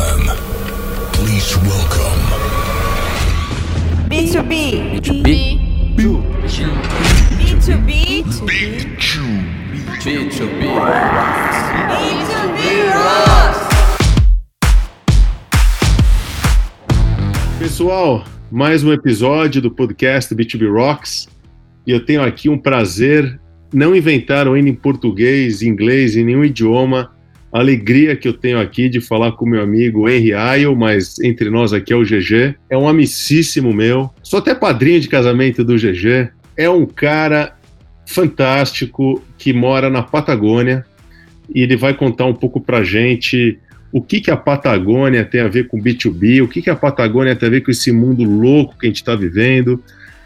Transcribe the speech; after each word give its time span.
gentlemen, 0.00 0.32
please 1.12 1.52
welcome 1.68 2.20
B2B. 4.08 4.98
B2B. 5.00 5.28
B2B. 5.94 6.58
B2B. 7.38 8.24
B2B 11.90 12.58
Rocks. 12.94 13.60
Pessoal, 17.58 18.24
mais 18.50 18.82
um 18.82 18.90
episódio 18.92 19.60
do 19.60 19.70
podcast 19.70 20.34
B2B 20.34 20.72
Rocks 20.72 21.28
e 21.86 21.90
eu 21.90 22.02
tenho 22.04 22.22
aqui 22.22 22.48
um 22.48 22.56
prazer. 22.58 23.38
Não 23.72 23.94
inventaram 23.94 24.54
ainda 24.54 24.70
em 24.70 24.74
português, 24.74 25.62
inglês, 25.62 26.16
em 26.16 26.24
nenhum 26.24 26.44
idioma. 26.44 27.12
A 27.52 27.58
alegria 27.58 28.14
que 28.14 28.28
eu 28.28 28.32
tenho 28.32 28.60
aqui 28.60 28.88
de 28.88 29.00
falar 29.00 29.32
com 29.32 29.44
meu 29.44 29.60
amigo 29.60 30.08
Henry 30.08 30.32
Ayo, 30.32 30.76
mas 30.76 31.18
entre 31.18 31.50
nós 31.50 31.72
aqui 31.72 31.92
é 31.92 31.96
o 31.96 32.04
GG. 32.04 32.54
É 32.68 32.78
um 32.78 32.88
amicíssimo 32.88 33.72
meu. 33.72 34.08
Sou 34.22 34.38
até 34.38 34.54
padrinho 34.54 35.00
de 35.00 35.08
casamento 35.08 35.64
do 35.64 35.76
GG. 35.76 36.30
É 36.56 36.70
um 36.70 36.86
cara 36.86 37.56
fantástico 38.06 39.22
que 39.36 39.52
mora 39.52 39.90
na 39.90 40.02
Patagônia 40.02 40.84
e 41.52 41.62
ele 41.62 41.76
vai 41.76 41.92
contar 41.94 42.26
um 42.26 42.34
pouco 42.34 42.60
pra 42.60 42.84
gente 42.84 43.58
o 43.92 44.00
que, 44.00 44.20
que 44.20 44.30
a 44.30 44.36
Patagônia 44.36 45.24
tem 45.24 45.40
a 45.40 45.48
ver 45.48 45.66
com 45.66 45.82
B2B, 45.82 46.42
o 46.42 46.48
que, 46.48 46.62
que 46.62 46.70
a 46.70 46.76
Patagônia 46.76 47.34
tem 47.34 47.48
a 47.48 47.50
ver 47.50 47.62
com 47.62 47.70
esse 47.70 47.90
mundo 47.90 48.22
louco 48.22 48.78
que 48.78 48.86
a 48.86 48.88
gente 48.88 48.98
está 48.98 49.16
vivendo, 49.16 49.82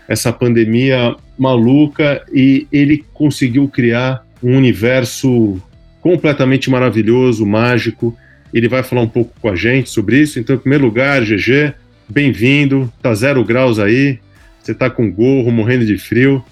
essa 0.07 0.31
pandemia 0.31 1.17
maluca, 1.39 2.23
e 2.31 2.67
ele 2.71 3.03
conseguiu 3.15 3.67
criar 3.69 4.23
um 4.43 4.57
universo 4.57 5.61
completamente 6.05 6.69
maravilhoso, 6.69 7.47
mágico. 7.47 8.15
Ele 8.53 8.69
vai 8.69 8.83
falar 8.83 9.01
um 9.01 9.09
pouco 9.09 9.33
com 9.41 9.49
a 9.49 9.57
gente 9.57 9.89
sobre 9.89 10.21
isso. 10.21 10.39
Então, 10.39 10.55
em 10.55 10.59
primeiro 10.59 10.85
lugar, 10.85 11.23
GG, 11.23 11.73
bem-vindo. 12.07 12.93
Tá 13.01 13.15
zero 13.15 13.43
graus 13.43 13.79
aí, 13.79 14.19
você 14.63 14.75
tá 14.75 14.91
com 14.91 15.11
gorro, 15.11 15.51
morrendo 15.51 15.87
de 15.87 15.97
frio, 15.97 16.45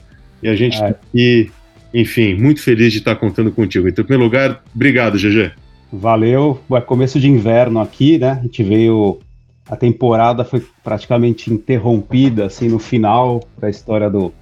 e 0.43 0.49
a 0.49 0.57
gente 0.57 0.79
É. 0.79 0.81
tá 0.81 0.87
aqui, 0.89 1.51
enfim, 1.93 2.35
muito 2.35 2.63
feliz 2.63 2.93
de 2.93 3.01
estar 3.01 3.15
contando 3.15 3.53
contigo. 3.53 3.87
Então, 3.87 4.03
em 4.03 4.07
primeiro 4.07 4.25
lugar, 4.25 4.63
obrigado, 4.75 5.19
GG. 5.19 5.53
Valeu. 5.93 6.59
É 6.73 6.81
começo 6.81 7.21
de 7.21 7.29
inverno 7.29 7.79
aqui, 7.79 8.17
né? 8.17 8.39
A 8.41 8.43
gente 8.43 8.63
veio. 8.63 9.21
A 9.69 9.77
temporada 9.77 10.45
foi 10.45 10.63
praticamente 10.83 11.53
interrompida, 11.53 12.47
assim, 12.47 12.69
no 12.69 12.79
final 12.79 13.47
da 13.59 13.69
história 13.69 14.09
do, 14.09 14.33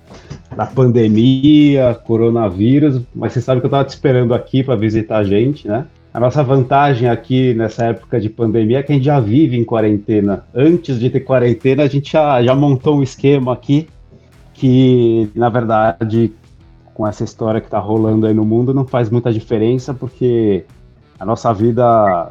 da 0.60 0.66
pandemia, 0.66 1.98
coronavírus. 2.04 3.00
Mas 3.14 3.32
você 3.32 3.40
sabe 3.40 3.62
que 3.62 3.66
eu 3.66 3.70
tava 3.70 3.84
te 3.86 3.94
esperando 3.94 4.34
aqui 4.34 4.62
para 4.62 4.76
visitar 4.76 5.16
a 5.16 5.24
gente, 5.24 5.66
né? 5.66 5.86
A 6.12 6.20
nossa 6.20 6.42
vantagem 6.42 7.08
aqui 7.08 7.54
nessa 7.54 7.86
época 7.86 8.20
de 8.20 8.28
pandemia 8.28 8.80
é 8.80 8.82
que 8.82 8.92
a 8.92 8.94
gente 8.94 9.04
já 9.06 9.18
vive 9.18 9.56
em 9.56 9.64
quarentena. 9.64 10.44
Antes 10.54 11.00
de 11.00 11.08
ter 11.08 11.20
quarentena, 11.20 11.84
a 11.84 11.86
gente 11.86 12.12
já, 12.12 12.42
já 12.42 12.54
montou 12.54 12.98
um 12.98 13.02
esquema 13.02 13.54
aqui 13.54 13.88
que, 14.52 15.30
na 15.34 15.48
verdade, 15.48 16.30
com 16.92 17.06
essa 17.06 17.24
história 17.24 17.58
que 17.58 17.70
tá 17.70 17.78
rolando 17.78 18.26
aí 18.26 18.34
no 18.34 18.44
mundo, 18.44 18.74
não 18.74 18.86
faz 18.86 19.08
muita 19.08 19.32
diferença, 19.32 19.94
porque 19.94 20.66
a 21.18 21.24
nossa 21.24 21.54
vida 21.54 22.30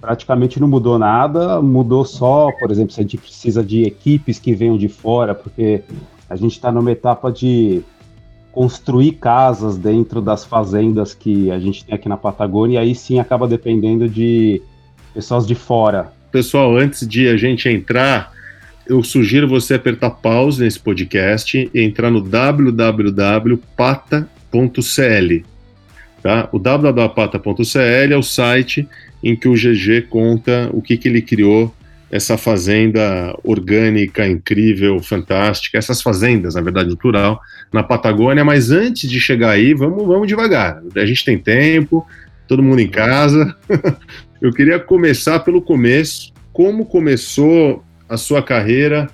praticamente 0.00 0.58
não 0.58 0.66
mudou 0.66 0.98
nada, 0.98 1.62
mudou 1.62 2.04
só, 2.04 2.50
por 2.58 2.72
exemplo, 2.72 2.92
se 2.92 2.98
a 2.98 3.04
gente 3.04 3.18
precisa 3.18 3.62
de 3.62 3.84
equipes 3.84 4.40
que 4.40 4.52
venham 4.52 4.76
de 4.76 4.88
fora, 4.88 5.32
porque 5.32 5.84
a 6.32 6.36
gente 6.36 6.52
está 6.52 6.72
numa 6.72 6.90
etapa 6.90 7.30
de 7.30 7.82
construir 8.52 9.12
casas 9.12 9.76
dentro 9.76 10.22
das 10.22 10.46
fazendas 10.46 11.12
que 11.12 11.50
a 11.50 11.58
gente 11.58 11.84
tem 11.84 11.94
aqui 11.94 12.08
na 12.08 12.16
Patagônia, 12.16 12.76
e 12.76 12.78
aí 12.78 12.94
sim 12.94 13.18
acaba 13.18 13.46
dependendo 13.46 14.08
de 14.08 14.62
pessoas 15.12 15.46
de 15.46 15.54
fora. 15.54 16.10
Pessoal, 16.30 16.74
antes 16.74 17.06
de 17.06 17.28
a 17.28 17.36
gente 17.36 17.68
entrar, 17.68 18.32
eu 18.86 19.02
sugiro 19.02 19.46
você 19.46 19.74
apertar 19.74 20.08
pause 20.08 20.64
nesse 20.64 20.80
podcast 20.80 21.70
e 21.72 21.80
entrar 21.82 22.10
no 22.10 22.22
www.pata.cl. 22.22 23.62
Tá? 26.22 26.48
O 26.50 26.58
www.pata.cl 26.58 28.12
é 28.12 28.16
o 28.16 28.22
site 28.22 28.88
em 29.22 29.36
que 29.36 29.48
o 29.48 29.52
GG 29.52 30.08
conta 30.08 30.70
o 30.72 30.80
que, 30.80 30.96
que 30.96 31.08
ele 31.08 31.20
criou, 31.20 31.74
essa 32.12 32.36
fazenda 32.36 33.34
orgânica, 33.42 34.28
incrível, 34.28 35.02
fantástica, 35.02 35.78
essas 35.78 36.02
fazendas, 36.02 36.54
na 36.54 36.60
verdade, 36.60 36.90
no 36.90 36.96
plural, 36.96 37.40
na 37.72 37.82
Patagônia. 37.82 38.44
Mas 38.44 38.70
antes 38.70 39.10
de 39.10 39.18
chegar 39.18 39.48
aí, 39.48 39.72
vamos, 39.72 40.06
vamos 40.06 40.28
devagar. 40.28 40.82
A 40.94 41.06
gente 41.06 41.24
tem 41.24 41.38
tempo, 41.38 42.06
todo 42.46 42.62
mundo 42.62 42.80
em 42.80 42.88
casa. 42.88 43.56
eu 44.42 44.52
queria 44.52 44.78
começar 44.78 45.40
pelo 45.40 45.62
começo. 45.62 46.34
Como 46.52 46.84
começou 46.84 47.82
a 48.06 48.18
sua 48.18 48.42
carreira 48.42 49.08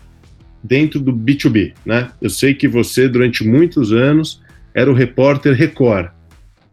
dentro 0.62 0.98
do 0.98 1.12
B2B, 1.12 1.75
né? 1.87 2.10
Eu 2.20 2.28
sei 2.28 2.53
que 2.53 2.66
você, 2.66 3.08
durante 3.08 3.47
muitos 3.47 3.92
anos, 3.92 4.42
era 4.75 4.91
o 4.91 4.94
repórter 4.94 5.54
Record. 5.54 6.08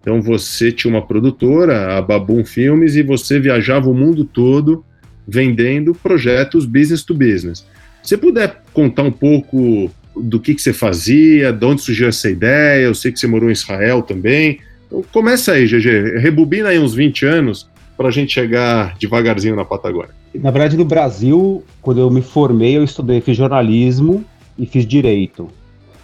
Então 0.02 0.20
você 0.24 0.72
tinha 0.72 0.92
uma 0.92 1.06
produtora, 1.06 1.96
a 1.96 2.02
Babum 2.02 2.44
Filmes, 2.44 2.96
e 2.96 3.04
você 3.04 3.40
viajava 3.40 3.88
o 3.88 3.94
mundo 3.94 4.26
todo 4.26 4.84
vendendo 5.28 5.94
projetos 5.94 6.66
business 6.66 7.04
to 7.04 7.14
business. 7.14 7.66
Se 8.04 8.18
puder 8.18 8.62
contar 8.74 9.04
um 9.04 9.12
pouco 9.12 9.90
do 10.16 10.40
que, 10.40 10.54
que 10.54 10.62
você 10.62 10.72
fazia, 10.72 11.52
de 11.52 11.66
onde 11.66 11.82
surgiu 11.82 12.08
essa 12.08 12.30
ideia, 12.30 12.86
eu 12.86 12.96
sei 12.96 13.12
que 13.12 13.20
você 13.20 13.28
morou 13.28 13.50
em 13.50 13.54
Israel 13.54 14.02
também. 14.02 14.60
Então, 14.88 15.04
começa 15.12 15.54
aí, 15.54 15.66
GG, 15.66 16.20
rebobina 16.20 16.70
aí 16.70 16.80
uns 16.80 16.94
20 16.94 17.26
anos 17.26 17.70
para 17.98 18.10
a 18.10 18.12
gente 18.12 18.34
chegar 18.34 18.96
devagarzinho 18.98 19.56
na 19.56 19.66
Patagônia. 19.66 20.12
Na 20.34 20.52
verdade, 20.52 20.78
no 20.78 20.86
Brasil, 20.86 21.64
quando 21.82 22.00
eu 22.00 22.10
me 22.10 22.22
formei, 22.22 22.78
eu 22.78 22.84
estudei, 22.84 23.22
fiz 23.22 23.38
jornalismo 23.38 24.24
e 24.58 24.66
fiz 24.66 24.86
direito. 24.86 25.50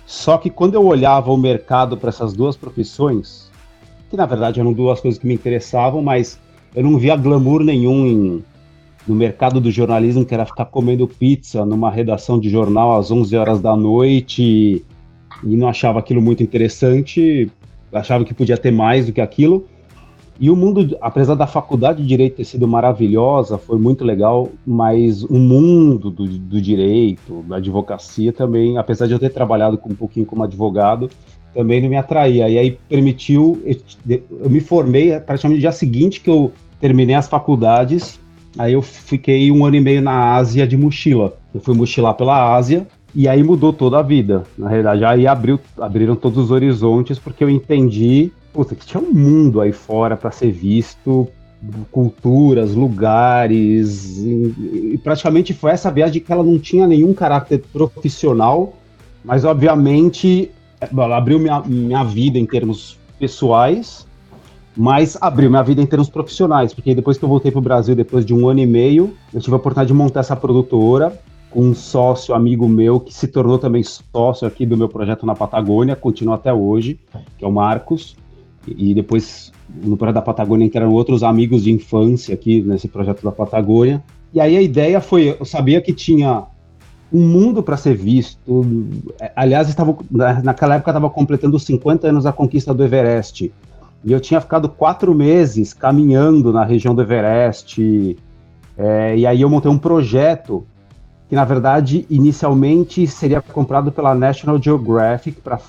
Só 0.06 0.38
que 0.38 0.50
quando 0.50 0.76
eu 0.76 0.86
olhava 0.86 1.32
o 1.32 1.38
mercado 1.38 1.98
para 1.98 2.10
essas 2.10 2.34
duas 2.34 2.56
profissões, 2.58 3.50
que 4.10 4.18
na 4.18 4.26
verdade 4.26 4.60
eram 4.60 4.74
duas 4.74 5.00
coisas 5.00 5.20
que 5.20 5.26
me 5.26 5.34
interessavam, 5.34 6.02
mas 6.02 6.38
eu 6.76 6.84
não 6.84 6.98
via 6.98 7.16
glamour 7.16 7.64
nenhum 7.64 8.06
em, 8.06 8.44
no 9.08 9.16
mercado 9.16 9.60
do 9.60 9.72
jornalismo, 9.72 10.26
que 10.26 10.34
era 10.34 10.46
ficar 10.46 10.66
comendo 10.66 11.08
pizza 11.08 11.66
numa 11.66 11.90
redação 11.90 12.40
de 12.40 12.50
jornal 12.50 12.98
às 12.98 13.12
11 13.12 13.36
horas 13.36 13.62
da 13.62 13.76
noite 13.76 14.84
e, 15.44 15.56
não 15.56 15.68
achava 15.68 16.00
aquilo 16.00 16.22
muito 16.22 16.44
interessante, 16.44 17.50
achava 17.92 18.24
que 18.24 18.34
podia 18.34 18.58
ter 18.58 18.72
mais 18.72 19.08
do 19.08 19.14
que 19.14 19.22
aquilo. 19.22 19.66
E 20.40 20.50
o 20.50 20.56
mundo, 20.56 20.98
apesar 21.02 21.36
da 21.36 21.46
faculdade 21.46 22.02
de 22.02 22.08
direito 22.08 22.38
ter 22.38 22.46
sido 22.46 22.68
maravilhosa, 22.68 23.58
foi 23.58 23.78
muito 23.78 24.04
legal, 24.04 24.50
mas 24.66 25.24
o 25.24 25.36
mundo 25.36 26.10
do, 26.10 26.26
do 26.28 26.62
direito, 26.62 27.44
da 27.48 27.58
advocacia 27.58 28.34
também, 28.34 28.78
apesar 28.78 29.06
de 29.06 29.14
eu 29.14 29.20
ter 29.20 29.30
trabalhado 29.30 29.78
com, 29.78 29.92
um 29.92 29.96
pouquinho 29.96 30.26
como 30.26 30.44
advogado, 30.44 31.10
também 31.54 31.82
não 31.82 31.90
me 31.90 31.96
atraía. 31.98 32.50
E 32.50 32.58
aí 32.58 32.78
permitiu, 32.90 33.62
eu, 33.64 34.20
eu 34.44 34.50
me 34.50 34.60
formei 34.60 35.20
praticamente 35.20 35.58
no 35.58 35.62
dia 35.62 35.72
seguinte 35.72 36.22
que 36.22 36.30
eu 36.30 36.52
terminei 36.80 37.16
as 37.16 37.28
faculdades, 37.28 38.20
aí 38.58 38.74
eu 38.74 38.82
fiquei 38.82 39.52
um 39.52 39.66
ano 39.66 39.76
e 39.76 39.82
meio 39.82 40.02
na 40.02 40.36
Ásia 40.36 40.68
de 40.68 40.78
mochila. 40.78 41.38
Eu 41.54 41.62
fui 41.62 41.76
mochilar 41.76 42.14
pela 42.14 42.56
Ásia, 42.56 42.88
e 43.14 43.28
aí 43.28 43.44
mudou 43.44 43.74
toda 43.74 44.00
a 44.00 44.02
vida. 44.02 44.44
Na 44.58 44.70
realidade, 44.70 45.04
aí 45.04 45.28
abriu, 45.28 45.60
abriram 45.78 46.16
todos 46.16 46.38
os 46.38 46.52
horizontes, 46.52 47.20
porque 47.20 47.44
eu 47.44 47.50
entendi 47.50 48.32
puta, 48.54 48.76
que 48.76 48.86
tinha 48.86 49.02
um 49.02 49.12
mundo 49.12 49.62
aí 49.62 49.72
fora 49.72 50.16
para 50.18 50.32
ser 50.32 50.52
visto, 50.52 51.28
culturas, 51.92 52.74
lugares, 52.74 54.18
e, 54.18 54.94
e, 54.94 55.00
praticamente 55.04 55.54
foi 55.54 55.72
essa 55.72 55.92
viagem 55.92 56.22
que 56.22 56.32
ela 56.32 56.44
não 56.44 56.58
tinha 56.58 56.88
nenhum 56.88 57.14
caráter 57.14 57.64
profissional, 57.72 58.74
mas 59.24 59.46
obviamente 59.46 60.52
ela 60.80 61.18
abriu 61.18 61.40
minha, 61.40 61.62
minha 61.62 62.04
vida 62.04 62.40
em 62.40 62.46
termos 62.46 62.98
pessoais, 63.20 64.08
mas 64.76 65.18
abriu 65.20 65.50
minha 65.50 65.64
vida 65.64 65.82
em 65.82 65.86
termos 65.86 66.10
profissionais, 66.10 66.74
porque 66.74 66.96
depois 66.96 67.18
que 67.18 67.26
eu 67.26 67.30
voltei 67.30 67.52
para 67.52 67.60
o 67.60 67.62
Brasil, 67.62 67.96
depois 67.96 68.26
de 68.26 68.34
um 68.34 68.48
ano 68.48 68.60
e 68.60 68.66
meio, 68.66 69.14
eu 69.34 69.42
tive 69.42 69.54
a 69.54 69.58
oportunidade 69.58 69.88
de 69.88 69.94
montar 69.94 70.22
essa 70.22 70.36
produtora 70.36 71.20
com 71.50 71.62
um 71.62 71.76
sócio 71.76 72.34
amigo 72.34 72.68
meu 72.68 73.00
que 73.00 73.14
se 73.14 73.28
tornou 73.28 73.60
também 73.60 73.84
sócio 73.84 74.48
aqui 74.48 74.66
do 74.66 74.78
meu 74.78 74.88
projeto 74.88 75.26
na 75.26 75.36
Patagônia, 75.36 75.96
continua 75.96 76.36
até 76.36 76.54
hoje, 76.54 76.98
que 77.38 77.44
é 77.44 77.48
o 77.48 77.52
Marcos 77.52 78.16
e 78.66 78.94
depois 78.94 79.52
no 79.84 79.98
projeto 79.98 80.16
da 80.16 80.22
Patagônia 80.22 80.70
eram 80.74 80.92
outros 80.92 81.24
amigos 81.24 81.64
de 81.64 81.72
infância 81.72 82.34
aqui 82.34 82.62
nesse 82.62 82.88
projeto 82.88 83.24
da 83.24 83.32
Patagônia. 83.32 84.02
E 84.34 84.40
aí 84.40 84.56
a 84.56 84.62
ideia 84.62 85.02
foi, 85.02 85.36
eu 85.38 85.46
sabia 85.46 85.82
que 85.82 85.94
tinha 85.94 86.44
um 87.12 87.28
mundo 87.28 87.62
para 87.62 87.76
ser 87.76 87.96
visto. 87.96 88.66
Aliás, 89.36 89.68
estava 89.68 89.98
naquela 90.44 90.76
época 90.76 90.92
estava 90.92 91.10
completando 91.10 91.58
os 91.58 91.64
50 91.64 92.08
anos 92.08 92.24
da 92.24 92.32
conquista 92.32 92.74
do 92.74 92.84
Everest. 92.84 93.52
E 94.04 94.12
eu 94.12 94.20
tinha 94.20 94.42
ficado 94.42 94.68
quatro 94.68 95.14
meses 95.14 95.74
caminhando 95.74 96.52
na 96.52 96.64
região 96.64 96.96
do 96.96 97.02
Everest. 97.02 98.18
É, 98.78 99.18
e 99.18 99.28
aí 99.28 99.42
eu 99.42 99.50
montei 99.50 99.70
um 99.70 99.78
projeto 99.78 100.66
que 101.32 101.36
na 101.36 101.46
verdade 101.46 102.06
inicialmente 102.10 103.08
seria 103.08 103.42
comprado 103.42 103.90
pela 103.90 104.14
National 104.14 104.62
Geographic 104.62 105.40
para 105.40 105.62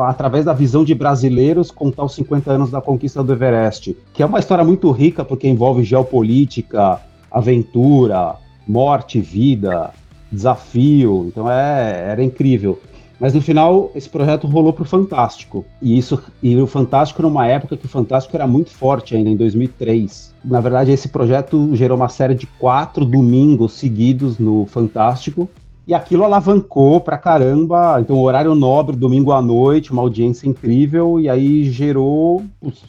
através 0.00 0.44
da 0.44 0.52
visão 0.52 0.84
de 0.84 0.96
brasileiros 0.96 1.70
contar 1.70 2.02
os 2.02 2.14
50 2.16 2.50
anos 2.50 2.70
da 2.72 2.80
conquista 2.80 3.22
do 3.22 3.32
Everest, 3.32 3.96
que 4.12 4.20
é 4.20 4.26
uma 4.26 4.40
história 4.40 4.64
muito 4.64 4.90
rica 4.90 5.24
porque 5.24 5.46
envolve 5.46 5.84
geopolítica, 5.84 7.00
aventura, 7.30 8.34
morte, 8.66 9.20
vida, 9.20 9.90
desafio. 10.32 11.26
Então 11.28 11.48
é, 11.48 12.10
era 12.10 12.24
incrível. 12.24 12.80
Mas 13.18 13.32
no 13.32 13.40
final, 13.40 13.90
esse 13.94 14.08
projeto 14.08 14.46
rolou 14.46 14.72
para 14.72 14.82
o 14.82 14.86
Fantástico. 14.86 15.64
E 15.80 15.96
isso 15.96 16.22
e 16.42 16.54
o 16.56 16.66
Fantástico 16.66 17.22
numa 17.22 17.46
época 17.46 17.76
que 17.76 17.86
o 17.86 17.88
Fantástico 17.88 18.36
era 18.36 18.46
muito 18.46 18.70
forte 18.70 19.16
ainda, 19.16 19.30
em 19.30 19.36
2003. 19.36 20.34
Na 20.44 20.60
verdade, 20.60 20.92
esse 20.92 21.08
projeto 21.08 21.74
gerou 21.74 21.96
uma 21.96 22.08
série 22.08 22.34
de 22.34 22.46
quatro 22.46 23.04
domingos 23.04 23.72
seguidos 23.72 24.38
no 24.38 24.66
Fantástico. 24.66 25.48
E 25.86 25.94
aquilo 25.94 26.24
alavancou 26.24 27.00
pra 27.00 27.16
caramba. 27.16 27.98
Então, 28.00 28.20
horário 28.20 28.54
nobre, 28.54 28.96
domingo 28.96 29.32
à 29.32 29.40
noite, 29.40 29.92
uma 29.92 30.02
audiência 30.02 30.48
incrível. 30.48 31.18
E 31.18 31.28
aí 31.28 31.70
gerou. 31.70 32.44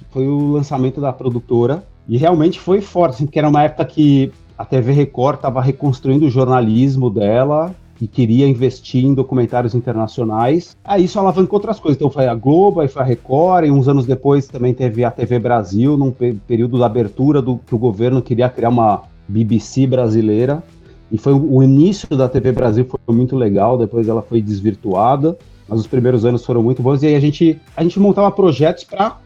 Foi 0.09 0.27
o 0.27 0.51
lançamento 0.51 0.99
da 0.99 1.13
produtora. 1.13 1.83
E 2.09 2.17
realmente 2.17 2.59
foi 2.59 2.81
forte, 2.81 3.15
assim, 3.15 3.25
porque 3.25 3.39
era 3.39 3.47
uma 3.47 3.63
época 3.63 3.85
que 3.85 4.31
a 4.57 4.65
TV 4.65 4.91
Record 4.91 5.35
estava 5.35 5.61
reconstruindo 5.61 6.25
o 6.25 6.29
jornalismo 6.29 7.09
dela 7.09 7.75
e 8.01 8.07
queria 8.07 8.47
investir 8.47 9.03
em 9.03 9.13
documentários 9.13 9.73
internacionais. 9.73 10.77
Aí 10.83 11.05
isso 11.05 11.19
alavancou 11.19 11.57
outras 11.57 11.79
coisas. 11.79 11.97
Então 11.97 12.09
foi 12.09 12.27
a 12.27 12.35
Globo, 12.35 12.79
aí 12.79 12.87
foi 12.87 13.01
a 13.01 13.05
Record, 13.05 13.65
e 13.65 13.71
uns 13.71 13.87
anos 13.87 14.05
depois 14.05 14.47
também 14.47 14.73
teve 14.73 15.03
a 15.03 15.11
TV 15.11 15.39
Brasil, 15.39 15.97
num 15.97 16.11
período 16.11 16.77
da 16.77 16.85
abertura 16.85 17.41
do 17.41 17.57
que 17.57 17.73
o 17.73 17.77
governo 17.77 18.21
queria 18.21 18.49
criar 18.49 18.69
uma 18.69 19.03
BBC 19.27 19.87
brasileira. 19.87 20.63
E 21.11 21.17
foi 21.17 21.33
o 21.33 21.63
início 21.63 22.15
da 22.15 22.27
TV 22.27 22.51
Brasil 22.51 22.85
foi 22.85 23.15
muito 23.15 23.35
legal, 23.35 23.77
depois 23.77 24.07
ela 24.07 24.21
foi 24.21 24.41
desvirtuada, 24.41 25.37
mas 25.67 25.79
os 25.79 25.87
primeiros 25.87 26.25
anos 26.25 26.45
foram 26.45 26.61
muito 26.61 26.81
bons. 26.81 27.01
E 27.01 27.07
aí 27.07 27.15
a 27.15 27.19
gente, 27.19 27.59
a 27.75 27.81
gente 27.81 27.99
montava 27.99 28.29
projetos 28.29 28.83
para 28.83 29.17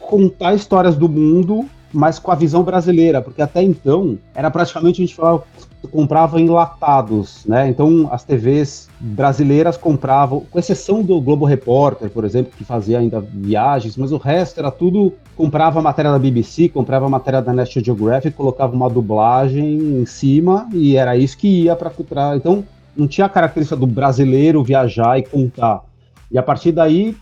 contar 0.00 0.54
histórias 0.54 0.96
do 0.96 1.08
mundo 1.08 1.64
mas 1.92 2.18
com 2.18 2.30
a 2.30 2.34
visão 2.34 2.62
brasileira, 2.62 3.22
porque 3.22 3.40
até 3.40 3.62
então 3.62 4.18
era 4.34 4.50
praticamente 4.50 5.02
a 5.02 5.06
gente 5.06 5.14
falava, 5.14 5.44
comprava 5.86 6.40
enlatados, 6.40 7.44
né? 7.46 7.68
Então 7.68 8.08
as 8.10 8.24
TVs 8.24 8.88
brasileiras 8.98 9.76
compravam, 9.76 10.44
com 10.50 10.58
exceção 10.58 11.02
do 11.02 11.20
Globo 11.20 11.44
Repórter, 11.44 12.10
por 12.10 12.24
exemplo, 12.24 12.52
que 12.56 12.64
fazia 12.64 12.98
ainda 12.98 13.20
viagens, 13.20 13.96
mas 13.96 14.10
o 14.10 14.16
resto 14.16 14.58
era 14.58 14.70
tudo 14.70 15.12
comprava 15.36 15.80
matéria 15.80 16.10
da 16.10 16.18
BBC, 16.18 16.68
comprava 16.68 17.08
matéria 17.08 17.40
da 17.40 17.52
National 17.52 17.84
Geographic, 17.84 18.36
colocava 18.36 18.74
uma 18.74 18.90
dublagem 18.90 20.00
em 20.00 20.06
cima 20.06 20.68
e 20.72 20.96
era 20.96 21.16
isso 21.16 21.38
que 21.38 21.64
ia 21.64 21.76
para 21.76 21.92
então 22.36 22.64
não 22.96 23.06
tinha 23.06 23.26
a 23.26 23.30
característica 23.30 23.76
do 23.76 23.86
brasileiro 23.86 24.64
viajar 24.64 25.18
e 25.18 25.22
contar. 25.22 25.82
E 26.30 26.36
a 26.36 26.42
partir 26.42 26.72
daí 26.72 27.16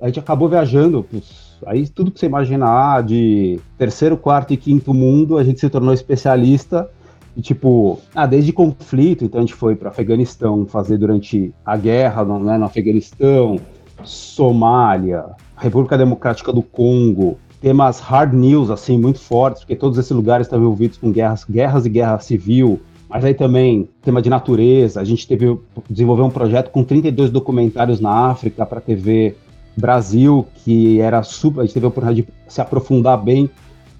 a 0.00 0.06
gente 0.06 0.20
acabou 0.20 0.48
viajando 0.48 1.04
Aí 1.64 1.88
tudo 1.88 2.10
que 2.10 2.20
você 2.20 2.26
imaginar 2.26 3.02
de 3.02 3.58
terceiro, 3.78 4.16
quarto 4.16 4.52
e 4.52 4.56
quinto 4.56 4.92
mundo, 4.92 5.38
a 5.38 5.44
gente 5.44 5.58
se 5.60 5.70
tornou 5.70 5.94
especialista. 5.94 6.90
Tipo, 7.40 8.00
ah, 8.14 8.26
desde 8.26 8.52
conflito, 8.52 9.24
então 9.24 9.38
a 9.38 9.42
gente 9.42 9.54
foi 9.54 9.76
para 9.76 9.90
Afeganistão 9.90 10.66
fazer 10.66 10.96
durante 10.96 11.54
a 11.64 11.76
guerra 11.76 12.24
né, 12.24 12.56
no 12.56 12.64
Afeganistão, 12.64 13.60
Somália, 14.02 15.26
República 15.56 15.98
Democrática 15.98 16.52
do 16.52 16.62
Congo, 16.62 17.38
temas 17.60 18.00
hard 18.00 18.32
news, 18.32 18.70
assim, 18.70 18.98
muito 18.98 19.20
fortes, 19.20 19.62
porque 19.62 19.76
todos 19.76 19.98
esses 19.98 20.10
lugares 20.10 20.46
estavam 20.46 20.64
envolvidos 20.64 20.98
com 20.98 21.10
guerras, 21.10 21.44
guerras 21.44 21.84
e 21.84 21.90
guerra 21.90 22.18
civil, 22.20 22.80
mas 23.08 23.24
aí 23.24 23.34
também 23.34 23.88
tema 24.02 24.20
de 24.22 24.30
natureza, 24.30 25.00
a 25.00 25.04
gente 25.04 25.26
teve 25.26 25.58
desenvolver 25.88 26.22
um 26.22 26.30
projeto 26.30 26.70
com 26.70 26.82
32 26.82 27.30
documentários 27.30 28.00
na 28.00 28.30
África 28.30 28.64
para 28.64 28.80
TV 28.80 29.36
Brasil, 29.76 30.46
que 30.64 31.00
era 31.00 31.22
super. 31.22 31.60
A 31.60 31.64
gente 31.64 31.74
teve 31.74 31.86
a 31.86 31.88
oportunidade 31.88 32.22
de 32.22 32.52
se 32.52 32.60
aprofundar 32.60 33.22
bem 33.22 33.50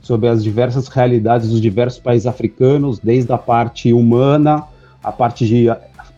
sobre 0.06 0.28
as 0.28 0.42
diversas 0.44 0.86
realidades 0.86 1.50
dos 1.50 1.60
diversos 1.60 1.98
países 1.98 2.28
africanos, 2.28 3.00
desde 3.00 3.32
a 3.32 3.38
parte 3.38 3.92
humana, 3.92 4.62
a 5.02 5.10
parte 5.10 5.44
de 5.44 5.66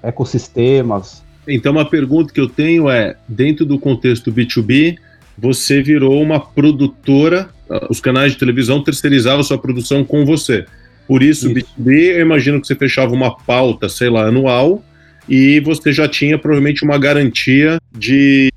ecossistemas. 0.03 1.23
Então, 1.47 1.73
uma 1.73 1.89
pergunta 1.89 2.33
que 2.33 2.41
eu 2.41 2.49
tenho 2.49 2.91
é: 2.91 3.17
dentro 3.27 3.65
do 3.65 3.79
contexto 3.79 4.31
B2B, 4.31 4.99
você 5.39 5.83
virou 5.83 6.21
uma 6.21 6.39
produtora, 6.39 7.49
os 7.89 7.99
canais 7.99 8.33
de 8.33 8.39
televisão 8.39 8.83
terceirizavam 8.83 9.43
sua 9.43 9.57
produção 9.57 10.05
com 10.05 10.27
você. 10.27 10.67
Por 11.07 11.23
isso, 11.23 11.51
isso. 11.51 11.67
B2B, 11.79 12.17
eu 12.17 12.21
imagino 12.21 12.61
que 12.61 12.67
você 12.67 12.75
fechava 12.75 13.15
uma 13.15 13.35
pauta, 13.35 13.89
sei 13.89 14.11
lá, 14.11 14.27
anual, 14.27 14.85
e 15.27 15.61
você 15.61 15.93
já 15.95 16.07
tinha 16.07 16.37
provavelmente 16.37 16.85
uma 16.85 16.99
garantia 16.99 17.79
de 17.97 18.53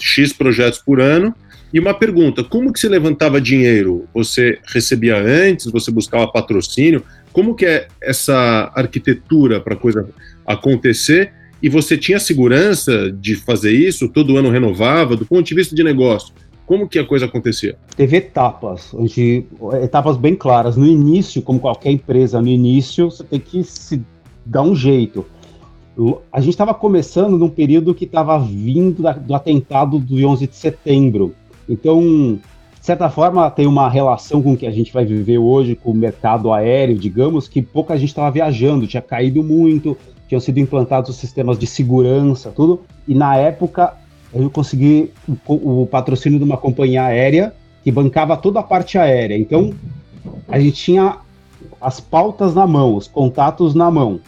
X 0.00 0.32
projetos 0.32 0.80
por 0.80 1.00
ano. 1.00 1.32
E 1.74 1.80
uma 1.80 1.92
pergunta, 1.92 2.44
como 2.44 2.72
que 2.72 2.78
se 2.78 2.88
levantava 2.88 3.40
dinheiro? 3.40 4.04
Você 4.14 4.60
recebia 4.64 5.16
antes, 5.16 5.66
você 5.72 5.90
buscava 5.90 6.28
patrocínio? 6.28 7.02
Como 7.32 7.52
que 7.52 7.66
é 7.66 7.88
essa 8.00 8.70
arquitetura 8.76 9.58
para 9.58 9.74
a 9.74 9.76
coisa 9.76 10.08
acontecer? 10.46 11.32
E 11.60 11.68
você 11.68 11.98
tinha 11.98 12.20
segurança 12.20 13.10
de 13.10 13.34
fazer 13.34 13.72
isso? 13.72 14.08
Todo 14.08 14.36
ano 14.36 14.50
renovava? 14.50 15.16
Do 15.16 15.26
ponto 15.26 15.42
de 15.42 15.52
vista 15.52 15.74
de 15.74 15.82
negócio, 15.82 16.32
como 16.64 16.88
que 16.88 16.96
a 16.96 17.04
coisa 17.04 17.24
acontecia? 17.24 17.76
Teve 17.96 18.18
etapas, 18.18 18.94
onde, 18.94 19.44
etapas 19.82 20.16
bem 20.16 20.36
claras. 20.36 20.76
No 20.76 20.86
início, 20.86 21.42
como 21.42 21.58
qualquer 21.58 21.90
empresa, 21.90 22.40
no 22.40 22.46
início 22.46 23.10
você 23.10 23.24
tem 23.24 23.40
que 23.40 23.64
se 23.64 24.00
dar 24.46 24.62
um 24.62 24.76
jeito 24.76 25.26
a 26.32 26.40
gente 26.40 26.50
estava 26.50 26.74
começando 26.74 27.38
num 27.38 27.48
período 27.48 27.94
que 27.94 28.04
estava 28.04 28.38
vindo 28.38 29.02
da, 29.02 29.12
do 29.12 29.34
atentado 29.34 29.98
do 29.98 30.26
11 30.26 30.46
de 30.46 30.56
setembro. 30.56 31.34
Então, 31.68 32.38
de 32.78 32.86
certa 32.86 33.08
forma, 33.08 33.50
tem 33.50 33.66
uma 33.66 33.88
relação 33.88 34.42
com 34.42 34.52
o 34.52 34.56
que 34.56 34.66
a 34.66 34.70
gente 34.70 34.92
vai 34.92 35.04
viver 35.04 35.38
hoje 35.38 35.74
com 35.74 35.90
o 35.90 35.94
mercado 35.94 36.52
aéreo, 36.52 36.98
digamos, 36.98 37.48
que 37.48 37.62
pouca 37.62 37.96
gente 37.96 38.10
estava 38.10 38.30
viajando, 38.30 38.86
tinha 38.86 39.00
caído 39.00 39.42
muito, 39.42 39.96
tinham 40.28 40.40
sido 40.40 40.58
implantados 40.58 41.10
os 41.10 41.16
sistemas 41.16 41.58
de 41.58 41.66
segurança, 41.66 42.50
tudo. 42.50 42.82
E 43.08 43.14
na 43.14 43.36
época, 43.36 43.94
eu 44.32 44.50
consegui 44.50 45.10
o, 45.46 45.82
o 45.82 45.86
patrocínio 45.86 46.38
de 46.38 46.44
uma 46.44 46.56
companhia 46.56 47.04
aérea 47.04 47.54
que 47.82 47.90
bancava 47.90 48.36
toda 48.36 48.60
a 48.60 48.62
parte 48.62 48.98
aérea. 48.98 49.38
Então, 49.38 49.72
a 50.48 50.58
gente 50.58 50.76
tinha 50.76 51.18
as 51.80 52.00
pautas 52.00 52.54
na 52.54 52.66
mão, 52.66 52.96
os 52.96 53.06
contatos 53.06 53.74
na 53.74 53.90
mão 53.90 54.20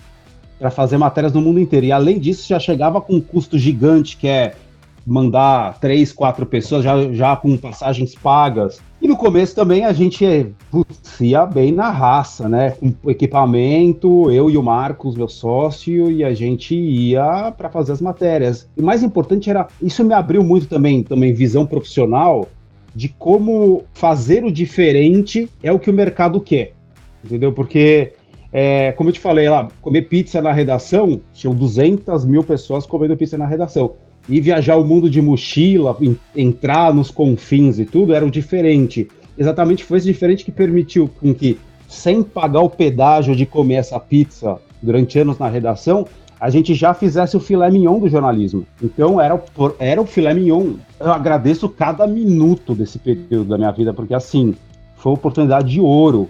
para 0.59 0.71
fazer 0.71 0.97
matérias 0.97 1.33
no 1.33 1.41
mundo 1.41 1.61
inteiro. 1.61 1.87
E 1.87 1.93
além 1.93 2.19
disso, 2.19 2.49
já 2.49 2.59
chegava 2.59 3.01
com 3.01 3.15
um 3.15 3.21
custo 3.21 3.59
gigante, 3.59 4.17
que 4.17 4.27
é 4.29 4.55
mandar 5.07 5.79
três, 5.79 6.13
quatro 6.13 6.45
pessoas 6.45 6.83
já, 6.83 7.13
já 7.13 7.37
com 7.37 7.57
passagens 7.57 8.15
pagas. 8.15 8.81
E 9.01 9.07
no 9.07 9.17
começo 9.17 9.55
também 9.55 9.85
a 9.85 9.93
gente 9.93 10.25
ia 11.21 11.47
bem 11.47 11.71
na 11.71 11.91
raça, 11.91 12.49
né? 12.49 12.71
Com 12.71 13.11
equipamento, 13.11 14.31
eu 14.33 14.51
e 14.51 14.57
o 14.57 14.63
Marcos, 14.63 15.15
meu 15.15 15.29
sócio, 15.29 16.11
e 16.11 16.25
a 16.25 16.35
gente 16.35 16.75
ia 16.75 17.53
para 17.57 17.69
fazer 17.69 17.93
as 17.93 18.01
matérias. 18.01 18.69
E 18.77 18.83
mais 18.83 19.03
importante 19.03 19.49
era, 19.49 19.69
isso 19.81 20.03
me 20.03 20.13
abriu 20.13 20.43
muito 20.43 20.67
também, 20.67 21.05
também 21.05 21.33
visão 21.33 21.65
profissional 21.65 22.49
de 22.95 23.09
como 23.11 23.85
fazer 23.93 24.43
o 24.43 24.51
diferente 24.51 25.49
é 25.63 25.71
o 25.71 25.79
que 25.79 25.91
o 25.91 25.95
mercado 25.95 26.41
quer. 26.41 26.73
Entendeu? 27.23 27.53
Porque 27.53 28.15
é, 28.53 28.93
como 28.93 29.11
eu 29.11 29.13
te 29.13 29.21
falei 29.21 29.49
lá, 29.49 29.69
comer 29.83 30.03
pizza 30.03 30.41
na 30.41 30.51
redação, 30.51 31.21
tinham 31.33 31.55
200 31.55 32.25
mil 32.25 32.43
pessoas 32.43 32.87
comendo 32.87 33.17
pizza 33.17 33.37
na 33.37 33.47
redação. 33.47 33.95
E 34.29 34.41
viajar 34.41 34.77
o 34.77 34.85
mundo 34.85 35.09
de 35.09 35.23
mochila, 35.23 35.97
entrar 36.35 36.93
nos 36.93 37.11
confins 37.11 37.79
e 37.79 37.85
tudo, 37.85 38.13
era 38.13 38.25
o 38.25 38.31
diferente. 38.31 39.09
Exatamente 39.39 39.85
foi 39.85 39.99
esse 39.99 40.07
diferente 40.07 40.45
que 40.45 40.51
permitiu 40.51 41.09
com 41.21 41.33
que, 41.35 41.59
sem 41.89 42.23
pagar 42.23 42.61
o 42.61 42.71
pedágio 42.71 43.37
de 43.37 43.47
comer 43.47 43.75
essa 43.75 44.01
pizza 44.01 44.59
durante 44.83 45.19
anos 45.19 45.39
na 45.39 45.49
redação, 45.49 46.07
a 46.41 46.51
gente 46.51 46.75
já 46.75 46.93
fizesse 46.93 47.37
o 47.37 47.41
filé 47.41 47.71
mignon 47.71 47.99
do 47.99 48.09
jornalismo. 48.09 48.67
Então 48.83 49.21
era, 49.21 49.43
era 49.79 50.03
o 50.03 50.07
filé 50.07 50.35
mignon. 50.35 50.75
Eu 50.99 51.13
agradeço 51.13 51.69
cada 51.69 52.07
minuto 52.07 52.75
desse 52.75 52.99
período 52.99 53.45
da 53.45 53.57
minha 53.57 53.71
vida, 53.71 53.95
porque 53.95 54.15
assim, 54.15 54.55
foi 54.97 55.13
uma 55.13 55.19
oportunidade 55.19 55.71
de 55.71 55.81
ouro 55.81 56.29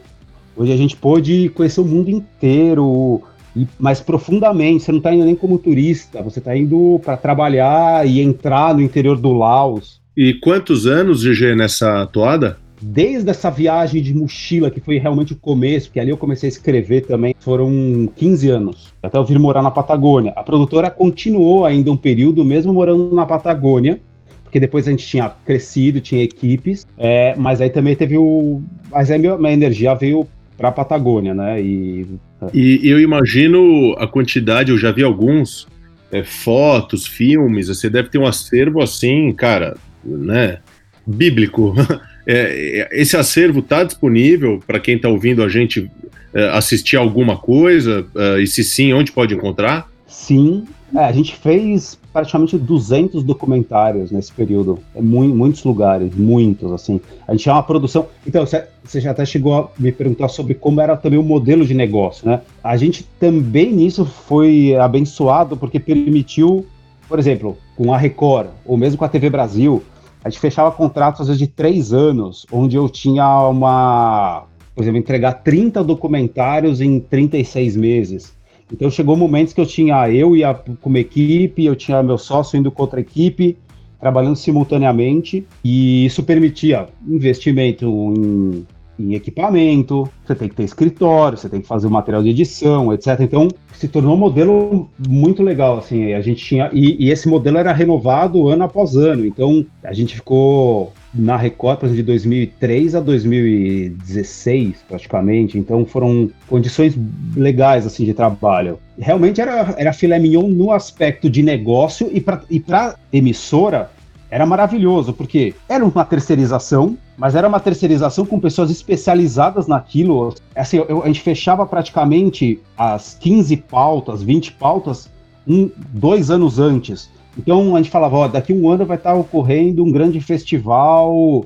Hoje 0.56 0.72
a 0.72 0.76
gente 0.76 0.96
pôde 0.96 1.50
conhecer 1.50 1.82
o 1.82 1.84
mundo 1.84 2.08
inteiro, 2.08 3.22
e 3.56 3.66
mais 3.78 4.00
profundamente. 4.00 4.84
Você 4.84 4.92
não 4.92 4.98
está 4.98 5.14
indo 5.14 5.24
nem 5.24 5.34
como 5.34 5.58
turista, 5.58 6.22
você 6.22 6.38
está 6.38 6.56
indo 6.56 7.00
para 7.02 7.16
trabalhar 7.16 8.06
e 8.06 8.20
entrar 8.20 8.74
no 8.74 8.82
interior 8.82 9.16
do 9.16 9.32
Laos. 9.32 10.00
E 10.16 10.34
quantos 10.34 10.86
anos, 10.86 11.24
GG, 11.24 11.56
nessa 11.56 12.06
toada? 12.06 12.58
Desde 12.80 13.30
essa 13.30 13.50
viagem 13.50 14.02
de 14.02 14.14
mochila, 14.14 14.70
que 14.70 14.80
foi 14.80 14.98
realmente 14.98 15.32
o 15.32 15.36
começo, 15.36 15.90
que 15.90 15.98
ali 15.98 16.10
eu 16.10 16.16
comecei 16.16 16.46
a 16.48 16.52
escrever 16.52 17.06
também, 17.06 17.34
foram 17.38 18.08
15 18.14 18.50
anos, 18.50 18.92
até 19.02 19.16
eu 19.16 19.24
vir 19.24 19.38
morar 19.38 19.62
na 19.62 19.70
Patagônia. 19.70 20.32
A 20.36 20.42
produtora 20.42 20.90
continuou 20.90 21.64
ainda 21.64 21.90
um 21.90 21.96
período, 21.96 22.44
mesmo 22.44 22.74
morando 22.74 23.14
na 23.14 23.24
Patagônia, 23.24 23.98
porque 24.42 24.60
depois 24.60 24.86
a 24.86 24.90
gente 24.90 25.06
tinha 25.06 25.28
crescido, 25.44 26.00
tinha 26.00 26.22
equipes, 26.22 26.86
é, 26.96 27.34
mas 27.36 27.60
aí 27.60 27.68
também 27.68 27.96
teve 27.96 28.16
o. 28.16 28.62
Mas 28.90 29.10
aí 29.10 29.18
minha, 29.18 29.36
minha 29.36 29.52
energia 29.52 29.94
veio 29.94 30.26
para 30.56 30.68
a 30.68 30.72
Patagônia, 30.72 31.34
né? 31.34 31.60
E... 31.60 32.06
e 32.52 32.88
eu 32.88 33.00
imagino 33.00 33.94
a 33.98 34.06
quantidade, 34.06 34.70
eu 34.70 34.78
já 34.78 34.90
vi 34.90 35.02
alguns 35.02 35.66
é, 36.10 36.22
fotos, 36.22 37.06
filmes, 37.06 37.68
você 37.68 37.90
deve 37.90 38.08
ter 38.08 38.18
um 38.18 38.26
acervo 38.26 38.80
assim, 38.80 39.32
cara, 39.32 39.76
né? 40.04 40.58
Bíblico. 41.06 41.74
É, 42.28 42.88
é 42.92 43.00
esse 43.00 43.16
acervo 43.16 43.60
está 43.60 43.84
disponível 43.84 44.60
para 44.66 44.80
quem 44.80 44.96
está 44.96 45.08
ouvindo 45.08 45.44
a 45.44 45.48
gente 45.48 45.88
é, 46.34 46.48
assistir 46.48 46.96
alguma 46.96 47.36
coisa? 47.36 48.04
É, 48.16 48.42
e 48.42 48.48
se 48.48 48.64
sim, 48.64 48.92
onde 48.92 49.12
pode 49.12 49.32
encontrar? 49.32 49.88
Sim, 50.08 50.64
é, 50.92 51.04
a 51.04 51.12
gente 51.12 51.36
fez 51.36 51.96
praticamente 52.16 52.56
200 52.56 53.22
documentários 53.22 54.10
nesse 54.10 54.32
período, 54.32 54.78
em 54.96 55.02
muitos 55.02 55.62
lugares, 55.64 56.14
muitos, 56.14 56.72
assim. 56.72 56.98
A 57.28 57.32
gente 57.32 57.42
tinha 57.42 57.54
uma 57.54 57.62
produção. 57.62 58.06
Então, 58.26 58.46
você 58.46 59.00
já 59.02 59.10
até 59.10 59.26
chegou 59.26 59.54
a 59.54 59.68
me 59.78 59.92
perguntar 59.92 60.28
sobre 60.28 60.54
como 60.54 60.80
era 60.80 60.96
também 60.96 61.18
o 61.18 61.22
modelo 61.22 61.66
de 61.66 61.74
negócio, 61.74 62.26
né? 62.26 62.40
A 62.64 62.74
gente 62.78 63.04
também 63.20 63.70
nisso 63.70 64.06
foi 64.06 64.74
abençoado 64.76 65.58
porque 65.58 65.78
permitiu, 65.78 66.64
por 67.06 67.18
exemplo, 67.18 67.58
com 67.76 67.92
a 67.92 67.98
Record, 67.98 68.48
ou 68.64 68.78
mesmo 68.78 68.96
com 68.96 69.04
a 69.04 69.10
TV 69.10 69.28
Brasil, 69.28 69.82
a 70.24 70.30
gente 70.30 70.40
fechava 70.40 70.72
contratos 70.72 71.20
às 71.20 71.26
vezes 71.26 71.38
de 71.38 71.48
três 71.48 71.92
anos, 71.92 72.46
onde 72.50 72.76
eu 72.76 72.88
tinha 72.88 73.46
uma. 73.46 74.44
Por 74.74 74.82
exemplo, 74.82 74.98
entregar 74.98 75.32
30 75.34 75.84
documentários 75.84 76.80
em 76.80 76.98
36 76.98 77.76
meses. 77.76 78.35
Então 78.72 78.90
chegou 78.90 79.16
momentos 79.16 79.52
que 79.52 79.60
eu 79.60 79.66
tinha 79.66 80.10
eu 80.10 80.36
ia 80.36 80.54
como 80.80 80.98
equipe, 80.98 81.64
eu 81.64 81.76
tinha 81.76 82.02
meu 82.02 82.18
sócio 82.18 82.58
indo 82.58 82.70
com 82.70 82.82
outra 82.82 83.00
equipe, 83.00 83.56
trabalhando 84.00 84.36
simultaneamente, 84.36 85.46
e 85.64 86.04
isso 86.04 86.22
permitia 86.22 86.88
investimento 87.06 87.86
em, 87.86 88.66
em 88.98 89.14
equipamento, 89.14 90.08
você 90.24 90.34
tem 90.34 90.48
que 90.48 90.54
ter 90.54 90.64
escritório, 90.64 91.38
você 91.38 91.48
tem 91.48 91.60
que 91.60 91.66
fazer 91.68 91.86
o 91.86 91.90
material 91.90 92.22
de 92.22 92.30
edição, 92.30 92.92
etc. 92.92 93.20
Então 93.20 93.48
se 93.72 93.88
tornou 93.88 94.14
um 94.14 94.18
modelo 94.18 94.90
muito 95.08 95.42
legal, 95.42 95.78
assim, 95.78 96.12
a 96.12 96.20
gente 96.20 96.44
tinha, 96.44 96.70
e, 96.72 97.06
e 97.06 97.10
esse 97.10 97.28
modelo 97.28 97.58
era 97.58 97.72
renovado 97.72 98.48
ano 98.48 98.64
após 98.64 98.96
ano, 98.96 99.24
então 99.24 99.64
a 99.82 99.92
gente 99.92 100.14
ficou 100.14 100.92
na 101.18 101.36
Record 101.36 101.92
de 101.92 102.02
2003 102.02 102.94
a 102.94 103.00
2016, 103.00 104.76
praticamente. 104.88 105.58
Então 105.58 105.84
foram 105.84 106.30
condições 106.48 106.96
legais 107.36 107.86
assim 107.86 108.04
de 108.04 108.14
trabalho. 108.14 108.78
Realmente 108.98 109.40
era, 109.40 109.74
era 109.76 109.92
filé 109.92 110.18
mignon 110.18 110.48
no 110.48 110.72
aspecto 110.72 111.28
de 111.28 111.42
negócio 111.42 112.08
e 112.12 112.20
para 112.20 112.42
e 112.50 113.18
emissora 113.18 113.90
era 114.30 114.44
maravilhoso, 114.44 115.12
porque 115.12 115.54
era 115.68 115.84
uma 115.84 116.04
terceirização, 116.04 116.98
mas 117.16 117.34
era 117.34 117.46
uma 117.46 117.60
terceirização 117.60 118.26
com 118.26 118.40
pessoas 118.40 118.70
especializadas 118.70 119.66
naquilo. 119.66 120.34
Assim, 120.54 120.78
eu, 120.88 121.02
a 121.02 121.06
gente 121.06 121.20
fechava 121.20 121.64
praticamente 121.64 122.60
as 122.76 123.16
15 123.20 123.56
pautas, 123.58 124.22
20 124.22 124.52
pautas, 124.52 125.08
um, 125.46 125.70
dois 125.92 126.30
anos 126.30 126.58
antes. 126.58 127.08
Então 127.36 127.76
a 127.76 127.78
gente 127.78 127.90
falava, 127.90 128.16
ó, 128.16 128.28
daqui 128.28 128.52
um 128.52 128.68
ano 128.68 128.86
vai 128.86 128.96
estar 128.96 129.14
ocorrendo 129.14 129.84
um 129.84 129.92
grande 129.92 130.20
festival 130.20 131.44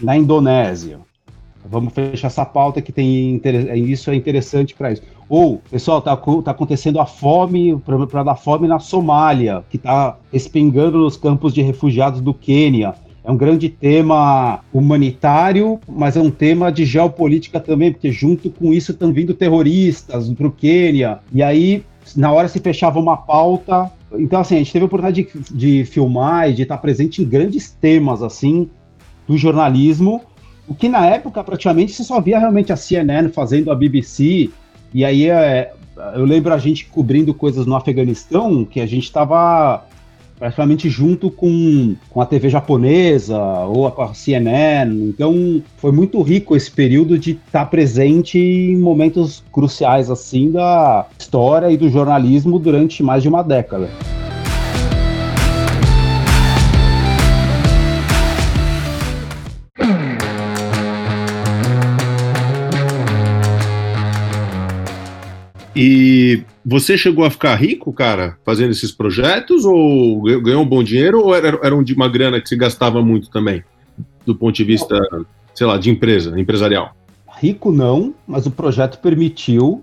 na 0.00 0.16
Indonésia. 0.16 0.98
Vamos 1.64 1.92
fechar 1.92 2.28
essa 2.28 2.44
pauta 2.44 2.80
que 2.80 2.90
tem 2.90 3.40
isso 3.76 4.10
é 4.10 4.14
interessante 4.14 4.74
para 4.74 4.92
isso. 4.92 5.02
Ou, 5.28 5.60
pessoal, 5.70 6.02
tá, 6.02 6.16
tá 6.16 6.50
acontecendo 6.50 6.98
a 6.98 7.06
fome, 7.06 7.76
para 8.10 8.24
dar 8.24 8.34
fome 8.34 8.66
na 8.66 8.78
Somália, 8.78 9.62
que 9.70 9.76
está 9.76 10.18
espingando 10.32 10.98
nos 10.98 11.16
campos 11.16 11.54
de 11.54 11.62
refugiados 11.62 12.20
do 12.20 12.34
Quênia. 12.34 12.94
É 13.22 13.30
um 13.30 13.36
grande 13.36 13.68
tema 13.68 14.60
humanitário, 14.72 15.78
mas 15.86 16.16
é 16.16 16.20
um 16.20 16.30
tema 16.30 16.72
de 16.72 16.84
geopolítica 16.84 17.60
também, 17.60 17.92
porque 17.92 18.10
junto 18.10 18.50
com 18.50 18.72
isso 18.72 18.92
estão 18.92 19.12
vindo 19.12 19.34
terroristas 19.34 20.28
para 20.30 20.46
o 20.46 20.50
Quênia. 20.50 21.20
E 21.32 21.42
aí, 21.42 21.84
na 22.16 22.32
hora 22.32 22.48
se 22.48 22.58
fechava 22.58 22.98
uma 22.98 23.16
pauta, 23.16 23.92
então, 24.14 24.40
assim, 24.40 24.56
a 24.56 24.58
gente 24.58 24.72
teve 24.72 24.82
a 24.82 24.86
oportunidade 24.86 25.28
de, 25.50 25.54
de 25.54 25.84
filmar 25.84 26.50
e 26.50 26.54
de 26.54 26.62
estar 26.62 26.78
presente 26.78 27.22
em 27.22 27.24
grandes 27.24 27.70
temas, 27.70 28.22
assim, 28.22 28.68
do 29.26 29.36
jornalismo, 29.38 30.22
o 30.66 30.74
que 30.74 30.88
na 30.88 31.06
época 31.06 31.42
praticamente 31.42 31.92
você 31.92 32.04
só 32.04 32.20
via 32.20 32.38
realmente 32.38 32.72
a 32.72 32.76
CNN 32.76 33.28
fazendo 33.28 33.70
a 33.70 33.74
BBC, 33.74 34.50
e 34.92 35.04
aí 35.04 35.28
é, 35.28 35.72
eu 36.14 36.24
lembro 36.24 36.52
a 36.52 36.58
gente 36.58 36.86
cobrindo 36.86 37.34
coisas 37.34 37.66
no 37.66 37.74
Afeganistão, 37.74 38.64
que 38.64 38.80
a 38.80 38.86
gente 38.86 39.04
estava 39.04 39.84
praticamente 40.40 40.88
junto 40.88 41.30
com, 41.30 41.94
com 42.08 42.20
a 42.20 42.24
TV 42.24 42.48
japonesa 42.48 43.38
ou 43.38 43.86
a 43.86 44.14
CNN. 44.14 44.90
Então 45.08 45.62
foi 45.76 45.92
muito 45.92 46.20
rico 46.22 46.56
esse 46.56 46.70
período 46.70 47.18
de 47.18 47.32
estar 47.32 47.66
presente 47.66 48.38
em 48.38 48.74
momentos 48.76 49.44
cruciais 49.52 50.10
assim 50.10 50.50
da 50.50 51.06
história 51.18 51.70
e 51.70 51.76
do 51.76 51.90
jornalismo 51.90 52.58
durante 52.58 53.02
mais 53.02 53.22
de 53.22 53.28
uma 53.28 53.42
década. 53.42 53.90
E 65.74 66.42
você 66.64 66.98
chegou 66.98 67.24
a 67.24 67.30
ficar 67.30 67.54
rico, 67.54 67.92
cara, 67.92 68.36
fazendo 68.44 68.70
esses 68.70 68.90
projetos? 68.90 69.64
Ou 69.64 70.22
ganhou 70.40 70.62
um 70.62 70.68
bom 70.68 70.82
dinheiro? 70.82 71.20
Ou 71.20 71.34
era, 71.34 71.58
era 71.62 71.74
uma 71.74 72.08
grana 72.08 72.40
que 72.40 72.48
se 72.48 72.56
gastava 72.56 73.02
muito 73.02 73.30
também? 73.30 73.62
Do 74.26 74.34
ponto 74.34 74.54
de 74.54 74.64
vista, 74.64 74.98
não. 75.12 75.24
sei 75.54 75.66
lá, 75.66 75.78
de 75.78 75.90
empresa, 75.90 76.38
empresarial? 76.38 76.94
Rico 77.38 77.72
não, 77.72 78.14
mas 78.26 78.46
o 78.46 78.50
projeto 78.50 78.98
permitiu 78.98 79.82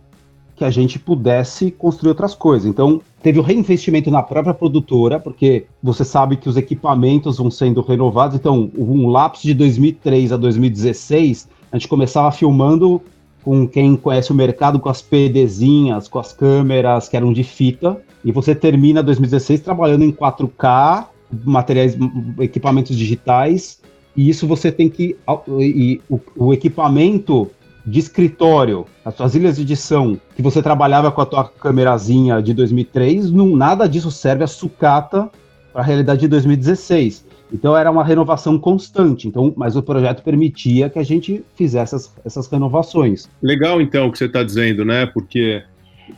que 0.55 0.63
a 0.63 0.69
gente 0.71 0.97
pudesse 0.97 1.71
construir 1.71 2.09
outras 2.09 2.33
coisas. 2.33 2.67
Então, 2.67 2.99
teve 3.21 3.39
o 3.39 3.43
reinvestimento 3.43 4.09
na 4.09 4.23
própria 4.23 4.55
produtora, 4.55 5.19
porque 5.19 5.67
você 5.81 6.03
sabe 6.03 6.35
que 6.35 6.49
os 6.49 6.57
equipamentos 6.57 7.37
vão 7.37 7.51
sendo 7.51 7.81
renovados. 7.81 8.35
Então, 8.35 8.71
um 8.75 9.07
lapso 9.07 9.43
de 9.43 9.53
2003 9.53 10.31
a 10.31 10.37
2016, 10.37 11.47
a 11.71 11.77
gente 11.77 11.87
começava 11.87 12.31
filmando 12.31 13.01
com 13.47 13.65
quem 13.65 13.95
conhece 13.95 14.29
o 14.29 14.35
mercado 14.35 14.77
com 14.77 14.89
as 14.89 15.01
PDzinhas, 15.01 16.09
com 16.09 16.19
as 16.19 16.33
câmeras 16.33 17.07
que 17.07 17.15
eram 17.15 17.31
de 17.31 17.45
fita, 17.45 17.97
e 18.25 18.29
você 18.29 18.53
termina 18.53 19.01
2016 19.01 19.61
trabalhando 19.61 20.03
em 20.03 20.11
4K, 20.11 21.05
materiais, 21.45 21.97
equipamentos 22.41 22.97
digitais, 22.97 23.79
e 24.17 24.27
isso 24.27 24.45
você 24.45 24.69
tem 24.69 24.89
que. 24.89 25.15
E 25.61 26.01
o, 26.09 26.19
o 26.35 26.53
equipamento 26.53 27.49
de 27.85 27.99
escritório, 27.99 28.85
as 29.05 29.15
suas 29.15 29.33
ilhas 29.33 29.55
de 29.55 29.61
edição, 29.61 30.19
que 30.35 30.41
você 30.41 30.61
trabalhava 30.61 31.09
com 31.09 31.21
a 31.21 31.25
tua 31.25 31.45
câmerazinha 31.45 32.41
de 32.41 32.53
2003, 32.53 33.31
não, 33.31 33.55
nada 33.55 33.87
disso 33.87 34.11
serve 34.11 34.43
a 34.43 34.47
sucata 34.47 35.31
para 35.71 35.81
a 35.81 35.85
realidade 35.85 36.19
de 36.19 36.27
2016. 36.27 37.25
Então 37.51 37.75
era 37.75 37.89
uma 37.89 38.03
renovação 38.03 38.59
constante. 38.59 39.27
Então, 39.27 39.53
mas 39.55 39.75
o 39.75 39.83
projeto 39.83 40.23
permitia 40.23 40.89
que 40.89 40.99
a 40.99 41.03
gente 41.03 41.43
fizesse 41.55 41.95
essas, 41.95 42.13
essas 42.25 42.47
renovações. 42.47 43.29
Legal, 43.41 43.81
então, 43.81 44.07
o 44.07 44.11
que 44.11 44.17
você 44.17 44.25
está 44.25 44.43
dizendo, 44.43 44.83
né? 44.83 45.05
Porque 45.05 45.63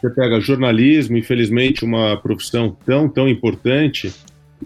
você 0.01 0.09
pega 0.09 0.39
jornalismo, 0.39 1.17
infelizmente, 1.17 1.83
uma 1.83 2.17
profissão 2.17 2.75
tão, 2.85 3.07
tão 3.09 3.27
importante 3.27 4.13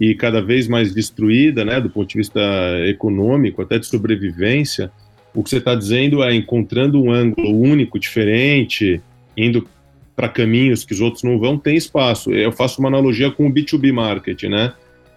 e 0.00 0.14
cada 0.14 0.42
vez 0.42 0.66
mais 0.66 0.92
destruída, 0.92 1.64
né, 1.64 1.80
do 1.80 1.88
ponto 1.88 2.08
de 2.08 2.18
vista 2.18 2.40
econômico, 2.86 3.62
até 3.62 3.78
de 3.78 3.86
sobrevivência. 3.86 4.90
O 5.34 5.42
que 5.42 5.50
você 5.50 5.58
está 5.58 5.74
dizendo 5.74 6.22
é 6.22 6.34
encontrando 6.34 7.00
um 7.00 7.12
ângulo 7.12 7.56
único, 7.58 7.98
diferente, 7.98 9.00
indo 9.36 9.66
para 10.14 10.28
caminhos 10.28 10.84
que 10.84 10.92
os 10.92 11.00
outros 11.00 11.22
não 11.22 11.38
vão, 11.38 11.58
tem 11.58 11.76
espaço. 11.76 12.32
Eu 12.32 12.52
faço 12.52 12.80
uma 12.80 12.88
analogia 12.88 13.30
com 13.30 13.46
o 13.46 13.52
B2B 13.52 13.92
market, 13.92 14.44
né? 14.44 14.72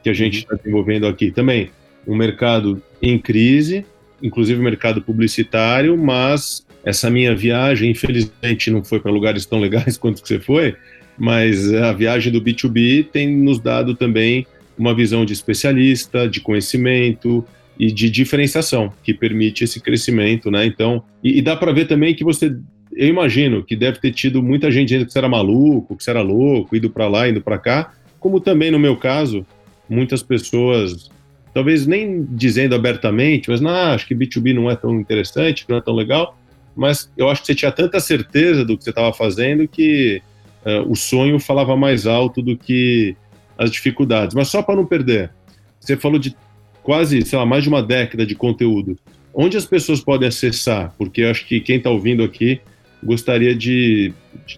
Que 0.08 0.12
a 0.12 0.14
gente 0.14 0.38
está 0.38 0.56
desenvolvendo 0.56 1.06
aqui 1.06 1.32
também. 1.32 1.70
Um 2.08 2.16
mercado 2.16 2.82
em 3.02 3.20
crise, 3.20 3.86
inclusive 4.24 4.58
o 4.58 4.64
mercado 4.64 5.02
publicitário, 5.02 5.98
mas 5.98 6.66
essa 6.86 7.10
minha 7.10 7.36
viagem, 7.36 7.92
infelizmente, 7.92 8.72
não 8.72 8.82
foi 8.82 9.02
para 9.02 9.12
lugares 9.12 9.46
tão 9.46 9.60
legais 9.60 9.98
quanto 10.00 10.22
que 10.22 10.28
você 10.30 10.40
foi, 10.40 10.76
mas 11.18 11.74
a 11.74 11.92
viagem 11.92 12.32
do 12.32 12.42
B2B 12.42 13.08
tem 13.12 13.36
nos 13.36 13.60
dado 13.60 13.96
também 13.96 14.48
uma 14.78 14.96
visão 14.96 15.26
de 15.26 15.34
especialista, 15.34 16.26
de 16.26 16.40
conhecimento 16.40 17.44
e 17.78 17.92
de 17.92 18.10
diferenciação, 18.10 18.94
que 19.04 19.14
permite 19.14 19.66
esse 19.66 19.82
crescimento, 19.82 20.50
né? 20.50 20.66
Então, 20.66 21.04
e, 21.22 21.40
e 21.40 21.42
dá 21.42 21.56
para 21.58 21.74
ver 21.74 21.86
também 21.86 22.16
que 22.16 22.24
você, 22.24 22.56
eu 22.94 23.08
imagino 23.08 23.62
que 23.62 23.76
deve 23.76 24.00
ter 24.00 24.14
tido 24.14 24.42
muita 24.42 24.72
gente 24.72 24.88
dizendo 24.88 25.06
que 25.06 25.12
você 25.12 25.18
era 25.18 25.28
maluco, 25.28 25.98
que 25.98 26.04
você 26.04 26.12
era 26.12 26.22
louco, 26.22 26.78
indo 26.78 26.90
para 26.90 27.10
lá, 27.10 27.28
indo 27.28 27.42
para 27.42 27.58
cá, 27.58 27.94
como 28.20 28.40
também 28.40 28.72
no 28.72 28.80
meu 28.80 28.96
caso, 28.96 29.46
muitas 29.90 30.22
pessoas, 30.22 31.10
talvez 31.54 31.88
nem 31.88 32.26
dizendo 32.30 32.76
abertamente, 32.76 33.50
mas 33.50 33.62
não, 33.62 33.72
acho 33.72 34.08
que 34.08 34.16
B2B 34.16 34.54
não 34.54 34.70
é 34.70 34.76
tão 34.76 35.00
interessante, 35.00 35.66
não 35.68 35.78
é 35.78 35.82
tão 35.82 35.96
legal, 35.96 36.38
mas 36.76 37.12
eu 37.18 37.30
acho 37.30 37.42
que 37.42 37.48
você 37.48 37.56
tinha 37.56 37.72
tanta 37.72 38.00
certeza 38.00 38.64
do 38.64 38.78
que 38.78 38.84
você 38.84 38.92
estava 38.92 39.12
fazendo 39.12 39.68
que 39.68 40.22
uh, 40.64 40.90
o 40.90 40.96
sonho 40.96 41.40
falava 41.40 41.76
mais 41.76 42.06
alto 42.06 42.42
do 42.42 42.56
que 42.56 43.16
as 43.58 43.72
dificuldades. 43.72 44.36
Mas 44.36 44.50
só 44.50 44.62
para 44.62 44.76
não 44.76 44.86
perder, 44.86 45.32
você 45.80 45.98
falou 45.98 46.20
de 46.20 46.36
quase, 46.84 47.22
sei 47.24 47.40
lá, 47.40 47.46
mais 47.46 47.64
de 47.64 47.70
uma 47.70 47.82
década 47.82 48.26
de 48.26 48.36
conteúdo. 48.36 48.96
Onde 49.34 49.58
as 49.58 49.66
pessoas 49.66 50.00
podem 50.02 50.28
acessar? 50.28 50.94
Porque 50.98 51.22
eu 51.22 51.32
acho 51.32 51.46
que 51.46 51.60
quem 51.60 51.78
está 51.78 51.90
ouvindo 51.90 52.24
aqui 52.24 52.62
gostaria 53.04 53.56
de, 53.56 54.14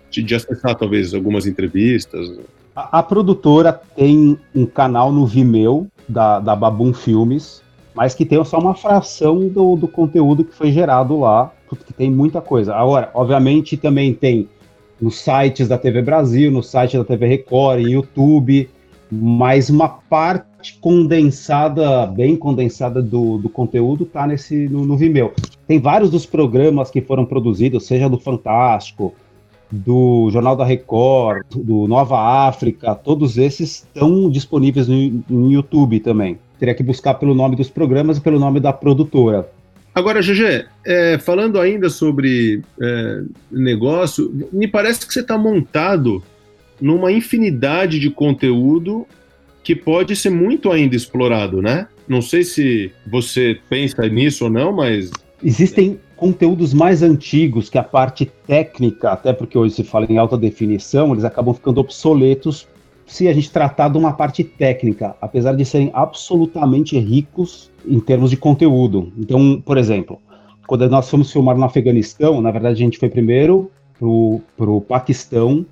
de, 0.10 0.22
de 0.22 0.36
acessar 0.36 0.76
talvez 0.76 1.14
algumas 1.14 1.46
entrevistas, 1.48 2.38
a, 2.76 3.00
a, 3.00 3.04
produtora 3.04 3.74
tem 3.96 4.38
um 4.56 4.66
canal 4.66 5.12
no 5.12 5.26
Vimeo 5.26 5.88
da, 6.08 6.40
da 6.40 6.56
Babum 6.56 6.94
Filmes, 6.94 7.62
mas 7.94 8.14
que 8.14 8.26
tenham 8.26 8.46
só 8.46 8.60
uma 8.60 8.74
fração 8.74 9.48
do, 9.48 9.76
do 9.76 9.88
conteúdo 9.88 10.44
que 10.44 10.56
foi 10.56 10.72
gerado 10.72 11.20
lá, 11.20 11.52
porque 11.68 11.94
tem 11.94 12.10
muita 12.10 12.42
coisa. 12.42 12.76
Agora, 12.76 13.12
obviamente, 13.14 13.78
também 13.78 14.14
tem 14.14 14.48
nos 15.02 15.20
sites 15.20 15.68
da 15.68 15.78
TV 15.78 16.02
Brasil, 16.02 16.52
no 16.52 16.64
site 16.64 16.98
da 16.98 17.04
TV 17.04 17.28
Record, 17.28 17.82
em 17.82 17.92
YouTube, 17.92 18.70
mas 19.12 19.70
uma 19.70 19.88
parte 19.88 20.78
condensada, 20.82 22.06
bem 22.06 22.36
condensada 22.36 23.02
do, 23.02 23.38
do 23.38 23.50
conteúdo 23.50 24.06
tá 24.06 24.28
nesse 24.28 24.68
no, 24.68 24.86
no 24.86 24.98
Vimeo. 24.98 25.32
Tem 25.68 25.80
vários 25.80 26.10
dos 26.10 26.26
programas 26.26 26.92
que 26.92 27.02
foram 27.02 27.26
produzidos, 27.26 27.86
seja 27.86 28.10
do 28.10 28.20
Fantástico, 28.20 29.14
do 29.72 30.30
Jornal 30.32 30.56
da 30.56 30.66
Record, 30.66 31.46
do 31.56 31.88
Nova 31.88 32.48
África, 32.48 32.96
todos 32.96 33.38
esses 33.38 33.88
estão 33.94 34.30
disponíveis 34.30 34.88
no, 34.88 35.24
no 35.30 35.52
YouTube 35.52 36.00
também. 36.00 36.40
Teria 36.58 36.74
que 36.74 36.84
buscar 36.84 37.14
pelo 37.16 37.34
nome 37.34 37.56
dos 37.56 37.70
programas 37.70 38.18
e 38.18 38.22
pelo 38.22 38.40
nome 38.40 38.60
da 38.60 38.74
produtora. 38.74 39.50
Agora, 39.94 40.22
GG, 40.22 40.66
é, 40.86 41.18
falando 41.18 41.60
ainda 41.60 41.90
sobre 41.90 42.62
é, 42.82 43.22
negócio, 43.52 44.48
me 44.52 44.68
parece 44.68 45.06
que 45.06 45.14
você 45.14 45.22
está 45.22 45.38
montado 45.38 46.24
numa 46.80 47.12
infinidade 47.12 48.00
de 48.00 48.10
conteúdo 48.10 49.06
que 49.64 49.76
pode 49.76 50.16
ser 50.16 50.30
muito 50.30 50.72
ainda 50.72 50.96
explorado, 50.96 51.62
né? 51.62 51.88
Não 52.08 52.22
sei 52.22 52.44
se 52.44 52.92
você 53.06 53.60
pensa 53.70 54.08
nisso 54.08 54.46
ou 54.46 54.50
não, 54.50 54.72
mas. 54.72 55.12
Existem 55.44 56.00
conteúdos 56.20 56.74
mais 56.74 57.02
antigos 57.02 57.70
que 57.70 57.78
a 57.78 57.84
parte 57.84 58.26
técnica, 58.46 59.12
até 59.12 59.32
porque 59.32 59.58
hoje 59.58 59.76
se 59.76 59.84
fala 59.84 60.06
em 60.10 60.18
alta 60.18 60.38
definição, 60.38 61.14
eles 61.14 61.24
acabam 61.24 61.54
ficando 61.54 61.80
obsoletos 61.80 62.68
se 63.08 63.28
a 63.28 63.34
gente 63.34 63.50
tratar 63.50 63.88
de 63.88 63.98
uma 63.98 64.12
parte 64.12 64.44
técnica, 64.44 65.16
apesar 65.22 65.54
de 65.56 65.64
serem 65.64 65.90
absolutamente 65.94 67.00
ricos 67.00 67.72
em 67.88 68.00
termos 68.00 68.30
de 68.30 68.38
conteúdo. 68.38 69.12
Então, 69.18 69.62
por 69.66 69.78
exemplo, 69.78 70.20
quando 70.68 70.88
nós 70.90 71.10
fomos 71.10 71.32
filmar 71.32 71.58
no 71.58 71.64
Afeganistão, 71.64 72.42
na 72.42 72.52
verdade 72.52 72.76
a 72.76 72.86
gente 72.86 73.00
foi 73.00 73.10
primeiro 73.10 73.72
para 73.98 74.70
o 74.70 74.82
Paquistão, 74.82 75.66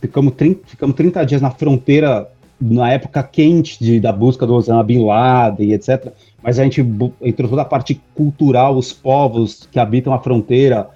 ficamos 0.00 0.32
30, 0.34 0.60
ficamos 0.66 0.96
30 0.96 1.24
dias 1.24 1.42
na 1.42 1.50
fronteira, 1.50 2.28
na 2.60 2.92
época 2.92 3.22
quente 3.22 3.82
de, 3.82 3.98
da 3.98 4.12
busca 4.12 4.46
do 4.46 4.54
Osama 4.54 4.82
Bin 4.82 5.04
Laden, 5.04 5.72
etc. 5.72 6.12
Mas 6.42 6.58
a 6.58 6.64
gente 6.64 6.80
entrou 7.22 7.48
toda 7.48 7.62
a 7.62 7.64
parte 7.64 8.00
cultural, 8.14 8.76
os 8.76 8.92
povos 8.92 9.66
que 9.70 9.78
habitam 9.78 10.12
a 10.12 10.18
fronteira, 10.18 10.88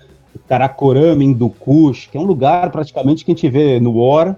Karakoram, 0.49 1.23
Hindukush, 1.23 2.09
que 2.11 2.18
é 2.18 2.21
um 2.21 2.25
lugar 2.25 2.71
praticamente 2.71 3.25
que 3.25 3.30
a 3.30 3.35
gente 3.35 3.49
vê 3.49 3.80
no 3.80 3.97
War, 3.99 4.37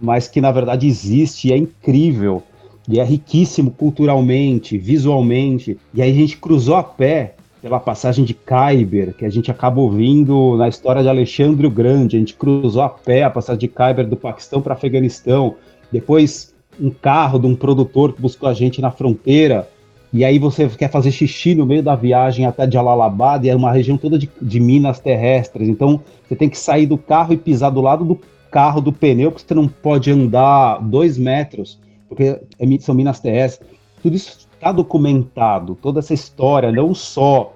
mas 0.00 0.28
que 0.28 0.40
na 0.40 0.50
verdade 0.50 0.86
existe 0.86 1.48
e 1.48 1.52
é 1.52 1.56
incrível. 1.56 2.42
E 2.88 2.98
é 2.98 3.04
riquíssimo 3.04 3.70
culturalmente, 3.70 4.76
visualmente. 4.76 5.78
E 5.94 6.02
aí 6.02 6.10
a 6.10 6.14
gente 6.14 6.36
cruzou 6.36 6.74
a 6.74 6.82
pé 6.82 7.34
pela 7.60 7.78
passagem 7.78 8.24
de 8.24 8.34
Khyber, 8.34 9.14
que 9.14 9.24
a 9.24 9.30
gente 9.30 9.50
acaba 9.50 9.80
ouvindo 9.80 10.56
na 10.56 10.68
história 10.68 11.00
de 11.00 11.08
Alexandre 11.08 11.64
o 11.64 11.70
Grande. 11.70 12.16
A 12.16 12.18
gente 12.18 12.34
cruzou 12.34 12.82
a 12.82 12.88
pé 12.88 13.22
a 13.22 13.30
passagem 13.30 13.60
de 13.60 13.68
Khyber 13.68 14.08
do 14.08 14.16
Paquistão 14.16 14.60
para 14.60 14.74
Afeganistão. 14.74 15.54
Depois, 15.92 16.51
um 16.80 16.90
carro 16.90 17.38
de 17.38 17.46
um 17.46 17.54
produtor 17.54 18.12
que 18.12 18.20
buscou 18.20 18.48
a 18.48 18.54
gente 18.54 18.80
na 18.80 18.90
fronteira. 18.90 19.68
E 20.12 20.24
aí 20.24 20.38
você 20.38 20.68
quer 20.68 20.90
fazer 20.90 21.10
xixi 21.10 21.54
no 21.54 21.64
meio 21.64 21.82
da 21.82 21.94
viagem 21.94 22.44
até 22.44 22.70
Jalalabad, 22.70 23.46
e 23.46 23.50
é 23.50 23.56
uma 23.56 23.72
região 23.72 23.96
toda 23.96 24.18
de, 24.18 24.30
de 24.40 24.60
minas 24.60 25.00
terrestres. 25.00 25.68
Então, 25.68 26.00
você 26.28 26.36
tem 26.36 26.48
que 26.50 26.58
sair 26.58 26.86
do 26.86 26.98
carro 26.98 27.32
e 27.32 27.36
pisar 27.36 27.70
do 27.70 27.80
lado 27.80 28.04
do 28.04 28.20
carro 28.50 28.80
do 28.80 28.92
pneu, 28.92 29.32
porque 29.32 29.46
você 29.48 29.54
não 29.54 29.66
pode 29.66 30.10
andar 30.10 30.78
dois 30.82 31.16
metros, 31.16 31.78
porque 32.08 32.38
é 32.58 32.78
são 32.80 32.94
minas 32.94 33.20
terrestres. 33.20 33.66
Tudo 34.02 34.14
isso 34.14 34.46
está 34.52 34.70
documentado, 34.70 35.74
toda 35.80 36.00
essa 36.00 36.12
história, 36.12 36.70
não 36.70 36.94
só 36.94 37.54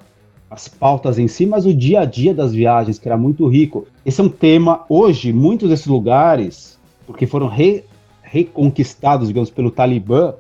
as 0.51 0.69
pautas 0.69 1.19
em 1.19 1.29
si, 1.29 1.45
mas 1.45 1.67
o 1.67 1.75
dia 1.75 2.01
a 2.01 2.05
dia 2.05 2.33
das 2.33 2.53
viagens, 2.53 2.99
que 2.99 3.07
era 3.07 3.19
muito 3.19 3.47
rico. 3.47 3.87
Esse 4.05 4.21
é 4.21 4.25
um 4.25 4.29
tema, 4.29 4.85
hoje, 4.89 5.33
muitos 5.33 5.69
desses 5.69 5.87
lugares, 5.87 6.79
porque 7.07 7.27
foram 7.27 7.49
re, 7.49 7.85
reconquistados, 8.37 9.29
digamos, 9.29 9.51
pelo 9.51 9.71
Talibã, 9.71 10.35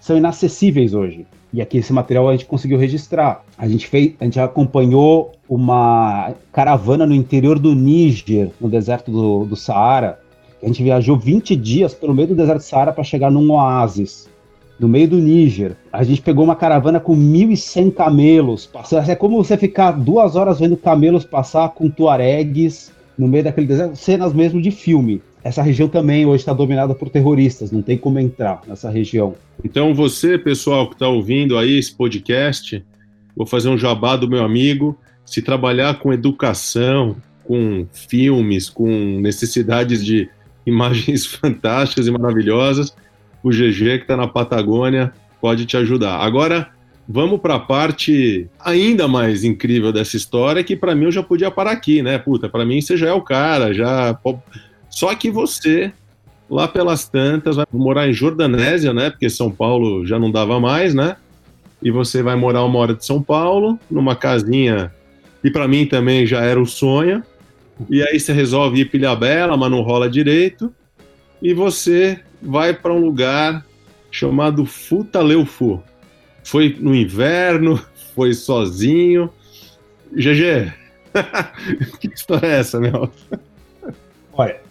são 0.00 0.16
inacessíveis 0.16 0.94
hoje. 0.94 1.26
E 1.52 1.62
aqui 1.62 1.78
esse 1.78 1.92
material 1.92 2.28
a 2.28 2.32
gente 2.32 2.44
conseguiu 2.44 2.78
registrar. 2.78 3.44
A 3.56 3.68
gente 3.68 3.86
fez, 3.86 4.14
a 4.20 4.24
gente 4.24 4.38
acompanhou 4.40 5.32
uma 5.48 6.34
caravana 6.52 7.06
no 7.06 7.14
interior 7.14 7.58
do 7.58 7.74
Níger, 7.74 8.50
no 8.60 8.68
deserto 8.68 9.10
do, 9.10 9.44
do 9.44 9.56
Saara. 9.56 10.18
A 10.62 10.66
gente 10.66 10.82
viajou 10.82 11.16
20 11.16 11.54
dias 11.54 11.94
pelo 11.94 12.14
meio 12.14 12.28
do 12.28 12.34
deserto 12.34 12.58
do 12.58 12.64
Saara 12.64 12.92
para 12.92 13.04
chegar 13.04 13.30
num 13.30 13.52
oásis, 13.52 14.28
no 14.78 14.88
meio 14.88 15.08
do 15.08 15.18
Níger. 15.18 15.76
A 15.92 16.02
gente 16.02 16.20
pegou 16.20 16.44
uma 16.44 16.56
caravana 16.56 16.98
com 16.98 17.16
1.100 17.16 17.94
camelos. 17.94 18.68
É 19.08 19.14
como 19.14 19.42
você 19.42 19.56
ficar 19.56 19.92
duas 19.92 20.34
horas 20.34 20.58
vendo 20.58 20.76
camelos 20.76 21.24
passar 21.24 21.68
com 21.70 21.88
tuaregues 21.88 22.92
no 23.16 23.28
meio 23.28 23.44
daquele 23.44 23.66
deserto, 23.66 23.96
cenas 23.96 24.32
mesmo 24.32 24.60
de 24.60 24.70
filme. 24.70 25.22
Essa 25.46 25.62
região 25.62 25.88
também 25.88 26.26
hoje 26.26 26.42
está 26.42 26.52
dominada 26.52 26.92
por 26.92 27.08
terroristas, 27.08 27.70
não 27.70 27.80
tem 27.80 27.96
como 27.96 28.18
entrar 28.18 28.62
nessa 28.66 28.90
região. 28.90 29.36
Então, 29.62 29.94
você, 29.94 30.36
pessoal 30.36 30.88
que 30.88 30.96
está 30.96 31.06
ouvindo 31.06 31.56
aí 31.56 31.78
esse 31.78 31.94
podcast, 31.94 32.84
vou 33.36 33.46
fazer 33.46 33.68
um 33.68 33.78
jabá 33.78 34.16
do 34.16 34.28
meu 34.28 34.42
amigo 34.42 34.98
se 35.24 35.40
trabalhar 35.40 36.00
com 36.00 36.12
educação, 36.12 37.14
com 37.44 37.86
filmes, 37.92 38.68
com 38.68 39.20
necessidades 39.20 40.04
de 40.04 40.28
imagens 40.66 41.24
fantásticas 41.30 42.08
e 42.08 42.10
maravilhosas, 42.10 42.92
o 43.40 43.50
GG 43.50 43.98
que 43.98 44.02
está 44.02 44.16
na 44.16 44.26
Patagônia 44.26 45.12
pode 45.40 45.64
te 45.64 45.76
ajudar. 45.76 46.16
Agora, 46.16 46.70
vamos 47.08 47.40
para 47.40 47.54
a 47.54 47.60
parte 47.60 48.48
ainda 48.58 49.06
mais 49.06 49.44
incrível 49.44 49.92
dessa 49.92 50.16
história, 50.16 50.64
que 50.64 50.74
para 50.74 50.92
mim 50.92 51.04
eu 51.04 51.12
já 51.12 51.22
podia 51.22 51.52
parar 51.52 51.70
aqui, 51.70 52.02
né? 52.02 52.18
Puta, 52.18 52.48
para 52.48 52.64
mim 52.64 52.80
você 52.80 52.96
já 52.96 53.10
é 53.10 53.12
o 53.12 53.22
cara, 53.22 53.72
já. 53.72 54.18
Só 54.96 55.14
que 55.14 55.30
você, 55.30 55.92
lá 56.48 56.66
pelas 56.66 57.06
tantas, 57.06 57.56
vai 57.56 57.66
morar 57.70 58.08
em 58.08 58.14
Jordanésia, 58.14 58.94
né? 58.94 59.10
Porque 59.10 59.28
São 59.28 59.50
Paulo 59.50 60.06
já 60.06 60.18
não 60.18 60.30
dava 60.30 60.58
mais, 60.58 60.94
né? 60.94 61.18
E 61.82 61.90
você 61.90 62.22
vai 62.22 62.34
morar 62.34 62.64
uma 62.64 62.78
hora 62.78 62.94
de 62.94 63.04
São 63.04 63.22
Paulo, 63.22 63.78
numa 63.90 64.16
casinha 64.16 64.90
e 65.44 65.50
para 65.50 65.68
mim 65.68 65.84
também 65.84 66.26
já 66.26 66.40
era 66.40 66.58
o 66.58 66.64
sonho. 66.64 67.22
E 67.90 68.02
aí 68.02 68.18
você 68.18 68.32
resolve 68.32 68.80
ir 68.80 68.86
pilha 68.86 69.14
bela, 69.14 69.54
mas 69.54 69.70
não 69.70 69.82
rola 69.82 70.08
direito, 70.08 70.74
e 71.42 71.52
você 71.52 72.18
vai 72.40 72.72
para 72.72 72.90
um 72.90 73.00
lugar 73.00 73.66
chamado 74.10 74.64
Futaleufu. 74.64 75.82
Foi 76.42 76.74
no 76.80 76.94
inverno, 76.94 77.78
foi 78.16 78.32
sozinho. 78.32 79.30
GG, 80.10 80.72
que 82.00 82.08
história 82.08 82.46
é 82.46 82.60
essa, 82.60 82.80
meu? 82.80 83.12
Olha, 84.32 84.65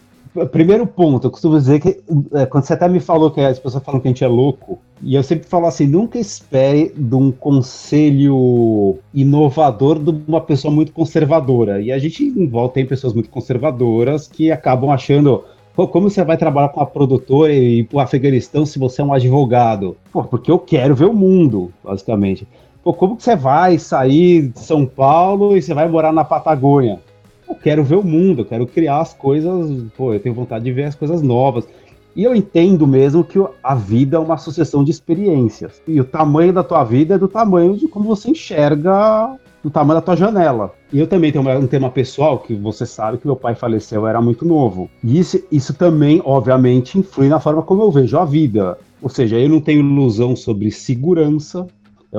primeiro 0.51 0.85
ponto, 0.85 1.27
eu 1.27 1.31
costumo 1.31 1.57
dizer 1.57 1.79
que 1.79 2.01
é, 2.33 2.45
quando 2.45 2.65
você 2.65 2.73
até 2.73 2.87
me 2.87 2.99
falou 2.99 3.31
que 3.31 3.41
as 3.41 3.59
pessoas 3.59 3.83
falam 3.83 4.01
que 4.01 4.07
a 4.07 4.11
gente 4.11 4.23
é 4.23 4.27
louco, 4.27 4.79
e 5.01 5.15
eu 5.15 5.23
sempre 5.23 5.47
falo 5.47 5.65
assim, 5.65 5.87
nunca 5.87 6.17
espere 6.17 6.93
de 6.95 7.15
um 7.15 7.31
conselho 7.31 8.97
inovador 9.13 9.99
de 9.99 10.15
uma 10.27 10.41
pessoa 10.41 10.73
muito 10.73 10.91
conservadora. 10.91 11.81
E 11.81 11.91
a 11.91 11.99
gente 11.99 12.23
em 12.23 12.47
volta 12.47 12.75
tem 12.75 12.85
pessoas 12.85 13.13
muito 13.13 13.29
conservadoras 13.29 14.27
que 14.27 14.51
acabam 14.51 14.89
achando 14.89 15.43
Pô, 15.75 15.89
como 15.89 16.09
você 16.09 16.23
vai 16.23 16.37
trabalhar 16.37 16.69
com 16.69 16.79
a 16.79 16.85
produtora 16.85 17.51
e 17.51 17.79
ir 17.79 17.83
para 17.83 17.97
o 17.97 17.99
Afeganistão 17.99 18.65
se 18.65 18.79
você 18.79 19.01
é 19.01 19.03
um 19.03 19.11
advogado? 19.11 19.97
Pô, 20.09 20.23
porque 20.23 20.49
eu 20.49 20.57
quero 20.57 20.95
ver 20.95 21.03
o 21.03 21.13
mundo, 21.13 21.69
basicamente. 21.83 22.47
Pô, 22.81 22.93
como 22.93 23.17
que 23.17 23.23
você 23.23 23.35
vai 23.35 23.77
sair 23.77 24.49
de 24.49 24.59
São 24.59 24.85
Paulo 24.85 25.57
e 25.57 25.61
você 25.61 25.73
vai 25.73 25.85
morar 25.89 26.13
na 26.13 26.23
Patagônia? 26.23 27.01
Eu 27.47 27.55
quero 27.55 27.83
ver 27.83 27.95
o 27.95 28.03
mundo, 28.03 28.41
eu 28.41 28.45
quero 28.45 28.65
criar 28.67 29.01
as 29.01 29.13
coisas, 29.13 29.83
pô, 29.95 30.13
eu 30.13 30.19
tenho 30.19 30.35
vontade 30.35 30.65
de 30.65 30.71
ver 30.71 30.85
as 30.85 30.95
coisas 30.95 31.21
novas. 31.21 31.67
E 32.15 32.23
eu 32.23 32.33
entendo 32.33 32.87
mesmo 32.87 33.23
que 33.23 33.37
a 33.61 33.75
vida 33.75 34.15
é 34.15 34.19
uma 34.19 34.37
sucessão 34.37 34.83
de 34.83 34.91
experiências. 34.91 35.81
E 35.85 35.99
o 35.99 36.05
tamanho 36.05 36.53
da 36.53 36.63
tua 36.63 36.83
vida 36.83 37.15
é 37.15 37.17
do 37.17 37.27
tamanho 37.27 37.75
de 37.75 37.87
como 37.89 38.05
você 38.05 38.31
enxerga 38.31 39.37
do 39.61 39.69
tamanho 39.69 39.99
da 39.99 40.05
tua 40.05 40.15
janela. 40.15 40.73
E 40.93 40.99
eu 40.99 41.07
também 41.07 41.31
tenho 41.31 41.43
um 41.59 41.67
tema 41.67 41.89
pessoal 41.89 42.39
que 42.39 42.53
você 42.53 42.85
sabe 42.85 43.17
que 43.17 43.25
meu 43.25 43.35
pai 43.35 43.53
faleceu, 43.55 44.01
eu 44.01 44.07
era 44.07 44.21
muito 44.21 44.45
novo. 44.45 44.89
E 45.03 45.19
isso, 45.19 45.43
isso 45.51 45.73
também, 45.73 46.21
obviamente, 46.23 46.97
influi 46.97 47.27
na 47.27 47.39
forma 47.39 47.63
como 47.63 47.81
eu 47.81 47.91
vejo 47.91 48.17
a 48.17 48.23
vida. 48.23 48.77
Ou 49.01 49.09
seja, 49.09 49.37
eu 49.37 49.49
não 49.49 49.59
tenho 49.59 49.81
ilusão 49.81 50.35
sobre 50.35 50.71
segurança, 50.71 51.67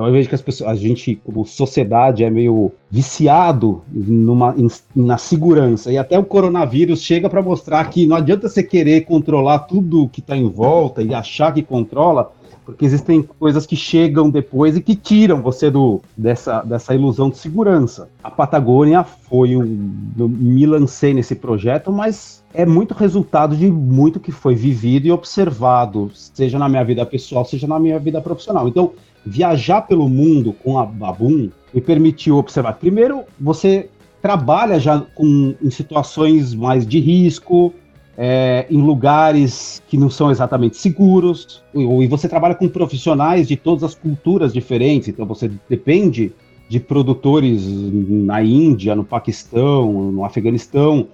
eu 0.05 0.11
vejo 0.11 0.29
que 0.29 0.35
as 0.35 0.41
pessoas, 0.41 0.69
a 0.69 0.75
gente, 0.75 1.15
como 1.23 1.45
sociedade, 1.45 2.23
é 2.23 2.29
meio 2.29 2.71
viciado 2.89 3.81
numa, 3.91 4.55
na 4.95 5.17
segurança. 5.17 5.91
E 5.91 5.97
até 5.97 6.19
o 6.19 6.23
coronavírus 6.23 7.01
chega 7.01 7.29
para 7.29 7.41
mostrar 7.41 7.89
que 7.89 8.05
não 8.05 8.15
adianta 8.15 8.47
você 8.47 8.61
querer 8.61 9.05
controlar 9.05 9.59
tudo 9.59 10.09
que 10.09 10.19
está 10.19 10.35
em 10.35 10.47
volta 10.47 11.01
e 11.01 11.13
achar 11.13 11.53
que 11.53 11.63
controla, 11.63 12.31
porque 12.67 12.83
existem 12.83 13.21
coisas 13.21 13.65
que 13.65 13.77
chegam 13.77 14.29
depois 14.29 14.75
e 14.75 14.81
que 14.81 14.93
tiram 14.93 15.41
você 15.41 15.71
do, 15.71 16.01
dessa, 16.17 16.61
dessa 16.63 16.93
ilusão 16.93 17.29
de 17.29 17.37
segurança. 17.37 18.09
A 18.21 18.29
Patagônia 18.29 19.05
foi 19.05 19.55
um. 19.55 19.89
Eu 20.19 20.27
me 20.27 20.65
lancei 20.65 21.13
nesse 21.13 21.33
projeto, 21.33 21.93
mas 21.93 22.43
é 22.53 22.65
muito 22.65 22.93
resultado 22.93 23.55
de 23.55 23.71
muito 23.71 24.19
que 24.19 24.33
foi 24.33 24.53
vivido 24.53 25.07
e 25.07 25.11
observado, 25.11 26.11
seja 26.13 26.59
na 26.59 26.67
minha 26.67 26.83
vida 26.83 27.05
pessoal, 27.05 27.45
seja 27.45 27.65
na 27.67 27.79
minha 27.79 27.97
vida 27.99 28.19
profissional. 28.19 28.67
Então, 28.67 28.91
viajar 29.25 29.83
pelo 29.83 30.09
mundo 30.09 30.51
com 30.51 30.77
a 30.77 30.85
Babum 30.85 31.49
me 31.73 31.79
permitiu 31.79 32.35
observar. 32.35 32.73
Primeiro, 32.73 33.21
você 33.39 33.89
trabalha 34.21 34.77
já 34.77 34.99
com, 35.15 35.55
em 35.61 35.69
situações 35.69 36.53
mais 36.53 36.85
de 36.85 36.99
risco, 36.99 37.73
é, 38.17 38.65
em 38.69 38.81
lugares 38.81 39.81
que 39.87 39.95
não 39.95 40.09
são 40.09 40.31
exatamente 40.31 40.75
seguros, 40.77 41.63
e 41.73 42.07
você 42.07 42.27
trabalha 42.27 42.55
com 42.55 42.67
profissionais 42.67 43.47
de 43.47 43.55
todas 43.55 43.83
as 43.83 43.93
culturas 43.93 44.51
diferentes, 44.51 45.07
então 45.07 45.25
você 45.25 45.51
depende 45.69 46.33
de 46.67 46.79
produtores 46.79 47.65
na 47.65 48.43
Índia, 48.43 48.95
no 48.95 49.03
Paquistão, 49.03 50.11
no 50.11 50.25
Afeganistão, 50.25 51.07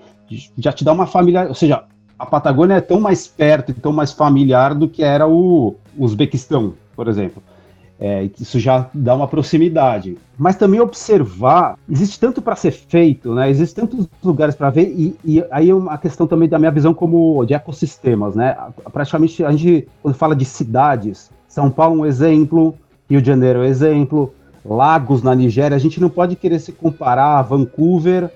já 0.57 0.71
te 0.71 0.83
dá 0.83 0.93
uma 0.93 1.05
família, 1.05 1.47
ou 1.47 1.53
seja, 1.53 1.83
a 2.17 2.25
Patagônia 2.25 2.75
é 2.75 2.81
tão 2.81 2.99
mais 2.99 3.27
perto 3.27 3.71
e 3.71 3.73
tão 3.73 3.91
mais 3.91 4.13
familiar 4.13 4.73
do 4.73 4.87
que 4.87 5.03
era 5.03 5.27
o 5.27 5.75
Uzbequistão, 5.97 6.73
por 6.95 7.07
exemplo. 7.07 7.43
É, 7.99 8.29
isso 8.39 8.60
já 8.60 8.89
dá 8.93 9.15
uma 9.15 9.27
proximidade. 9.27 10.17
Mas 10.38 10.56
também 10.56 10.79
observar, 10.79 11.77
existe 11.89 12.19
tanto 12.19 12.41
para 12.41 12.56
ser 12.56 12.71
feito, 12.71 13.34
né? 13.34 13.49
Existem 13.49 13.86
tantos 13.86 14.08
lugares 14.23 14.56
para 14.56 14.69
ver, 14.69 14.88
e, 14.89 15.15
e, 15.23 15.45
aí 15.51 15.69
é 15.69 15.73
uma 15.73 15.97
questão 15.97 16.27
também 16.27 16.49
da 16.49 16.60
minha 16.60 16.71
visão 16.71 16.93
como 16.93 17.45
de 17.45 17.53
ecossistemas, 17.53 18.36
né? 18.36 18.58
Praticamente 18.91 19.43
a 19.45 19.51
gente, 19.51 19.88
quando 20.01 20.15
fala 20.15 20.36
de 20.36 20.43
cidades, 20.43 21.29
São 21.47 21.69
Paulo 21.69 21.95
é 21.95 21.99
um 21.99 22.06
exemplo, 22.06 22.75
Rio 23.10 23.21
de 23.21 23.27
Janeiro 23.27 23.60
é 23.60 23.62
um 23.62 23.65
exemplo, 23.65 24.34
Lagos 24.65 25.21
na 25.21 25.36
Nigéria, 25.36 25.75
a 25.75 25.79
gente 25.79 26.01
não 26.01 26.10
pode 26.10 26.36
querer 26.36 26.60
se 26.60 26.71
comparar 26.71 27.38
a 27.38 27.41
Vancouver 27.41 28.29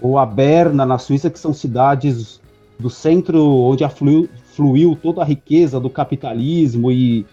ou 0.00 0.18
a 0.18 0.26
Berna 0.26 0.84
na 0.84 0.98
Suíça, 0.98 1.30
que 1.30 1.38
são 1.38 1.52
cidades 1.52 2.40
do 2.78 2.90
centro 2.90 3.44
onde 3.44 3.84
afluiu, 3.84 4.28
fluiu 4.54 4.98
toda 5.00 5.22
a 5.22 5.24
riqueza 5.24 5.78
do 5.78 5.90
capitalismo 5.90 6.90
e 6.90 7.26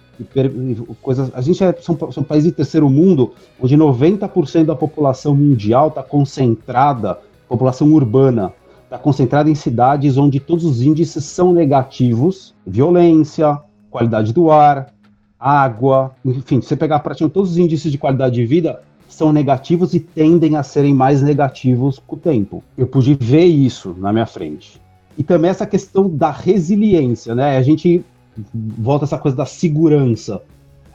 coisas. 1.02 1.32
A 1.34 1.42
gente 1.42 1.64
é, 1.64 1.74
são, 1.82 1.98
são 2.12 2.26
de 2.40 2.52
terceiro 2.52 2.90
mundo, 2.90 3.34
onde 3.60 3.78
90% 3.78 4.66
da 4.66 4.76
população 4.76 5.36
mundial 5.36 5.90
está 5.90 6.04
concentrada, 6.04 7.20
população 7.48 7.92
urbana, 7.94 8.54
está 8.84 8.98
concentrada 8.98 9.50
em 9.50 9.56
cidades 9.56 10.18
onde 10.18 10.40
todos 10.40 10.66
os 10.66 10.82
índices 10.82 11.24
são 11.26 11.52
negativos, 11.54 12.56
violência, 12.66 13.60
qualidade 13.90 14.34
do 14.34 14.52
ar, 14.52 14.94
água, 15.40 16.16
enfim, 16.26 16.62
se 16.62 16.70
você 16.70 16.76
pegar 16.76 17.00
praticamente 17.00 17.34
todos 17.34 17.52
os 17.52 17.58
índices 17.58 17.92
de 17.92 17.98
qualidade 17.98 18.36
de 18.36 18.46
vida 18.46 18.82
são 19.08 19.32
negativos 19.32 19.94
e 19.94 20.00
tendem 20.00 20.56
a 20.56 20.64
serem 20.64 20.94
mais 20.94 21.22
negativos 21.22 22.00
com 22.06 22.16
o 22.16 22.20
tempo. 22.20 22.64
Eu 22.78 22.88
pude 22.88 23.14
ver 23.16 23.46
isso 23.46 23.96
na 23.98 24.12
minha 24.12 24.26
frente. 24.26 24.82
E 25.18 25.24
também 25.24 25.50
essa 25.50 25.66
questão 25.66 26.10
da 26.10 26.30
resiliência, 26.30 27.34
né? 27.34 27.58
A 27.58 27.62
gente 27.62 28.06
volta 28.54 29.06
essa 29.06 29.18
coisa 29.18 29.36
da 29.36 29.46
segurança. 29.46 30.42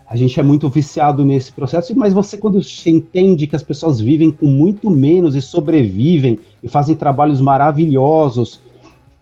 A 0.08 0.16
gente 0.16 0.38
é 0.38 0.42
muito 0.42 0.68
viciado 0.68 1.24
nesse 1.24 1.50
processo, 1.52 1.96
mas 1.96 2.12
você, 2.12 2.36
quando 2.36 2.60
entende 2.84 3.46
que 3.46 3.56
as 3.56 3.62
pessoas 3.62 3.98
vivem 3.98 4.30
com 4.30 4.46
muito 4.46 4.90
menos 4.90 5.34
e 5.34 5.40
sobrevivem 5.40 6.38
e 6.62 6.68
fazem 6.68 6.94
trabalhos 6.94 7.40
maravilhosos 7.40 8.60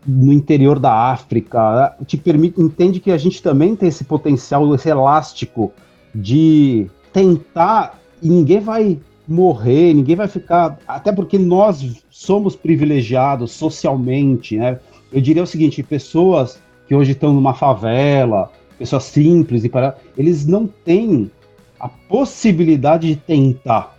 no 0.05 0.33
interior 0.33 0.79
da 0.79 0.93
África, 0.93 1.97
te 2.07 2.17
permite, 2.17 2.61
entende 2.61 2.99
que 2.99 3.13
a 3.13 3.19
gente 3.19 3.43
também 3.43 3.77
tem 3.77 3.89
esse 3.89 4.03
potencial, 4.03 4.75
esse 4.75 4.89
elástico 4.89 5.73
de 6.15 6.91
tentar 7.13 8.01
e 8.23 8.29
ninguém 8.29 8.61
vai 8.61 8.99
morrer, 9.29 9.95
ninguém 9.95 10.17
vai 10.17 10.27
ficar, 10.27 10.79
até 10.89 11.13
porque 11.13 11.39
nós 11.39 12.03
somos 12.11 12.57
privilegiados 12.57 13.53
socialmente, 13.53 14.57
né? 14.57 14.81
Eu 15.13 15.21
diria 15.21 15.43
o 15.43 15.47
seguinte, 15.47 15.83
pessoas 15.83 16.61
que 16.91 16.95
hoje 16.97 17.13
estão 17.13 17.33
numa 17.33 17.55
favela, 17.55 18.51
pessoas 18.77 19.05
simples 19.05 19.63
e 19.63 19.69
para 19.69 19.97
eles 20.19 20.45
não 20.45 20.67
têm 20.67 21.31
a 21.79 21.87
possibilidade 21.87 23.07
de 23.07 23.15
tentar, 23.15 23.97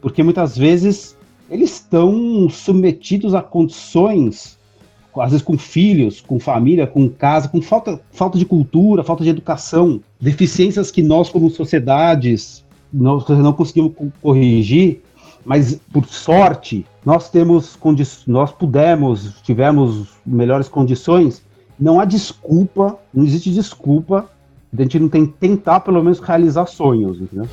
porque 0.00 0.22
muitas 0.22 0.56
vezes 0.56 1.16
eles 1.50 1.72
estão 1.72 2.48
submetidos 2.48 3.34
a 3.34 3.42
condições, 3.42 4.56
às 5.16 5.32
vezes 5.32 5.44
com 5.44 5.58
filhos, 5.58 6.20
com 6.20 6.38
família, 6.38 6.86
com 6.86 7.08
casa, 7.08 7.48
com 7.48 7.60
falta, 7.60 8.00
falta 8.12 8.38
de 8.38 8.46
cultura, 8.46 9.02
falta 9.02 9.24
de 9.24 9.30
educação, 9.30 10.00
deficiências 10.20 10.92
que 10.92 11.02
nós 11.02 11.28
como 11.28 11.50
sociedades 11.50 12.64
nós 12.92 13.28
não 13.30 13.52
conseguimos 13.52 13.94
corrigir, 14.22 15.02
mas 15.44 15.80
por 15.92 16.06
sorte 16.06 16.86
nós 17.04 17.28
temos 17.28 17.76
nós 18.28 18.52
pudemos, 18.52 19.40
tivemos 19.42 20.06
melhores 20.24 20.68
condições 20.68 21.42
não 21.82 21.98
há 21.98 22.04
desculpa, 22.04 22.96
não 23.12 23.24
existe 23.24 23.50
desculpa 23.50 24.30
a 24.72 24.82
gente 24.82 25.00
não 25.00 25.08
tem 25.08 25.26
tentar 25.26 25.80
pelo 25.80 26.00
menos 26.02 26.20
realizar 26.20 26.64
sonhos, 26.66 27.20
entendeu? 27.20 27.48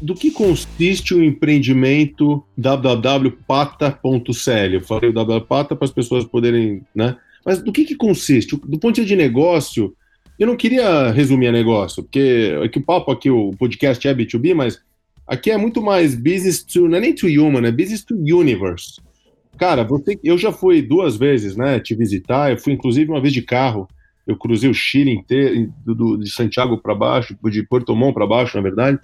do 0.00 0.14
que 0.14 0.30
consiste 0.30 1.14
o 1.14 1.22
empreendimento 1.22 2.42
www.pata.cl? 2.56 4.00
Eu 4.72 4.80
falei 4.80 5.10
o 5.10 5.12
www.pata 5.12 5.76
para 5.76 5.84
as 5.84 5.92
pessoas 5.92 6.24
poderem, 6.24 6.82
né? 6.94 7.16
Mas 7.44 7.62
do 7.62 7.70
que, 7.70 7.84
que 7.84 7.94
consiste? 7.94 8.56
Do 8.56 8.78
ponto 8.78 8.94
de 8.94 9.02
vista 9.02 9.14
de 9.14 9.22
negócio, 9.22 9.94
eu 10.40 10.46
não 10.46 10.56
queria 10.56 11.10
resumir 11.10 11.48
a 11.48 11.52
negócio, 11.52 12.02
porque 12.02 12.58
aqui 12.64 12.78
o 12.78 12.82
papo 12.82 13.12
aqui, 13.12 13.30
o 13.30 13.50
podcast 13.58 14.08
é 14.08 14.14
B2B, 14.14 14.54
mas 14.54 14.80
aqui 15.26 15.50
é 15.50 15.56
muito 15.58 15.82
mais 15.82 16.14
business 16.14 16.62
to, 16.62 16.88
não 16.88 16.96
é 16.96 17.00
nem 17.00 17.14
to 17.14 17.26
human, 17.26 17.68
é 17.68 17.70
business 17.70 18.02
to 18.02 18.14
universe. 18.14 18.98
Cara, 19.58 19.84
você, 19.84 20.18
eu 20.24 20.38
já 20.38 20.50
fui 20.50 20.80
duas 20.80 21.14
vezes, 21.14 21.56
né, 21.56 21.78
te 21.78 21.94
visitar, 21.94 22.50
eu 22.50 22.56
fui 22.56 22.72
inclusive 22.72 23.10
uma 23.10 23.20
vez 23.20 23.34
de 23.34 23.42
carro, 23.42 23.86
eu 24.26 24.34
cruzei 24.34 24.70
o 24.70 24.74
Chile 24.74 25.12
inteiro, 25.12 25.70
do, 25.84 26.16
de 26.16 26.30
Santiago 26.30 26.78
para 26.78 26.94
baixo, 26.94 27.36
de 27.44 27.62
Porto 27.62 27.94
Montt 27.94 28.14
para 28.14 28.26
baixo, 28.26 28.56
na 28.56 28.62
verdade. 28.62 28.98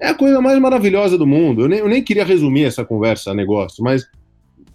É 0.00 0.08
a 0.08 0.14
coisa 0.14 0.40
mais 0.40 0.58
maravilhosa 0.58 1.16
do 1.16 1.26
mundo. 1.26 1.62
Eu 1.62 1.68
nem, 1.68 1.78
eu 1.78 1.88
nem 1.88 2.02
queria 2.02 2.24
resumir 2.24 2.64
essa 2.64 2.84
conversa, 2.84 3.32
negócio, 3.32 3.84
mas 3.84 4.04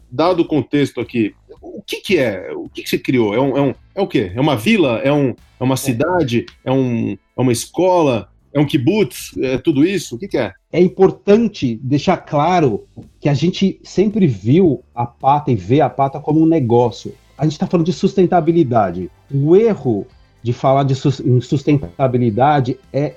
dado 0.09 0.41
o 0.41 0.47
contexto 0.47 1.01
aqui, 1.01 1.35
o 1.61 1.81
que, 1.81 1.97
que 1.97 2.17
é? 2.17 2.51
O 2.53 2.69
que, 2.69 2.83
que 2.83 2.89
você 2.89 2.97
criou? 2.97 3.33
É, 3.33 3.39
um, 3.39 3.57
é, 3.57 3.61
um, 3.61 3.73
é 3.95 4.01
o 4.01 4.07
quê? 4.07 4.31
É 4.35 4.41
uma 4.41 4.55
vila? 4.55 4.99
É, 4.99 5.11
um, 5.11 5.29
é 5.59 5.63
uma 5.63 5.77
cidade? 5.77 6.45
É, 6.63 6.71
um, 6.71 7.11
é 7.11 7.41
uma 7.41 7.51
escola? 7.51 8.29
É 8.53 8.59
um 8.59 8.65
kibutz? 8.65 9.37
É 9.39 9.57
tudo 9.57 9.85
isso? 9.85 10.15
O 10.15 10.19
que, 10.19 10.27
que 10.27 10.37
é? 10.37 10.53
É 10.71 10.81
importante 10.81 11.79
deixar 11.81 12.17
claro 12.17 12.85
que 13.19 13.29
a 13.29 13.33
gente 13.33 13.79
sempre 13.83 14.27
viu 14.27 14.83
a 14.93 15.05
pata 15.05 15.51
e 15.51 15.55
vê 15.55 15.81
a 15.81 15.89
pata 15.89 16.19
como 16.19 16.41
um 16.41 16.45
negócio. 16.45 17.13
A 17.37 17.43
gente 17.43 17.53
está 17.53 17.67
falando 17.67 17.85
de 17.85 17.93
sustentabilidade. 17.93 19.11
O 19.31 19.55
erro 19.55 20.07
de 20.41 20.53
falar 20.53 20.83
de 20.83 20.95
sustentabilidade 20.95 22.79
é 22.91 23.15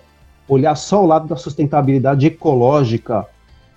olhar 0.48 0.74
só 0.74 1.02
o 1.02 1.06
lado 1.06 1.28
da 1.28 1.36
sustentabilidade 1.36 2.26
ecológica 2.26 3.26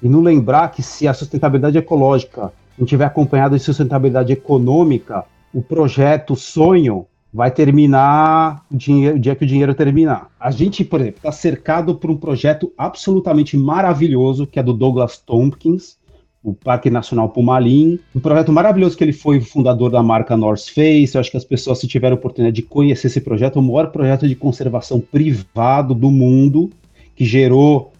e 0.01 0.09
não 0.09 0.21
lembrar 0.21 0.69
que 0.71 0.81
se 0.81 1.07
a 1.07 1.13
sustentabilidade 1.13 1.77
ecológica 1.77 2.51
não 2.77 2.85
tiver 2.85 3.05
acompanhado 3.05 3.55
de 3.55 3.63
sustentabilidade 3.63 4.33
econômica, 4.33 5.25
o 5.53 5.61
projeto, 5.61 6.33
o 6.33 6.35
sonho, 6.35 7.05
vai 7.33 7.49
terminar 7.49 8.63
o, 8.71 8.77
dinheiro, 8.77 9.15
o 9.17 9.19
dia 9.19 9.35
que 9.35 9.43
o 9.43 9.47
dinheiro 9.47 9.73
terminar. 9.73 10.29
A 10.39 10.51
gente, 10.51 10.83
por 10.83 11.01
exemplo, 11.01 11.17
está 11.17 11.31
cercado 11.31 11.95
por 11.95 12.11
um 12.11 12.17
projeto 12.17 12.71
absolutamente 12.77 13.57
maravilhoso, 13.57 14.45
que 14.45 14.59
é 14.59 14.63
do 14.63 14.73
Douglas 14.73 15.17
Tompkins, 15.17 15.97
o 16.43 16.53
Parque 16.53 16.89
Nacional 16.89 17.29
Pumalim, 17.29 17.97
um 18.13 18.19
projeto 18.19 18.51
maravilhoso 18.51 18.97
que 18.97 19.03
ele 19.03 19.13
foi 19.13 19.39
fundador 19.39 19.89
da 19.89 20.03
marca 20.03 20.35
North 20.35 20.67
Face. 20.67 21.15
Eu 21.15 21.21
acho 21.21 21.31
que 21.31 21.37
as 21.37 21.45
pessoas, 21.45 21.79
se 21.79 21.87
tiverem 21.87 22.15
a 22.15 22.19
oportunidade 22.19 22.57
de 22.57 22.61
conhecer 22.61 23.07
esse 23.07 23.21
projeto, 23.21 23.57
é 23.57 23.61
o 23.61 23.65
maior 23.65 23.91
projeto 23.91 24.27
de 24.27 24.35
conservação 24.35 24.99
privado 24.99 25.95
do 25.95 26.11
mundo, 26.11 26.69
que 27.15 27.23
gerou 27.23 27.92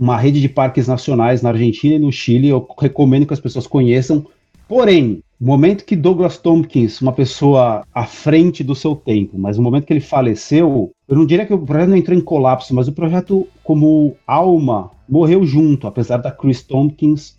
uma 0.00 0.16
rede 0.16 0.40
de 0.40 0.48
parques 0.48 0.88
nacionais 0.88 1.42
na 1.42 1.50
Argentina 1.50 1.96
e 1.96 1.98
no 1.98 2.10
Chile. 2.10 2.48
Eu 2.48 2.66
recomendo 2.78 3.26
que 3.26 3.34
as 3.34 3.40
pessoas 3.40 3.66
conheçam. 3.66 4.26
Porém, 4.66 5.22
o 5.38 5.44
momento 5.44 5.84
que 5.84 5.94
Douglas 5.94 6.38
Tompkins, 6.38 7.02
uma 7.02 7.12
pessoa 7.12 7.84
à 7.92 8.06
frente 8.06 8.64
do 8.64 8.74
seu 8.74 8.96
tempo, 8.96 9.38
mas 9.38 9.58
no 9.58 9.62
momento 9.62 9.84
que 9.84 9.92
ele 9.92 10.00
faleceu, 10.00 10.90
eu 11.06 11.16
não 11.16 11.26
diria 11.26 11.44
que 11.44 11.52
o 11.52 11.58
projeto 11.58 11.90
não 11.90 11.96
entrou 11.96 12.16
em 12.16 12.20
colapso, 12.20 12.74
mas 12.74 12.88
o 12.88 12.92
projeto, 12.92 13.46
como 13.62 14.16
alma, 14.26 14.90
morreu 15.08 15.44
junto, 15.44 15.86
apesar 15.86 16.18
da 16.18 16.30
Chris 16.30 16.62
Tompkins, 16.62 17.36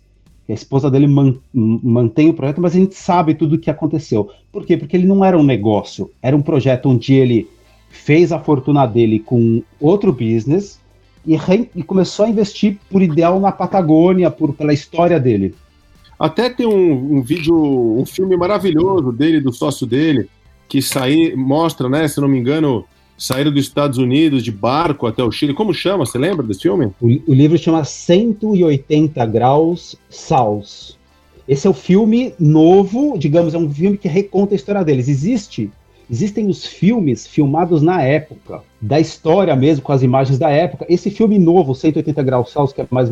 a 0.48 0.52
esposa 0.52 0.90
dele 0.90 1.06
man, 1.06 1.34
mantém 1.52 2.28
o 2.28 2.34
projeto, 2.34 2.60
mas 2.60 2.76
a 2.76 2.78
gente 2.78 2.94
sabe 2.94 3.34
tudo 3.34 3.56
o 3.56 3.58
que 3.58 3.70
aconteceu. 3.70 4.30
Por 4.52 4.66
quê? 4.66 4.76
Porque 4.76 4.96
ele 4.96 5.06
não 5.06 5.24
era 5.24 5.38
um 5.38 5.42
negócio, 5.42 6.10
era 6.20 6.36
um 6.36 6.42
projeto 6.42 6.90
onde 6.90 7.14
ele 7.14 7.48
fez 7.88 8.30
a 8.30 8.38
fortuna 8.38 8.84
dele 8.84 9.18
com 9.18 9.62
outro 9.80 10.12
business, 10.12 10.81
e, 11.26 11.36
e, 11.74 11.82
começou 11.82 12.24
a 12.24 12.28
investir 12.28 12.78
por 12.90 13.02
ideal 13.02 13.38
na 13.38 13.52
Patagônia, 13.52 14.30
por, 14.30 14.52
pela 14.54 14.72
história 14.72 15.18
dele. 15.20 15.54
Até 16.18 16.50
tem 16.50 16.66
um, 16.66 17.16
um 17.16 17.22
vídeo, 17.22 17.54
um 17.54 18.04
filme 18.06 18.36
maravilhoso 18.36 19.12
dele, 19.12 19.40
do 19.40 19.52
sócio 19.52 19.86
dele, 19.86 20.28
que 20.68 20.80
sai, 20.80 21.34
mostra, 21.34 21.88
né, 21.88 22.06
se 22.06 22.20
não 22.20 22.28
me 22.28 22.38
engano, 22.38 22.84
saíram 23.16 23.52
dos 23.52 23.64
Estados 23.64 23.98
Unidos 23.98 24.42
de 24.42 24.50
barco 24.50 25.06
até 25.06 25.22
o 25.22 25.30
Chile. 25.30 25.54
Como 25.54 25.72
chama? 25.72 26.04
Você 26.04 26.18
lembra 26.18 26.46
desse 26.46 26.62
filme? 26.62 26.92
O, 27.00 27.06
o 27.06 27.34
livro 27.34 27.58
chama 27.58 27.84
180 27.84 29.24
Graus 29.26 29.96
Saus. 30.08 30.98
Esse 31.46 31.66
é 31.66 31.70
o 31.70 31.74
filme 31.74 32.34
novo, 32.38 33.18
digamos, 33.18 33.54
é 33.54 33.58
um 33.58 33.68
filme 33.68 33.98
que 33.98 34.08
reconta 34.08 34.54
a 34.54 34.56
história 34.56 34.84
deles. 34.84 35.08
Existe, 35.08 35.70
existem 36.12 36.46
os 36.46 36.66
filmes 36.66 37.26
filmados 37.26 37.80
na 37.80 38.02
época, 38.02 38.62
da 38.78 39.00
história 39.00 39.56
mesmo, 39.56 39.82
com 39.82 39.92
as 39.92 40.02
imagens 40.02 40.38
da 40.38 40.50
época. 40.50 40.84
Esse 40.86 41.10
filme 41.10 41.38
novo, 41.38 41.74
180 41.74 42.22
Graus 42.22 42.52
Saus, 42.52 42.70
que 42.70 42.82
é 42.82 42.86
mais 42.90 43.10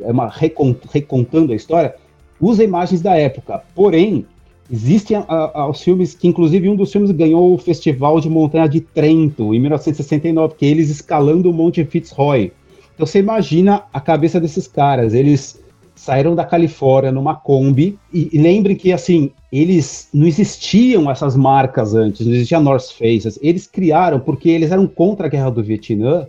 é 0.00 0.10
uma 0.10 0.28
recont, 0.28 0.76
recontando 0.92 1.52
a 1.52 1.56
história, 1.56 1.94
usa 2.40 2.64
imagens 2.64 3.00
da 3.00 3.16
época. 3.16 3.62
Porém, 3.74 4.26
Existem 4.72 5.16
a, 5.16 5.24
a, 5.28 5.68
os 5.68 5.82
filmes 5.82 6.14
que, 6.14 6.28
inclusive, 6.28 6.68
um 6.68 6.76
dos 6.76 6.92
filmes 6.92 7.10
ganhou 7.10 7.52
o 7.52 7.58
Festival 7.58 8.20
de 8.20 8.30
Montanha 8.30 8.68
de 8.68 8.80
Trento, 8.80 9.52
em 9.52 9.58
1969, 9.58 10.54
que 10.56 10.64
é 10.64 10.68
eles 10.68 10.88
escalando 10.88 11.50
o 11.50 11.52
Monte 11.52 11.84
Fitzroy. 11.84 12.52
Então 12.94 13.04
você 13.04 13.18
imagina 13.18 13.82
a 13.92 14.00
cabeça 14.00 14.40
desses 14.40 14.68
caras. 14.68 15.12
Eles 15.12 15.60
saíram 16.00 16.34
da 16.34 16.44
Califórnia 16.44 17.12
numa 17.12 17.34
Kombi, 17.34 17.98
e, 18.12 18.30
e 18.32 18.38
lembrem 18.38 18.76
que, 18.76 18.92
assim, 18.92 19.30
eles 19.52 20.08
não 20.12 20.26
existiam 20.26 21.10
essas 21.10 21.36
marcas 21.36 21.94
antes, 21.94 22.26
não 22.26 22.34
existia 22.34 22.58
North 22.60 22.92
Faces. 22.92 23.38
Eles 23.42 23.66
criaram 23.66 24.18
porque 24.18 24.48
eles 24.48 24.70
eram 24.70 24.86
contra 24.86 25.26
a 25.26 25.30
Guerra 25.30 25.50
do 25.50 25.62
Vietnã, 25.62 26.26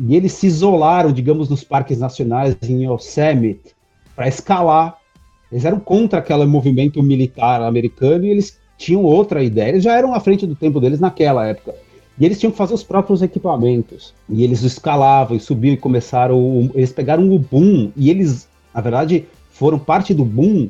e 0.00 0.16
eles 0.16 0.32
se 0.32 0.46
isolaram, 0.46 1.12
digamos, 1.12 1.48
nos 1.48 1.62
parques 1.62 1.98
nacionais 1.98 2.56
em 2.62 2.84
Yosemite 2.86 3.74
para 4.16 4.28
escalar 4.28 4.96
eles 5.54 5.64
eram 5.64 5.78
contra 5.78 6.18
aquele 6.18 6.44
movimento 6.46 7.00
militar 7.00 7.62
americano 7.62 8.24
e 8.24 8.30
eles 8.30 8.58
tinham 8.76 9.04
outra 9.04 9.40
ideia. 9.40 9.68
Eles 9.68 9.84
já 9.84 9.96
eram 9.96 10.12
à 10.12 10.18
frente 10.18 10.44
do 10.44 10.56
tempo 10.56 10.80
deles 10.80 10.98
naquela 10.98 11.46
época. 11.46 11.76
E 12.18 12.24
eles 12.24 12.40
tinham 12.40 12.50
que 12.50 12.58
fazer 12.58 12.74
os 12.74 12.82
próprios 12.82 13.22
equipamentos. 13.22 14.12
E 14.28 14.42
eles 14.42 14.62
escalavam 14.62 15.36
e 15.36 15.40
subiam 15.40 15.74
e 15.74 15.76
começaram. 15.76 16.72
Eles 16.74 16.92
pegaram 16.92 17.32
o 17.32 17.38
boom 17.38 17.92
e 17.96 18.10
eles, 18.10 18.48
na 18.74 18.80
verdade, 18.80 19.24
foram 19.50 19.78
parte 19.78 20.12
do 20.12 20.24
boom 20.24 20.68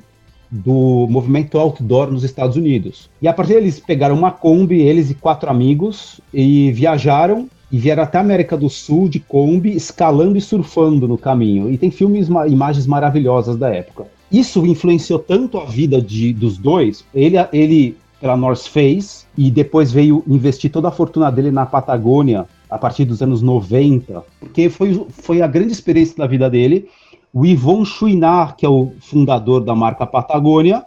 do 0.51 1.07
movimento 1.11 1.59
outdoor 1.59 2.13
nos 2.13 2.23
Estados 2.23 2.57
Unidos. 2.57 3.11
E 3.21 3.27
a 3.27 3.33
partir 3.33 3.55
deles 3.55 3.81
pegaram 3.81 4.15
uma 4.15 4.31
Kombi, 4.31 4.81
eles 4.81 5.11
e 5.11 5.15
quatro 5.15 5.51
amigos, 5.51 6.21
e 6.33 6.71
viajaram 6.71 7.49
e 7.73 7.79
vieram 7.79 8.05
até 8.05 8.19
a 8.19 8.21
América 8.21 8.57
do 8.57 8.69
Sul 8.69 9.09
de 9.09 9.19
Kombi, 9.19 9.75
escalando 9.75 10.39
e 10.39 10.41
surfando 10.41 11.09
no 11.09 11.19
caminho. 11.19 11.73
E 11.73 11.79
tem 11.79 11.91
filmes, 11.91 12.29
imagens 12.29 12.87
maravilhosas 12.87 13.57
da 13.57 13.69
época 13.69 14.07
isso 14.31 14.67
influenciou 14.67 15.19
tanto 15.19 15.59
a 15.59 15.65
vida 15.65 16.03
de, 16.03 16.33
dos 16.33 16.59
dois. 16.59 17.05
Ele, 17.15 17.37
ele 17.53 17.97
pela 18.21 18.37
North 18.37 18.67
Face 18.67 19.27
e 19.37 19.51
depois 19.51 19.93
veio 19.93 20.25
investir 20.27 20.71
toda 20.71 20.89
a 20.89 20.93
fortuna 20.93 21.31
dele 21.31 21.51
na 21.51 21.67
Patagônia 21.67 22.47
a 22.69 22.79
partir 22.79 23.05
dos 23.05 23.23
anos 23.23 23.43
90, 23.43 24.25
porque 24.41 24.69
foi, 24.69 25.07
foi 25.11 25.43
a 25.43 25.47
grande 25.47 25.73
experiência 25.73 26.17
da 26.17 26.27
vida 26.27 26.51
dele. 26.51 26.89
O 27.37 27.45
Yvon 27.45 27.85
Chouinard, 27.85 28.55
que 28.55 28.65
é 28.65 28.69
o 28.69 28.93
fundador 29.01 29.61
da 29.61 29.75
marca 29.75 30.07
Patagônia, 30.07 30.87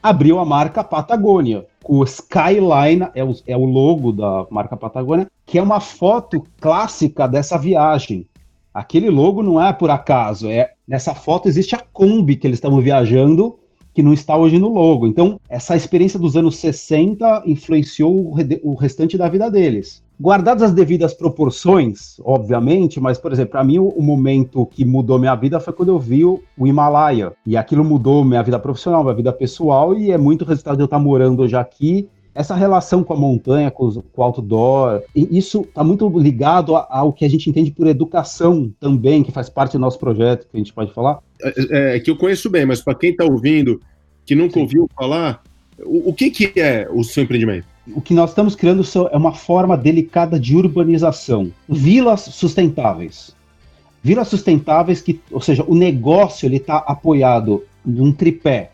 abriu 0.00 0.38
a 0.38 0.44
marca 0.44 0.84
Patagônia. 0.84 1.66
O 1.84 2.04
Skyline 2.04 3.08
é 3.16 3.24
o, 3.24 3.34
é 3.44 3.56
o 3.56 3.64
logo 3.64 4.12
da 4.12 4.46
marca 4.48 4.76
Patagônia, 4.76 5.26
que 5.44 5.58
é 5.58 5.62
uma 5.62 5.80
foto 5.80 6.46
clássica 6.60 7.26
dessa 7.26 7.58
viagem. 7.58 8.24
Aquele 8.72 9.10
logo 9.10 9.42
não 9.42 9.60
é 9.60 9.72
por 9.72 9.90
acaso, 9.90 10.48
é 10.48 10.70
nessa 10.86 11.16
foto 11.16 11.48
existe 11.48 11.74
a 11.74 11.82
Kombi 11.92 12.36
que 12.36 12.46
eles 12.46 12.58
estavam 12.58 12.80
viajando, 12.80 13.58
que 13.92 14.00
não 14.00 14.12
está 14.12 14.36
hoje 14.36 14.56
no 14.56 14.68
logo. 14.68 15.04
Então, 15.04 15.40
essa 15.48 15.74
experiência 15.74 16.16
dos 16.16 16.36
anos 16.36 16.58
60 16.58 17.42
influenciou 17.44 18.14
o, 18.14 18.36
o 18.62 18.74
restante 18.76 19.18
da 19.18 19.28
vida 19.28 19.50
deles. 19.50 20.00
Guardadas 20.20 20.64
as 20.64 20.72
devidas 20.72 21.14
proporções, 21.14 22.20
obviamente, 22.24 23.00
mas, 23.00 23.18
por 23.18 23.32
exemplo, 23.32 23.52
para 23.52 23.64
mim, 23.64 23.78
o, 23.78 24.02
momento 24.02 24.66
que 24.66 24.84
mudou 24.84 25.18
minha 25.18 25.34
vida 25.36 25.60
foi 25.60 25.72
quando 25.72 25.90
eu 25.90 25.98
vi 25.98 26.24
o, 26.24 26.42
Himalaia. 26.58 27.32
E 27.46 27.56
aquilo 27.56 27.84
mudou 27.84 28.24
minha 28.24 28.42
vida 28.42 28.58
profissional, 28.58 29.04
minha 29.04 29.14
vida 29.14 29.32
pessoal, 29.32 29.94
e 29.96 30.10
é 30.10 30.18
muito 30.18 30.44
resultado 30.44 30.76
de 30.76 30.82
eu 30.82 30.86
estar 30.86 30.98
morando 30.98 31.42
hoje 31.42 31.54
aqui 31.54 32.08
essa 32.38 32.54
relação 32.54 33.02
com 33.02 33.12
a 33.12 33.16
montanha, 33.16 33.68
com 33.68 33.88
o 33.88 34.22
outdoor, 34.22 35.02
isso 35.12 35.62
está 35.62 35.82
muito 35.82 36.08
ligado 36.16 36.76
ao 36.76 37.12
que 37.12 37.24
a 37.24 37.28
gente 37.28 37.50
entende 37.50 37.72
por 37.72 37.88
educação 37.88 38.72
também, 38.78 39.24
que 39.24 39.32
faz 39.32 39.48
parte 39.48 39.72
do 39.72 39.80
nosso 39.80 39.98
projeto, 39.98 40.46
que 40.48 40.56
a 40.56 40.58
gente 40.58 40.72
pode 40.72 40.92
falar. 40.92 41.18
É, 41.42 41.48
é, 41.48 41.96
é 41.96 42.00
que 42.00 42.08
eu 42.08 42.16
conheço 42.16 42.48
bem, 42.48 42.64
mas 42.64 42.80
para 42.80 42.94
quem 42.94 43.10
está 43.10 43.24
ouvindo, 43.24 43.80
que 44.24 44.36
nunca 44.36 44.54
Sim. 44.54 44.60
ouviu 44.60 44.88
falar, 44.94 45.42
o, 45.84 46.10
o, 46.10 46.14
que, 46.14 46.30
que 46.30 46.60
é 46.60 46.88
o 46.88 47.02
seu 47.02 47.24
empreendimento? 47.24 47.66
O 47.94 48.00
que 48.00 48.14
nós 48.14 48.30
estamos 48.30 48.54
criando 48.54 48.82
é 49.10 49.16
uma 49.16 49.32
forma 49.32 49.76
delicada 49.76 50.38
de 50.38 50.56
urbanização. 50.56 51.50
Vilas 51.68 52.22
sustentáveis. 52.22 53.34
Vilas 54.02 54.28
sustentáveis 54.28 55.00
que, 55.00 55.20
ou 55.30 55.40
seja, 55.40 55.64
o 55.66 55.74
negócio 55.74 56.46
ele 56.46 56.56
está 56.56 56.76
apoiado 56.78 57.64
num 57.84 58.12
tripé 58.12 58.70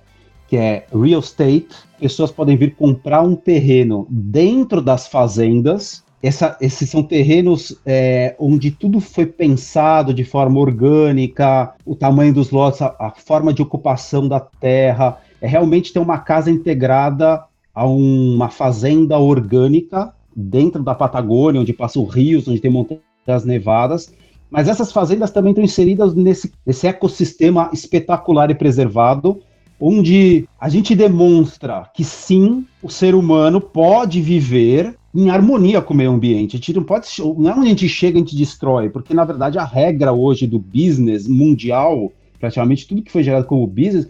que 0.49 0.57
é 0.57 0.87
real 0.93 1.21
estate. 1.21 1.69
Pessoas 1.99 2.31
podem 2.31 2.57
vir 2.57 2.75
comprar 2.75 3.23
um 3.23 3.35
terreno 3.35 4.07
dentro 4.11 4.83
das 4.83 5.07
fazendas. 5.07 6.05
Essa, 6.23 6.57
esses 6.61 6.89
são 6.89 7.03
terrenos 7.03 7.79
é, 7.85 8.35
onde 8.39 8.71
tudo 8.71 9.01
foi 9.01 9.27
pensado 9.27 10.13
de 10.13 10.25
forma 10.25 10.59
orgânica, 10.59 11.75
o 11.85 11.95
tamanho 11.95 12.33
dos 12.33 12.51
lotes, 12.51 12.81
a, 12.83 12.95
a 12.99 13.11
forma 13.11 13.53
de 13.53 13.63
ocupação 13.63 14.27
da 14.27 14.41
terra. 14.41 15.19
É 15.41 15.47
realmente 15.47 15.93
ter 15.93 15.99
uma 15.99 16.19
casa 16.19 16.51
integrada 16.51 17.45
a 17.75 17.87
uma 17.87 18.49
fazenda 18.49 19.19
orgânica 19.19 20.15
dentro 20.35 20.83
da 20.83 20.95
Patagônia, 20.95 21.61
onde 21.61 21.73
passam 21.73 22.05
rios, 22.05 22.47
onde 22.47 22.61
tem 22.61 22.71
montanhas 22.71 23.45
nevadas. 23.45 24.13
Mas 24.51 24.69
essas 24.69 24.93
fazendas 24.93 25.31
também 25.31 25.51
estão 25.51 25.65
inseridas 25.65 26.15
nesse, 26.15 26.53
nesse 26.65 26.87
ecossistema 26.87 27.71
espetacular 27.73 28.51
e 28.51 28.55
preservado, 28.55 29.41
onde 29.81 30.49
a 30.61 30.69
gente 30.69 30.95
demonstra 30.95 31.91
que 31.93 32.05
sim, 32.05 32.65
o 32.83 32.89
ser 32.89 33.15
humano 33.15 33.61
pode 33.61 34.21
viver 34.21 34.95
em 35.15 35.31
harmonia 35.31 35.81
com 35.81 35.95
o 35.95 35.97
meio 35.97 36.13
ambiente. 36.13 36.57
A 36.57 36.59
gente 36.59 36.75
não 36.75 36.83
pode, 36.85 37.09
não 37.19 37.51
é 37.51 37.55
onde 37.55 37.67
a 37.67 37.71
gente 37.71 37.89
chega 37.89 38.19
e 38.19 38.23
a 38.23 38.25
gente 38.25 38.37
destrói, 38.37 38.89
porque 38.91 39.15
na 39.15 39.25
verdade 39.25 39.59
a 39.59 39.65
regra 39.65 40.13
hoje 40.13 40.47
do 40.47 40.59
business 40.59 41.27
mundial, 41.27 42.13
praticamente 42.39 42.87
tudo 42.87 43.03
que 43.03 43.13
foi 43.13 43.23
gerado 43.23 43.47
como 43.47 43.67
business, 43.67 44.09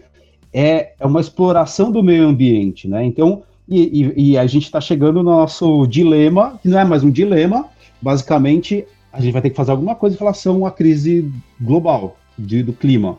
é, 0.53 0.93
é 0.99 1.05
uma 1.05 1.19
exploração 1.19 1.91
do 1.91 2.01
meio 2.01 2.25
ambiente, 2.25 2.87
né? 2.87 3.03
Então, 3.03 3.43
e, 3.67 4.13
e, 4.17 4.31
e 4.31 4.37
a 4.37 4.45
gente 4.45 4.65
está 4.65 4.79
chegando 4.79 5.23
no 5.23 5.31
nosso 5.31 5.87
dilema, 5.87 6.59
que 6.61 6.67
não 6.67 6.79
é 6.79 6.85
mais 6.85 7.03
um 7.03 7.11
dilema, 7.11 7.65
basicamente 8.01 8.85
a 9.11 9.21
gente 9.21 9.33
vai 9.33 9.41
ter 9.41 9.49
que 9.49 9.55
fazer 9.55 9.71
alguma 9.71 9.95
coisa 9.95 10.15
em 10.15 10.19
relação 10.19 10.65
à 10.65 10.71
crise 10.71 11.31
global 11.59 12.19
de, 12.37 12.61
do 12.61 12.73
clima. 12.73 13.17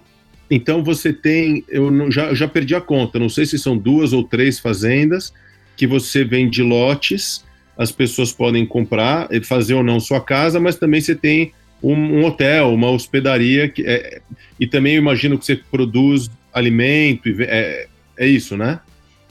Então 0.50 0.84
você 0.84 1.12
tem, 1.12 1.64
eu 1.68 2.10
já, 2.10 2.34
já 2.34 2.46
perdi 2.46 2.74
a 2.74 2.80
conta, 2.80 3.18
não 3.18 3.28
sei 3.28 3.46
se 3.46 3.58
são 3.58 3.76
duas 3.76 4.12
ou 4.12 4.22
três 4.22 4.60
fazendas 4.60 5.32
que 5.76 5.86
você 5.86 6.24
vende 6.24 6.62
lotes, 6.62 7.44
as 7.76 7.90
pessoas 7.90 8.32
podem 8.32 8.64
comprar, 8.64 9.28
fazer 9.42 9.74
ou 9.74 9.82
não 9.82 9.98
sua 9.98 10.20
casa, 10.20 10.60
mas 10.60 10.76
também 10.76 11.00
você 11.00 11.14
tem 11.14 11.52
um, 11.82 11.94
um 11.94 12.24
hotel, 12.24 12.72
uma 12.72 12.90
hospedaria, 12.90 13.68
que 13.68 13.82
é, 13.86 14.20
e 14.58 14.66
também 14.66 14.94
eu 14.94 15.02
imagino 15.02 15.38
que 15.38 15.44
você 15.44 15.56
produz 15.56 16.30
alimento, 16.52 17.28
é, 17.40 17.86
é 18.16 18.26
isso, 18.26 18.56
né? 18.56 18.80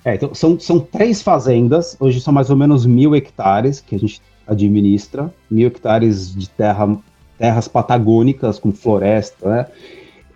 É, 0.05 0.13
então 0.13 0.35
são, 0.35 0.59
são 0.59 0.79
três 0.79 1.23
fazendas, 1.23 1.97
hoje 1.99 2.21
são 2.21 2.31
mais 2.31 2.51
ou 2.51 2.55
menos 2.55 2.85
mil 2.85 3.15
hectares 3.15 3.81
que 3.81 3.95
a 3.95 3.99
gente 3.99 4.21
administra, 4.47 5.33
mil 5.49 5.65
hectares 5.65 6.33
de 6.33 6.47
terra, 6.47 6.95
terras 7.39 7.67
patagônicas 7.67 8.59
com 8.59 8.71
floresta, 8.71 9.49
né? 9.49 9.65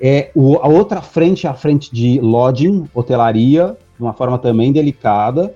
É, 0.01 0.31
o, 0.33 0.55
a 0.55 0.67
outra 0.67 1.01
frente 1.01 1.45
é 1.45 1.49
a 1.49 1.53
frente 1.53 1.93
de 1.93 2.19
lodging, 2.19 2.87
hotelaria, 2.93 3.77
de 3.97 4.03
uma 4.03 4.13
forma 4.13 4.39
também 4.39 4.71
delicada. 4.71 5.53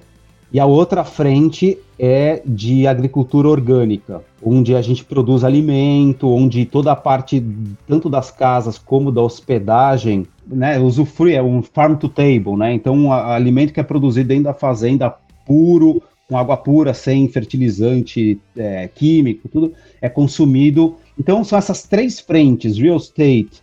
E 0.52 0.60
a 0.60 0.66
outra 0.66 1.04
frente 1.04 1.80
é 1.98 2.42
de 2.46 2.86
agricultura 2.86 3.48
orgânica, 3.48 4.22
onde 4.44 4.76
a 4.76 4.82
gente 4.84 5.04
produz 5.04 5.44
alimento, 5.44 6.28
onde 6.28 6.64
toda 6.66 6.92
a 6.92 6.96
parte, 6.96 7.44
tanto 7.88 8.08
das 8.08 8.30
casas 8.30 8.78
como 8.78 9.12
da 9.12 9.22
hospedagem, 9.22 10.28
né, 10.48 10.80
usufrui, 10.80 11.34
é 11.34 11.42
um 11.42 11.62
farm 11.62 11.96
to 11.96 12.10
table, 12.10 12.58
né? 12.58 12.74
Então, 12.74 13.08
o 13.08 13.14
alimento 13.14 13.74
que 13.74 13.80
é 13.80 13.84
produzido 13.84 14.30
dentro 14.30 14.46
da 14.46 14.54
fazenda, 14.54 15.14
puro, 15.46 16.02
com 16.28 16.38
água 16.38 16.58
pura, 16.58 16.94
sem 16.94 17.28
fertilizante 17.28 18.40
é, 18.58 18.88
químico, 18.88 19.48
tudo, 19.48 19.74
é 20.02 20.10
consumido. 20.10 20.96
Então, 21.20 21.44
são 21.44 21.58
essas 21.58 21.84
três 21.84 22.20
frentes, 22.20 22.78
real 22.78 22.98
estate, 22.98 23.62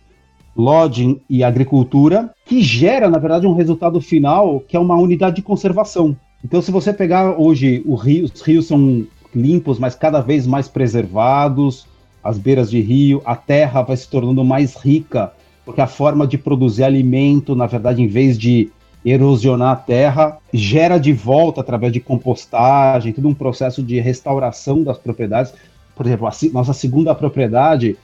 lodging 0.55 1.19
e 1.29 1.43
agricultura, 1.43 2.33
que 2.45 2.61
gera, 2.61 3.09
na 3.09 3.17
verdade, 3.17 3.47
um 3.47 3.53
resultado 3.53 3.99
final 3.99 4.59
que 4.67 4.75
é 4.75 4.79
uma 4.79 4.95
unidade 4.95 5.37
de 5.37 5.41
conservação. 5.41 6.15
Então, 6.43 6.61
se 6.61 6.71
você 6.71 6.91
pegar 6.91 7.39
hoje 7.39 7.83
rio, 8.03 8.25
os 8.25 8.41
rios 8.41 8.67
são 8.67 9.05
limpos, 9.33 9.79
mas 9.79 9.95
cada 9.95 10.19
vez 10.19 10.45
mais 10.45 10.67
preservados, 10.67 11.87
as 12.23 12.37
beiras 12.37 12.69
de 12.69 12.79
rio, 12.81 13.21
a 13.25 13.35
terra 13.35 13.81
vai 13.81 13.97
se 13.97 14.09
tornando 14.09 14.43
mais 14.43 14.75
rica, 14.75 15.33
porque 15.71 15.81
a 15.81 15.87
forma 15.87 16.27
de 16.27 16.37
produzir 16.37 16.83
alimento, 16.83 17.55
na 17.55 17.65
verdade, 17.65 18.01
em 18.01 18.07
vez 18.07 18.37
de 18.37 18.69
erosionar 19.05 19.71
a 19.71 19.75
terra, 19.77 20.37
gera 20.53 20.97
de 20.97 21.13
volta 21.13 21.61
através 21.61 21.93
de 21.93 22.01
compostagem, 22.01 23.13
todo 23.13 23.27
um 23.27 23.33
processo 23.33 23.81
de 23.81 23.97
restauração 23.99 24.83
das 24.83 24.97
propriedades. 24.97 25.53
Por 25.95 26.05
exemplo, 26.05 26.27
a 26.27 26.31
nossa 26.51 26.73
segunda 26.73 27.15
propriedade, 27.15 27.97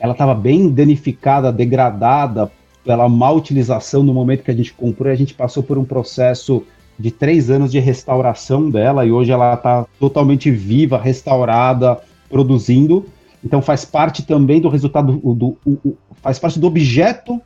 ela 0.00 0.12
estava 0.12 0.34
bem 0.34 0.70
danificada, 0.70 1.52
degradada 1.52 2.50
pela 2.82 3.06
má 3.06 3.30
utilização 3.30 4.02
no 4.02 4.14
momento 4.14 4.42
que 4.42 4.50
a 4.50 4.56
gente 4.56 4.72
comprou, 4.72 5.10
e 5.10 5.12
a 5.12 5.16
gente 5.16 5.34
passou 5.34 5.62
por 5.62 5.76
um 5.76 5.84
processo 5.84 6.64
de 6.98 7.10
três 7.10 7.50
anos 7.50 7.70
de 7.70 7.78
restauração 7.78 8.70
dela, 8.70 9.04
e 9.04 9.12
hoje 9.12 9.30
ela 9.30 9.52
está 9.52 9.86
totalmente 10.00 10.50
viva, 10.50 10.96
restaurada, 10.96 11.98
produzindo. 12.30 13.04
Então 13.44 13.62
faz 13.62 13.84
parte 13.84 14.24
também 14.24 14.60
do 14.60 14.68
resultado, 14.68 15.16
do, 15.16 15.56
do, 15.64 15.98
faz 16.22 16.38
parte 16.38 16.58
do 16.58 16.66
objeto 16.66 17.40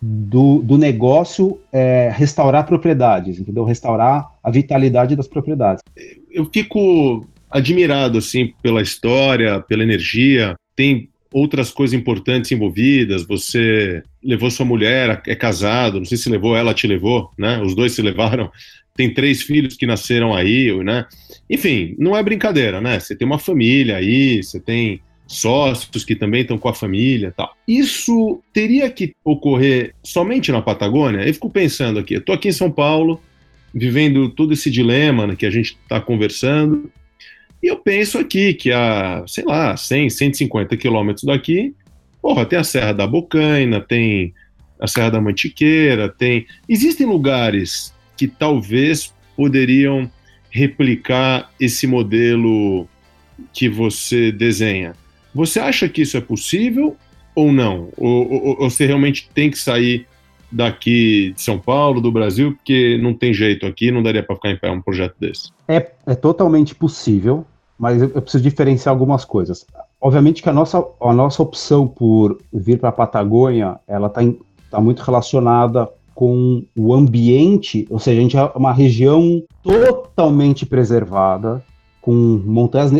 do, 0.00 0.60
do 0.62 0.76
negócio 0.76 1.58
é, 1.72 2.10
restaurar 2.14 2.66
propriedades, 2.66 3.38
entendeu? 3.38 3.64
Restaurar 3.64 4.26
a 4.42 4.50
vitalidade 4.50 5.16
das 5.16 5.26
propriedades. 5.26 5.82
Eu 6.30 6.48
fico 6.52 7.26
admirado 7.50 8.18
assim 8.18 8.52
pela 8.62 8.82
história, 8.82 9.60
pela 9.60 9.82
energia. 9.82 10.54
Tem 10.74 11.08
outras 11.32 11.70
coisas 11.70 11.98
importantes 11.98 12.52
envolvidas. 12.52 13.26
Você 13.26 14.02
levou 14.22 14.50
sua 14.50 14.66
mulher, 14.66 15.22
é 15.26 15.34
casado, 15.34 15.98
não 15.98 16.04
sei 16.04 16.18
se 16.18 16.28
levou, 16.28 16.56
ela 16.56 16.74
te 16.74 16.86
levou, 16.86 17.30
né? 17.38 17.60
Os 17.62 17.74
dois 17.74 17.92
se 17.92 18.02
levaram. 18.02 18.50
Tem 18.94 19.12
três 19.12 19.42
filhos 19.42 19.76
que 19.76 19.86
nasceram 19.86 20.34
aí, 20.34 20.72
né? 20.82 21.06
Enfim, 21.48 21.94
não 21.98 22.16
é 22.16 22.22
brincadeira, 22.22 22.80
né? 22.80 22.98
Você 22.98 23.14
tem 23.14 23.26
uma 23.26 23.38
família 23.38 23.96
aí, 23.96 24.42
você 24.42 24.58
tem 24.58 25.00
sócios 25.26 26.04
que 26.04 26.14
também 26.14 26.42
estão 26.42 26.56
com 26.56 26.68
a 26.68 26.74
família 26.74 27.34
tal. 27.36 27.54
Isso 27.66 28.40
teria 28.52 28.88
que 28.90 29.14
ocorrer 29.24 29.94
somente 30.02 30.52
na 30.52 30.62
Patagônia? 30.62 31.26
Eu 31.26 31.34
fico 31.34 31.50
pensando 31.50 31.98
aqui, 31.98 32.14
eu 32.14 32.20
estou 32.20 32.34
aqui 32.34 32.48
em 32.48 32.52
São 32.52 32.70
Paulo, 32.70 33.20
vivendo 33.74 34.28
todo 34.28 34.52
esse 34.52 34.70
dilema 34.70 35.26
né, 35.26 35.36
que 35.36 35.46
a 35.46 35.50
gente 35.50 35.76
está 35.82 36.00
conversando, 36.00 36.90
e 37.62 37.66
eu 37.66 37.76
penso 37.76 38.18
aqui 38.18 38.54
que 38.54 38.70
a, 38.70 39.24
sei 39.26 39.44
lá, 39.44 39.76
100, 39.76 40.10
150 40.10 40.76
quilômetros 40.76 41.24
daqui, 41.24 41.74
porra, 42.22 42.46
tem 42.46 42.58
a 42.58 42.64
Serra 42.64 42.92
da 42.92 43.06
Bocaina, 43.06 43.80
tem 43.80 44.32
a 44.80 44.86
Serra 44.86 45.10
da 45.10 45.20
Mantiqueira, 45.20 46.08
tem... 46.08 46.46
Existem 46.68 47.06
lugares 47.06 47.94
que 48.16 48.28
talvez 48.28 49.12
poderiam 49.36 50.10
replicar 50.50 51.50
esse 51.58 51.86
modelo 51.86 52.88
que 53.52 53.68
você 53.68 54.30
desenha. 54.30 54.94
Você 55.36 55.60
acha 55.60 55.88
que 55.88 56.02
isso 56.02 56.16
é 56.16 56.20
possível 56.20 56.96
ou 57.34 57.52
não? 57.52 57.90
Ou, 57.96 58.32
ou, 58.32 58.60
ou, 58.60 58.70
você 58.70 58.86
realmente 58.86 59.28
tem 59.34 59.50
que 59.50 59.58
sair 59.58 60.06
daqui 60.50 61.32
de 61.36 61.42
São 61.42 61.58
Paulo, 61.58 62.00
do 62.00 62.10
Brasil, 62.10 62.54
porque 62.54 62.98
não 63.02 63.12
tem 63.12 63.34
jeito 63.34 63.66
aqui, 63.66 63.90
não 63.90 64.02
daria 64.02 64.22
para 64.22 64.34
ficar 64.34 64.50
em 64.50 64.56
pé 64.56 64.70
um 64.70 64.80
projeto 64.80 65.14
desse? 65.20 65.50
É, 65.68 65.90
é 66.06 66.14
totalmente 66.14 66.74
possível, 66.74 67.44
mas 67.78 68.00
eu, 68.00 68.10
eu 68.14 68.22
preciso 68.22 68.42
diferenciar 68.42 68.94
algumas 68.94 69.24
coisas. 69.26 69.66
Obviamente 70.00 70.42
que 70.42 70.48
a 70.48 70.52
nossa, 70.52 70.82
a 71.00 71.12
nossa 71.12 71.42
opção 71.42 71.86
por 71.86 72.38
vir 72.50 72.78
para 72.78 72.88
a 72.88 72.92
Patagônia, 72.92 73.78
ela 73.86 74.06
está 74.06 74.22
tá 74.70 74.80
muito 74.80 75.02
relacionada 75.02 75.86
com 76.14 76.64
o 76.74 76.94
ambiente, 76.94 77.86
ou 77.90 77.98
seja, 77.98 78.18
a 78.18 78.22
gente 78.22 78.36
é 78.38 78.42
uma 78.54 78.72
região 78.72 79.42
totalmente 79.62 80.64
preservada, 80.64 81.62
com 82.06 82.40
montanhas. 82.46 82.92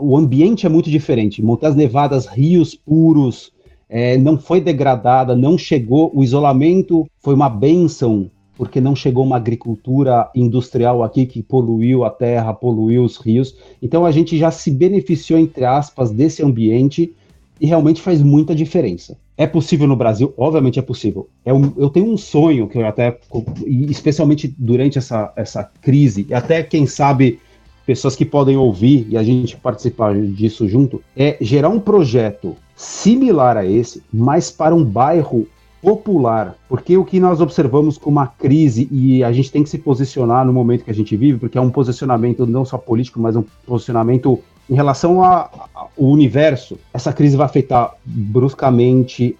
O 0.00 0.16
ambiente 0.16 0.66
é 0.66 0.68
muito 0.68 0.90
diferente. 0.90 1.40
Montanhas 1.40 1.76
nevadas, 1.76 2.26
rios 2.26 2.74
puros, 2.74 3.52
é, 3.88 4.18
não 4.18 4.36
foi 4.36 4.60
degradada, 4.60 5.36
não 5.36 5.56
chegou. 5.56 6.10
O 6.12 6.24
isolamento 6.24 7.06
foi 7.20 7.34
uma 7.34 7.48
benção, 7.48 8.28
porque 8.56 8.80
não 8.80 8.96
chegou 8.96 9.24
uma 9.24 9.36
agricultura 9.36 10.28
industrial 10.34 11.04
aqui 11.04 11.24
que 11.24 11.40
poluiu 11.40 12.02
a 12.02 12.10
terra, 12.10 12.52
poluiu 12.52 13.04
os 13.04 13.16
rios. 13.16 13.54
Então 13.80 14.04
a 14.04 14.10
gente 14.10 14.36
já 14.36 14.50
se 14.50 14.72
beneficiou, 14.72 15.38
entre 15.38 15.64
aspas, 15.64 16.10
desse 16.10 16.42
ambiente 16.42 17.14
e 17.60 17.66
realmente 17.66 18.02
faz 18.02 18.20
muita 18.20 18.56
diferença. 18.56 19.16
É 19.36 19.46
possível 19.46 19.86
no 19.86 19.94
Brasil? 19.94 20.34
Obviamente 20.36 20.80
é 20.80 20.82
possível. 20.82 21.28
É 21.44 21.54
um, 21.54 21.72
eu 21.76 21.88
tenho 21.90 22.06
um 22.06 22.16
sonho 22.16 22.66
que 22.66 22.76
eu 22.76 22.84
até, 22.84 23.20
especialmente 23.64 24.52
durante 24.58 24.98
essa, 24.98 25.32
essa 25.36 25.62
crise, 25.80 26.26
e 26.28 26.34
até 26.34 26.60
quem 26.64 26.88
sabe 26.88 27.38
pessoas 27.88 28.14
que 28.14 28.26
podem 28.26 28.54
ouvir 28.54 29.06
e 29.08 29.16
a 29.16 29.22
gente 29.22 29.56
participar 29.56 30.14
disso 30.14 30.68
junto, 30.68 31.02
é 31.16 31.38
gerar 31.40 31.70
um 31.70 31.80
projeto 31.80 32.54
similar 32.76 33.56
a 33.56 33.64
esse, 33.64 34.02
mas 34.12 34.50
para 34.50 34.74
um 34.74 34.84
bairro 34.84 35.48
popular, 35.80 36.54
porque 36.68 36.98
o 36.98 37.04
que 37.04 37.18
nós 37.18 37.40
observamos 37.40 37.96
com 37.96 38.10
uma 38.10 38.26
crise 38.26 38.86
e 38.92 39.24
a 39.24 39.32
gente 39.32 39.50
tem 39.50 39.62
que 39.62 39.70
se 39.70 39.78
posicionar 39.78 40.44
no 40.44 40.52
momento 40.52 40.84
que 40.84 40.90
a 40.90 40.94
gente 40.94 41.16
vive, 41.16 41.38
porque 41.38 41.56
é 41.56 41.60
um 41.62 41.70
posicionamento 41.70 42.44
não 42.44 42.62
só 42.62 42.76
político, 42.76 43.18
mas 43.20 43.34
um 43.34 43.44
posicionamento 43.66 44.38
em 44.68 44.74
relação 44.74 45.24
ao 45.24 45.90
universo. 45.96 46.78
Essa 46.92 47.10
crise 47.10 47.38
vai 47.38 47.46
afetar 47.46 47.94
bruscamente 48.04 49.34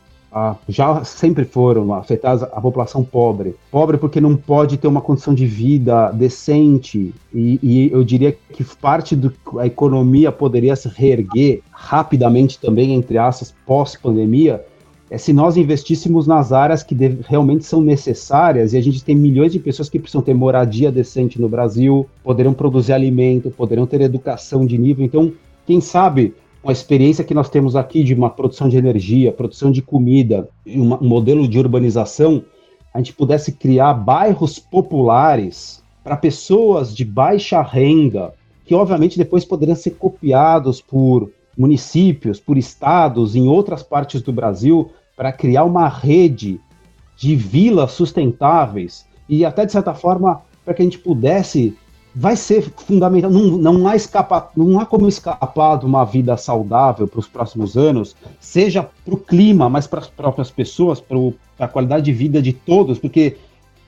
já 0.68 1.02
sempre 1.04 1.44
foram 1.44 1.92
afetadas 1.94 2.42
a 2.42 2.60
população 2.60 3.02
pobre. 3.02 3.54
Pobre 3.70 3.96
porque 3.96 4.20
não 4.20 4.36
pode 4.36 4.76
ter 4.76 4.86
uma 4.86 5.00
condição 5.00 5.34
de 5.34 5.46
vida 5.46 6.10
decente 6.10 7.14
e, 7.32 7.58
e 7.62 7.90
eu 7.92 8.04
diria 8.04 8.36
que 8.52 8.64
parte 8.64 9.16
da 9.16 9.66
economia 9.66 10.30
poderia 10.30 10.76
se 10.76 10.88
reerguer 10.88 11.62
rapidamente 11.70 12.58
também, 12.58 12.94
entre 12.94 13.16
aspas, 13.16 13.54
pós-pandemia, 13.66 14.64
é 15.10 15.16
se 15.16 15.32
nós 15.32 15.56
investíssemos 15.56 16.26
nas 16.26 16.52
áreas 16.52 16.82
que 16.82 16.94
deve, 16.94 17.24
realmente 17.26 17.64
são 17.64 17.80
necessárias, 17.80 18.74
e 18.74 18.76
a 18.76 18.82
gente 18.82 19.02
tem 19.02 19.16
milhões 19.16 19.52
de 19.52 19.58
pessoas 19.58 19.88
que 19.88 19.98
precisam 19.98 20.20
ter 20.20 20.34
moradia 20.34 20.92
decente 20.92 21.40
no 21.40 21.48
Brasil, 21.48 22.06
poderão 22.22 22.52
produzir 22.52 22.92
alimento, 22.92 23.50
poderão 23.50 23.86
ter 23.86 24.02
educação 24.02 24.66
de 24.66 24.76
nível. 24.76 25.04
Então, 25.04 25.32
quem 25.66 25.80
sabe 25.80 26.34
com 26.62 26.70
a 26.70 26.72
experiência 26.72 27.24
que 27.24 27.34
nós 27.34 27.48
temos 27.48 27.76
aqui 27.76 28.02
de 28.02 28.14
uma 28.14 28.30
produção 28.30 28.68
de 28.68 28.76
energia, 28.76 29.32
produção 29.32 29.70
de 29.70 29.80
comida, 29.80 30.48
uma, 30.66 31.00
um 31.02 31.06
modelo 31.06 31.46
de 31.46 31.58
urbanização, 31.58 32.44
a 32.92 32.98
gente 32.98 33.12
pudesse 33.12 33.52
criar 33.52 33.94
bairros 33.94 34.58
populares 34.58 35.82
para 36.02 36.16
pessoas 36.16 36.94
de 36.94 37.04
baixa 37.04 37.62
renda, 37.62 38.34
que 38.64 38.74
obviamente 38.74 39.18
depois 39.18 39.44
poderiam 39.44 39.76
ser 39.76 39.92
copiados 39.92 40.80
por 40.80 41.30
municípios, 41.56 42.40
por 42.40 42.56
estados 42.56 43.36
em 43.36 43.46
outras 43.46 43.82
partes 43.82 44.22
do 44.22 44.32
Brasil, 44.32 44.90
para 45.16 45.32
criar 45.32 45.64
uma 45.64 45.88
rede 45.88 46.60
de 47.16 47.34
vilas 47.34 47.92
sustentáveis 47.92 49.04
e 49.28 49.44
até 49.44 49.66
de 49.66 49.72
certa 49.72 49.92
forma 49.92 50.40
para 50.64 50.74
que 50.74 50.82
a 50.82 50.84
gente 50.84 50.98
pudesse 50.98 51.76
vai 52.14 52.36
ser 52.36 52.62
fundamental. 52.76 53.30
Não, 53.30 53.58
não, 53.58 53.88
há 53.88 53.94
escapa, 53.94 54.50
não 54.56 54.80
há 54.80 54.86
como 54.86 55.08
escapar 55.08 55.78
de 55.78 55.86
uma 55.86 56.04
vida 56.04 56.36
saudável 56.36 57.06
para 57.06 57.20
os 57.20 57.28
próximos 57.28 57.76
anos, 57.76 58.16
seja 58.40 58.82
para 58.82 59.14
o 59.14 59.18
clima, 59.18 59.68
mas 59.68 59.86
para 59.86 60.00
as 60.00 60.08
próprias 60.08 60.50
pessoas, 60.50 61.00
para 61.00 61.18
a 61.58 61.68
qualidade 61.68 62.04
de 62.06 62.12
vida 62.12 62.42
de 62.42 62.52
todos, 62.52 62.98
porque 62.98 63.36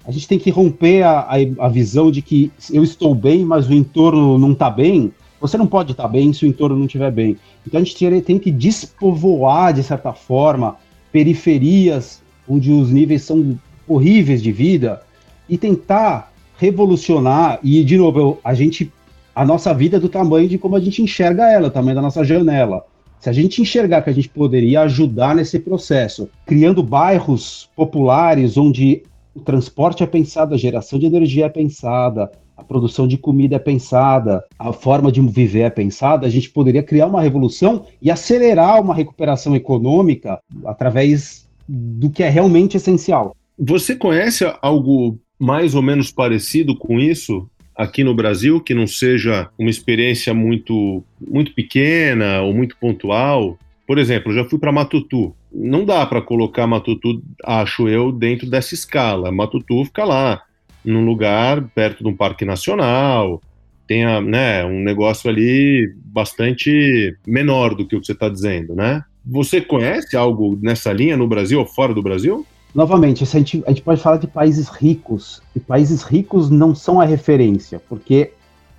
a 0.05 0.11
gente 0.11 0.29
tem 0.29 0.39
que 0.39 0.51
romper 0.51 1.03
a, 1.03 1.21
a, 1.21 1.67
a 1.67 1.69
visão 1.69 2.11
de 2.11 2.23
que 2.23 2.51
eu 2.73 2.83
estou 2.83 3.15
bem, 3.15 3.45
mas 3.45 3.69
o 3.69 3.73
entorno 3.75 4.39
não 4.39 4.53
está 4.53 4.71
bem. 4.71 5.13
Você 5.41 5.57
não 5.57 5.67
pode 5.67 5.93
estar 5.93 6.05
tá 6.05 6.09
bem 6.09 6.33
se 6.33 6.45
o 6.45 6.49
entorno 6.49 6.77
não 6.77 6.87
estiver 6.87 7.11
bem. 7.11 7.37
Então 7.67 7.81
a 7.81 7.85
gente 7.85 8.23
tem 8.23 8.39
que 8.39 8.51
despovoar, 8.51 9.73
de 9.73 9.83
certa 9.83 10.13
forma, 10.13 10.77
periferias 11.13 12.23
onde 12.49 12.73
os 12.73 12.91
níveis 12.91 13.23
são 13.23 13.59
horríveis 13.87 14.43
de 14.43 14.53
vida 14.53 15.03
e 15.49 15.57
tentar 15.59 16.30
revolucionar 16.61 17.59
e 17.65 17.83
de 17.83 17.97
novo 17.97 18.39
a 18.45 18.53
gente 18.53 18.93
a 19.35 19.47
nossa 19.47 19.73
vida 19.73 19.97
é 19.97 20.01
do 20.01 20.11
tamanho 20.11 20.47
de 20.47 20.59
como 20.59 20.77
a 20.77 20.81
gente 20.81 21.01
enxerga 21.01 21.51
ela, 21.51 21.69
o 21.69 21.71
tamanho 21.71 21.95
da 21.95 22.03
nossa 22.03 22.23
janela. 22.23 22.85
Se 23.19 23.31
a 23.31 23.33
gente 23.33 23.63
enxergar 23.63 24.03
que 24.03 24.11
a 24.11 24.13
gente 24.13 24.29
poderia 24.29 24.83
ajudar 24.83 25.35
nesse 25.35 25.59
processo, 25.59 26.29
criando 26.45 26.83
bairros 26.83 27.71
populares 27.75 28.59
onde 28.59 29.03
o 29.35 29.41
transporte 29.41 30.03
é 30.03 30.07
pensado, 30.07 30.55
a 30.55 30.59
geração 30.59 30.99
de 30.99 31.07
energia 31.07 31.47
é 31.47 31.49
pensada, 31.49 32.31
a 32.57 32.63
produção 32.63 33.09
de 33.09 33.17
comida 33.17 33.57
é 33.57 33.59
pensada, 33.59 34.45
a 34.59 34.71
forma 34.71 35.11
de 35.11 35.23
viver 35.23 35.63
é 35.63 35.71
pensada, 35.71 36.27
a 36.27 36.31
gente 36.31 36.51
poderia 36.51 36.83
criar 36.83 37.07
uma 37.07 37.23
revolução 37.23 37.87
e 38.03 38.11
acelerar 38.11 38.83
uma 38.83 38.95
recuperação 38.95 39.57
econômica 39.57 40.39
através 40.67 41.49
do 41.67 42.11
que 42.11 42.23
é 42.23 42.29
realmente 42.29 42.77
essencial. 42.77 43.35
Você 43.59 43.97
conhece 43.97 44.45
algo 44.61 45.19
mais 45.41 45.75
ou 45.75 45.81
menos 45.81 46.13
parecido 46.13 46.77
com 46.77 47.01
isso 47.01 47.49
aqui 47.75 48.05
no 48.05 48.15
Brasil, 48.15 48.61
que 48.61 48.75
não 48.75 48.87
seja 48.87 49.49
uma 49.59 49.71
experiência 49.71 50.35
muito, 50.35 51.03
muito 51.19 51.55
pequena 51.55 52.43
ou 52.43 52.53
muito 52.53 52.77
pontual? 52.77 53.59
Por 53.87 53.97
exemplo, 53.97 54.35
já 54.35 54.45
fui 54.45 54.59
para 54.59 54.71
Matutu. 54.71 55.35
Não 55.51 55.85
dá 55.85 56.05
para 56.05 56.21
colocar 56.21 56.67
Matutu, 56.67 57.23
acho 57.43 57.89
eu, 57.89 58.13
dentro 58.13 58.49
dessa 58.49 58.75
escala. 58.75 59.33
Matutu 59.33 59.83
fica 59.87 60.05
lá, 60.05 60.43
num 60.85 61.07
lugar 61.07 61.63
perto 61.75 62.05
de 62.05 62.09
um 62.09 62.15
parque 62.15 62.45
nacional, 62.45 63.41
tenha 63.87 64.21
né, 64.21 64.65
um 64.65 64.81
negócio 64.81 65.29
ali 65.29 65.93
bastante 66.05 67.17
menor 67.27 67.75
do 67.75 67.87
que 67.87 67.97
o 67.97 68.01
que 68.01 68.07
você 68.07 68.13
está 68.13 68.29
dizendo, 68.29 68.75
né? 68.75 69.03
Você 69.25 69.61
conhece 69.61 70.17
algo 70.17 70.59
nessa 70.63 70.93
linha 70.93 71.17
no 71.17 71.27
Brasil 71.27 71.59
ou 71.59 71.67
fora 71.67 71.93
do 71.93 72.03
Brasil? 72.03 72.47
Novamente, 72.75 73.25
a 73.25 73.27
gente, 73.27 73.63
a 73.67 73.71
gente 73.71 73.83
pode 73.83 74.01
falar 74.01 74.19
de 74.19 74.27
países 74.27 74.69
ricos, 74.69 75.43
e 75.55 75.61
países 75.61 76.03
ricos 76.03 76.51
não 76.51 76.75
são 76.75 77.01
a 77.01 77.05
referência, 77.05 77.81
porque 77.89 78.33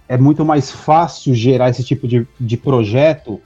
é 0.07 0.17
muito 0.17 0.43
mais 0.45 0.71
fácil 0.71 1.33
gerar 1.33 1.69
esse 1.69 1.83
tipo 1.83 2.07
de, 2.07 2.25
de 2.39 2.57
projeto 2.57 3.39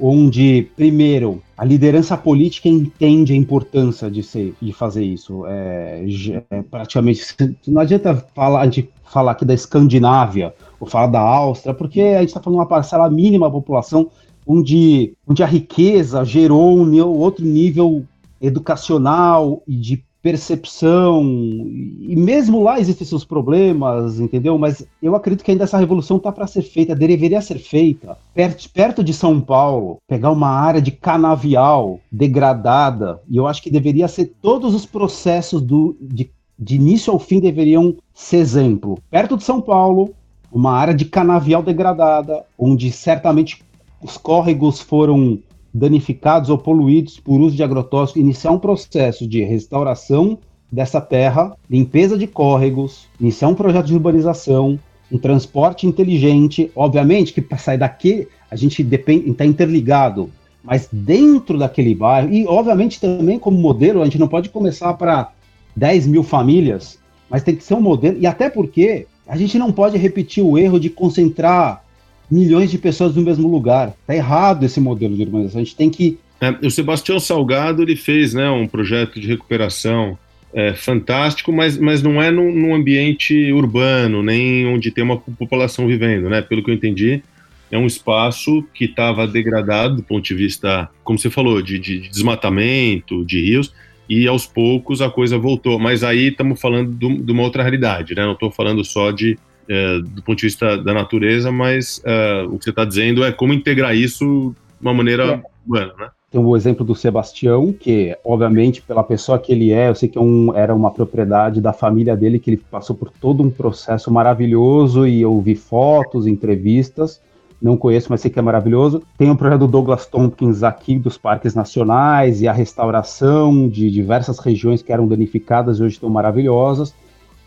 onde, 0.00 0.70
primeiro, 0.76 1.42
a 1.56 1.64
liderança 1.64 2.16
política 2.16 2.68
entende 2.68 3.32
a 3.32 3.36
importância 3.36 4.10
de, 4.10 4.22
ser, 4.22 4.54
de 4.60 4.72
fazer 4.72 5.04
isso. 5.04 5.44
É, 5.46 6.04
é, 6.50 6.62
praticamente, 6.62 7.22
não 7.66 7.80
adianta 7.80 8.14
falar, 8.34 8.60
a 8.60 8.64
gente 8.64 8.90
falar 9.04 9.32
aqui 9.32 9.44
da 9.44 9.54
Escandinávia 9.54 10.54
ou 10.78 10.86
falar 10.86 11.08
da 11.08 11.20
Áustria, 11.20 11.74
porque 11.74 12.00
a 12.00 12.20
gente 12.20 12.28
está 12.28 12.40
falando 12.40 12.60
uma 12.60 12.66
parcela 12.66 13.10
mínima 13.10 13.46
da 13.46 13.52
população 13.52 14.08
onde, 14.46 15.14
onde 15.26 15.42
a 15.42 15.46
riqueza 15.46 16.24
gerou 16.24 16.78
um 16.78 17.04
outro 17.04 17.44
nível 17.44 18.04
educacional 18.40 19.62
e 19.66 19.76
de 19.76 20.04
percepção, 20.20 21.22
e 21.22 22.14
mesmo 22.16 22.62
lá 22.62 22.80
existem 22.80 23.06
seus 23.06 23.24
problemas, 23.24 24.18
entendeu? 24.18 24.58
Mas 24.58 24.84
eu 25.00 25.14
acredito 25.14 25.44
que 25.44 25.50
ainda 25.50 25.64
essa 25.64 25.78
revolução 25.78 26.16
está 26.16 26.32
para 26.32 26.46
ser 26.46 26.62
feita, 26.62 26.94
deveria 26.94 27.40
ser 27.40 27.58
feita 27.58 28.18
perto, 28.34 28.68
perto 28.70 29.04
de 29.04 29.14
São 29.14 29.40
Paulo, 29.40 29.98
pegar 30.08 30.32
uma 30.32 30.48
área 30.48 30.82
de 30.82 30.90
canavial 30.90 32.00
degradada, 32.10 33.20
e 33.28 33.36
eu 33.36 33.46
acho 33.46 33.62
que 33.62 33.70
deveria 33.70 34.08
ser 34.08 34.32
todos 34.42 34.74
os 34.74 34.84
processos 34.84 35.62
do, 35.62 35.96
de, 36.00 36.28
de 36.58 36.74
início 36.74 37.12
ao 37.12 37.20
fim 37.20 37.38
deveriam 37.38 37.94
ser 38.12 38.38
exemplo. 38.38 38.98
Perto 39.08 39.36
de 39.36 39.44
São 39.44 39.60
Paulo, 39.60 40.10
uma 40.50 40.72
área 40.72 40.94
de 40.94 41.04
canavial 41.04 41.62
degradada, 41.62 42.44
onde 42.58 42.90
certamente 42.90 43.62
os 44.02 44.16
córregos 44.16 44.80
foram 44.80 45.38
danificados 45.78 46.50
ou 46.50 46.58
poluídos 46.58 47.18
por 47.18 47.40
uso 47.40 47.56
de 47.56 47.62
agrotóxicos, 47.62 48.20
iniciar 48.20 48.50
um 48.50 48.58
processo 48.58 49.26
de 49.26 49.42
restauração 49.42 50.38
dessa 50.70 51.00
terra, 51.00 51.56
limpeza 51.70 52.18
de 52.18 52.26
córregos, 52.26 53.06
iniciar 53.20 53.48
um 53.48 53.54
projeto 53.54 53.86
de 53.86 53.94
urbanização, 53.94 54.78
um 55.10 55.16
transporte 55.16 55.86
inteligente. 55.86 56.70
Obviamente 56.76 57.32
que 57.32 57.40
para 57.40 57.56
sair 57.56 57.78
daqui 57.78 58.28
a 58.50 58.56
gente 58.56 58.82
está 58.82 59.44
interligado, 59.44 60.30
mas 60.62 60.88
dentro 60.92 61.58
daquele 61.58 61.94
bairro, 61.94 62.32
e 62.32 62.46
obviamente 62.46 63.00
também 63.00 63.38
como 63.38 63.56
modelo, 63.58 64.02
a 64.02 64.04
gente 64.04 64.18
não 64.18 64.28
pode 64.28 64.48
começar 64.50 64.92
para 64.94 65.32
10 65.76 66.06
mil 66.06 66.22
famílias, 66.22 66.98
mas 67.30 67.42
tem 67.42 67.54
que 67.54 67.64
ser 67.64 67.74
um 67.74 67.80
modelo, 67.80 68.18
e 68.18 68.26
até 68.26 68.50
porque 68.50 69.06
a 69.26 69.36
gente 69.36 69.58
não 69.58 69.70
pode 69.70 69.96
repetir 69.96 70.42
o 70.42 70.58
erro 70.58 70.80
de 70.80 70.90
concentrar 70.90 71.84
milhões 72.30 72.70
de 72.70 72.78
pessoas 72.78 73.14
no 73.14 73.22
mesmo 73.22 73.48
lugar. 73.48 73.94
Está 74.00 74.14
errado 74.14 74.64
esse 74.64 74.80
modelo 74.80 75.16
de 75.16 75.22
urbanização. 75.22 75.60
A 75.60 75.64
gente 75.64 75.76
tem 75.76 75.90
que. 75.90 76.18
É, 76.40 76.50
o 76.64 76.70
Sebastião 76.70 77.18
Salgado 77.18 77.82
ele 77.82 77.96
fez 77.96 78.32
né, 78.34 78.48
um 78.48 78.66
projeto 78.66 79.18
de 79.18 79.26
recuperação 79.26 80.16
é, 80.52 80.72
fantástico, 80.72 81.52
mas, 81.52 81.76
mas 81.76 82.02
não 82.02 82.22
é 82.22 82.30
num, 82.30 82.52
num, 82.52 82.74
ambiente 82.74 83.52
urbano, 83.52 84.22
nem 84.22 84.66
onde 84.66 84.90
tem 84.90 85.04
uma 85.04 85.18
população 85.18 85.86
vivendo, 85.86 86.28
né? 86.28 86.40
Pelo 86.40 86.62
que 86.62 86.70
eu 86.70 86.74
entendi, 86.74 87.22
é 87.70 87.76
um 87.76 87.86
espaço 87.86 88.64
que 88.72 88.86
estava 88.86 89.26
degradado 89.26 89.96
do 89.96 90.02
ponto 90.02 90.24
de 90.24 90.34
vista, 90.34 90.88
como 91.04 91.18
você 91.18 91.28
falou, 91.28 91.60
de, 91.60 91.78
de, 91.78 92.00
de, 92.00 92.08
desmatamento, 92.08 93.24
de 93.24 93.42
rios, 93.42 93.74
e 94.08 94.26
aos 94.26 94.46
poucos 94.46 95.02
a 95.02 95.10
coisa 95.10 95.36
voltou. 95.36 95.78
Mas 95.78 96.02
aí 96.02 96.28
estamos 96.28 96.58
falando 96.58 96.94
de 96.94 97.30
uma 97.30 97.42
outra 97.42 97.62
realidade, 97.62 98.14
né? 98.14 98.24
Não 98.24 98.32
estou 98.32 98.50
falando 98.50 98.82
só 98.84 99.10
de 99.10 99.38
é, 99.68 99.98
do 100.00 100.22
ponto 100.22 100.38
de 100.38 100.46
vista 100.46 100.76
da 100.78 100.94
natureza, 100.94 101.52
mas 101.52 102.00
é, 102.04 102.42
o 102.48 102.58
que 102.58 102.64
você 102.64 102.70
está 102.70 102.84
dizendo 102.84 103.24
é 103.24 103.30
como 103.30 103.52
integrar 103.52 103.94
isso 103.94 104.54
de 104.80 104.86
uma 104.86 104.94
maneira 104.94 105.24
é. 105.24 105.42
humana, 105.66 105.92
né? 105.98 106.08
Tem 106.30 106.38
o 106.38 106.54
exemplo 106.54 106.84
do 106.84 106.94
Sebastião, 106.94 107.72
que, 107.72 108.14
obviamente, 108.22 108.82
pela 108.82 109.02
pessoa 109.02 109.38
que 109.38 109.50
ele 109.50 109.72
é, 109.72 109.88
eu 109.88 109.94
sei 109.94 110.10
que 110.10 110.18
é 110.18 110.20
um, 110.20 110.54
era 110.54 110.74
uma 110.74 110.90
propriedade 110.90 111.58
da 111.58 111.72
família 111.72 112.14
dele, 112.14 112.38
que 112.38 112.50
ele 112.50 112.62
passou 112.70 112.94
por 112.94 113.10
todo 113.10 113.42
um 113.42 113.48
processo 113.48 114.10
maravilhoso 114.10 115.06
e 115.06 115.22
eu 115.22 115.40
vi 115.40 115.54
fotos, 115.54 116.26
entrevistas, 116.26 117.18
não 117.62 117.78
conheço, 117.78 118.08
mas 118.10 118.20
sei 118.20 118.30
que 118.30 118.38
é 118.38 118.42
maravilhoso. 118.42 119.02
Tem 119.16 119.30
o 119.30 119.36
projeto 119.36 119.60
do 119.60 119.68
Douglas 119.68 120.04
Tompkins 120.04 120.62
aqui 120.62 120.98
dos 120.98 121.16
parques 121.16 121.54
nacionais 121.54 122.42
e 122.42 122.46
a 122.46 122.52
restauração 122.52 123.66
de 123.66 123.90
diversas 123.90 124.38
regiões 124.38 124.82
que 124.82 124.92
eram 124.92 125.08
danificadas 125.08 125.78
e 125.78 125.82
hoje 125.82 125.94
estão 125.94 126.10
maravilhosas. 126.10 126.94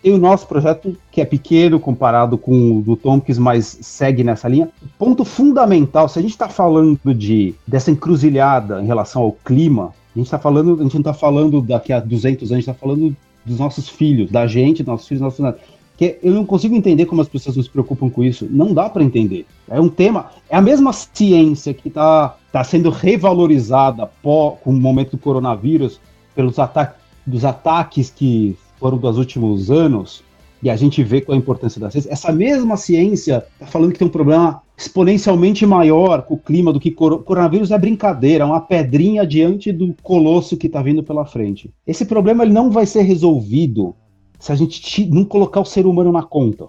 Tem 0.01 0.13
o 0.13 0.17
nosso 0.17 0.47
projeto, 0.47 0.97
que 1.11 1.21
é 1.21 1.25
pequeno 1.25 1.79
comparado 1.79 2.37
com 2.37 2.77
o 2.77 2.81
do 2.81 2.95
Tompkins, 2.95 3.37
mas 3.37 3.77
segue 3.81 4.23
nessa 4.23 4.47
linha. 4.47 4.69
Ponto 4.97 5.23
fundamental, 5.23 6.09
se 6.09 6.17
a 6.17 6.21
gente 6.21 6.31
está 6.31 6.49
falando 6.49 7.13
de 7.13 7.53
dessa 7.67 7.91
encruzilhada 7.91 8.81
em 8.81 8.87
relação 8.87 9.21
ao 9.21 9.31
clima, 9.31 9.93
a 10.15 10.19
gente 10.19 10.25
está 10.25 10.39
falando, 10.39 10.79
a 10.79 10.83
gente 10.83 10.93
não 10.95 11.01
está 11.01 11.13
falando 11.13 11.61
daqui 11.61 11.93
a 11.93 11.99
200 11.99 12.43
anos, 12.43 12.51
a 12.51 12.55
gente 12.55 12.69
está 12.69 12.73
falando 12.73 13.15
dos 13.45 13.59
nossos 13.59 13.87
filhos, 13.87 14.31
da 14.31 14.47
gente, 14.47 14.81
dos 14.83 14.87
nossos 14.87 15.07
filhos, 15.07 15.21
nossos 15.21 15.39
netos. 15.39 15.61
Que 15.95 16.17
eu 16.23 16.33
não 16.33 16.45
consigo 16.45 16.75
entender 16.75 17.05
como 17.05 17.21
as 17.21 17.29
pessoas 17.29 17.55
se 17.55 17.69
preocupam 17.69 18.09
com 18.09 18.23
isso. 18.23 18.47
Não 18.49 18.73
dá 18.73 18.89
para 18.89 19.03
entender. 19.03 19.45
É 19.69 19.79
um 19.79 19.87
tema, 19.87 20.31
é 20.49 20.57
a 20.57 20.61
mesma 20.61 20.91
ciência 20.93 21.75
que 21.75 21.89
está 21.89 22.35
tá 22.51 22.63
sendo 22.63 22.89
revalorizada 22.89 24.07
pó, 24.23 24.57
com 24.63 24.71
o 24.71 24.73
momento 24.73 25.11
do 25.11 25.17
coronavírus 25.19 26.01
pelos 26.33 26.57
ataques 26.57 27.01
dos 27.25 27.45
ataques 27.45 28.09
que 28.09 28.57
foram 28.81 28.97
dos 28.97 29.19
últimos 29.19 29.69
anos, 29.69 30.23
e 30.63 30.67
a 30.67 30.75
gente 30.75 31.03
vê 31.03 31.21
qual 31.21 31.35
a 31.35 31.39
importância 31.39 31.79
da 31.79 31.91
ciência, 31.91 32.11
essa 32.11 32.31
mesma 32.31 32.75
ciência 32.75 33.45
está 33.53 33.67
falando 33.67 33.93
que 33.93 33.99
tem 33.99 34.07
um 34.07 34.11
problema 34.11 34.63
exponencialmente 34.75 35.67
maior 35.67 36.23
com 36.23 36.33
o 36.33 36.37
clima 36.39 36.73
do 36.73 36.79
que 36.79 36.89
cor 36.89 37.21
coronavírus 37.23 37.69
é 37.69 37.77
brincadeira, 37.77 38.43
é 38.43 38.47
uma 38.47 38.59
pedrinha 38.59 39.25
diante 39.25 39.71
do 39.71 39.95
colosso 40.01 40.57
que 40.57 40.65
está 40.65 40.81
vindo 40.81 41.03
pela 41.03 41.25
frente. 41.25 41.71
Esse 41.85 42.05
problema 42.05 42.43
ele 42.43 42.53
não 42.53 42.71
vai 42.71 42.87
ser 42.87 43.03
resolvido 43.03 43.95
se 44.39 44.51
a 44.51 44.55
gente 44.55 45.05
não 45.05 45.23
colocar 45.23 45.61
o 45.61 45.65
ser 45.65 45.85
humano 45.85 46.11
na 46.11 46.23
conta. 46.23 46.67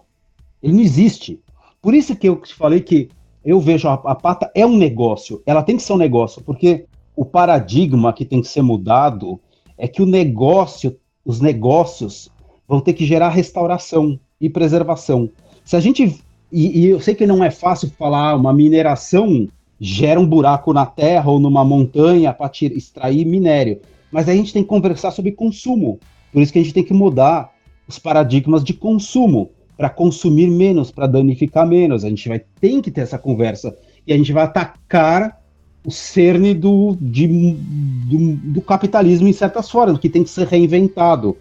Ele 0.63 0.75
não 0.75 0.81
existe. 0.81 1.41
Por 1.81 1.95
isso 1.95 2.15
que 2.15 2.29
eu 2.29 2.37
te 2.37 2.55
falei 2.55 2.81
que 2.81 3.09
eu 3.43 3.59
vejo 3.59 3.89
a, 3.89 3.95
a 3.95 4.15
pata 4.15 4.51
é 4.55 4.67
um 4.67 4.77
negócio, 4.77 5.43
ela 5.47 5.63
tem 5.63 5.79
que 5.79 5.83
ser 5.83 5.95
um 5.95 5.99
negócio, 5.99 6.43
porque 6.43 6.85
o 7.17 7.25
paradigma 7.25 8.13
que 8.13 8.27
tem 8.27 8.43
que 8.43 8.49
ser 8.49 8.63
mudado 8.63 9.41
é 9.79 9.89
que 9.89 10.03
o 10.03 10.07
negócio 10.07 10.97
os 11.25 11.41
negócios 11.41 12.31
vão 12.67 12.81
ter 12.81 12.93
que 12.93 13.05
gerar 13.05 13.29
restauração 13.31 14.19
e 14.41 14.49
preservação. 14.49 15.31
Se 15.65 15.77
a 15.77 15.81
gente. 15.81 16.21
E, 16.51 16.81
e 16.81 16.87
eu 16.87 17.01
sei 17.01 17.15
que 17.15 17.27
não 17.27 17.43
é 17.43 17.51
fácil 17.51 17.91
falar, 17.99 18.37
uma 18.37 18.53
mineração 18.53 19.49
gera 19.81 20.21
um 20.21 20.27
buraco 20.27 20.73
na 20.73 20.87
terra 20.87 21.31
ou 21.31 21.41
numa 21.41 21.65
montanha 21.65 22.33
para 22.33 22.51
extrair 22.63 23.25
minério. 23.25 23.81
Mas 24.11 24.29
a 24.29 24.35
gente 24.35 24.53
tem 24.53 24.63
que 24.63 24.69
conversar 24.69 25.11
sobre 25.11 25.33
consumo. 25.33 25.99
Por 26.33 26.43
isso 26.43 26.53
que 26.53 26.59
a 26.59 26.63
gente 26.63 26.75
tem 26.75 26.85
que 26.85 26.93
mudar 26.93 27.51
os 27.89 27.99
paradigmas 27.99 28.63
de 28.63 28.75
consumo 28.75 29.51
para 29.77 29.91
consumir 29.91 30.49
menos, 30.49 30.91
para 30.91 31.07
danificar 31.07 31.67
menos. 31.67 32.05
A 32.05 32.09
gente 32.09 32.29
vai 32.29 32.41
tem 32.61 32.81
que 32.81 32.91
ter 32.91 33.01
essa 33.01 33.19
conversa 33.19 33.77
e 34.07 34.13
a 34.13 34.17
gente 34.17 34.33
vai 34.33 34.45
atacar 34.45 35.42
o 35.85 35.91
cerne 35.91 36.55
do, 36.55 36.97
de, 37.01 37.27
do, 37.27 38.37
do, 38.37 38.63
capitalismo 38.63 39.27
em 39.27 39.33
certas 39.33 39.71
formas, 39.71 39.99
que 39.99 40.09
tem 40.09 40.23
que 40.23 40.31
ser 40.31 40.47
reinventado. 40.47 41.37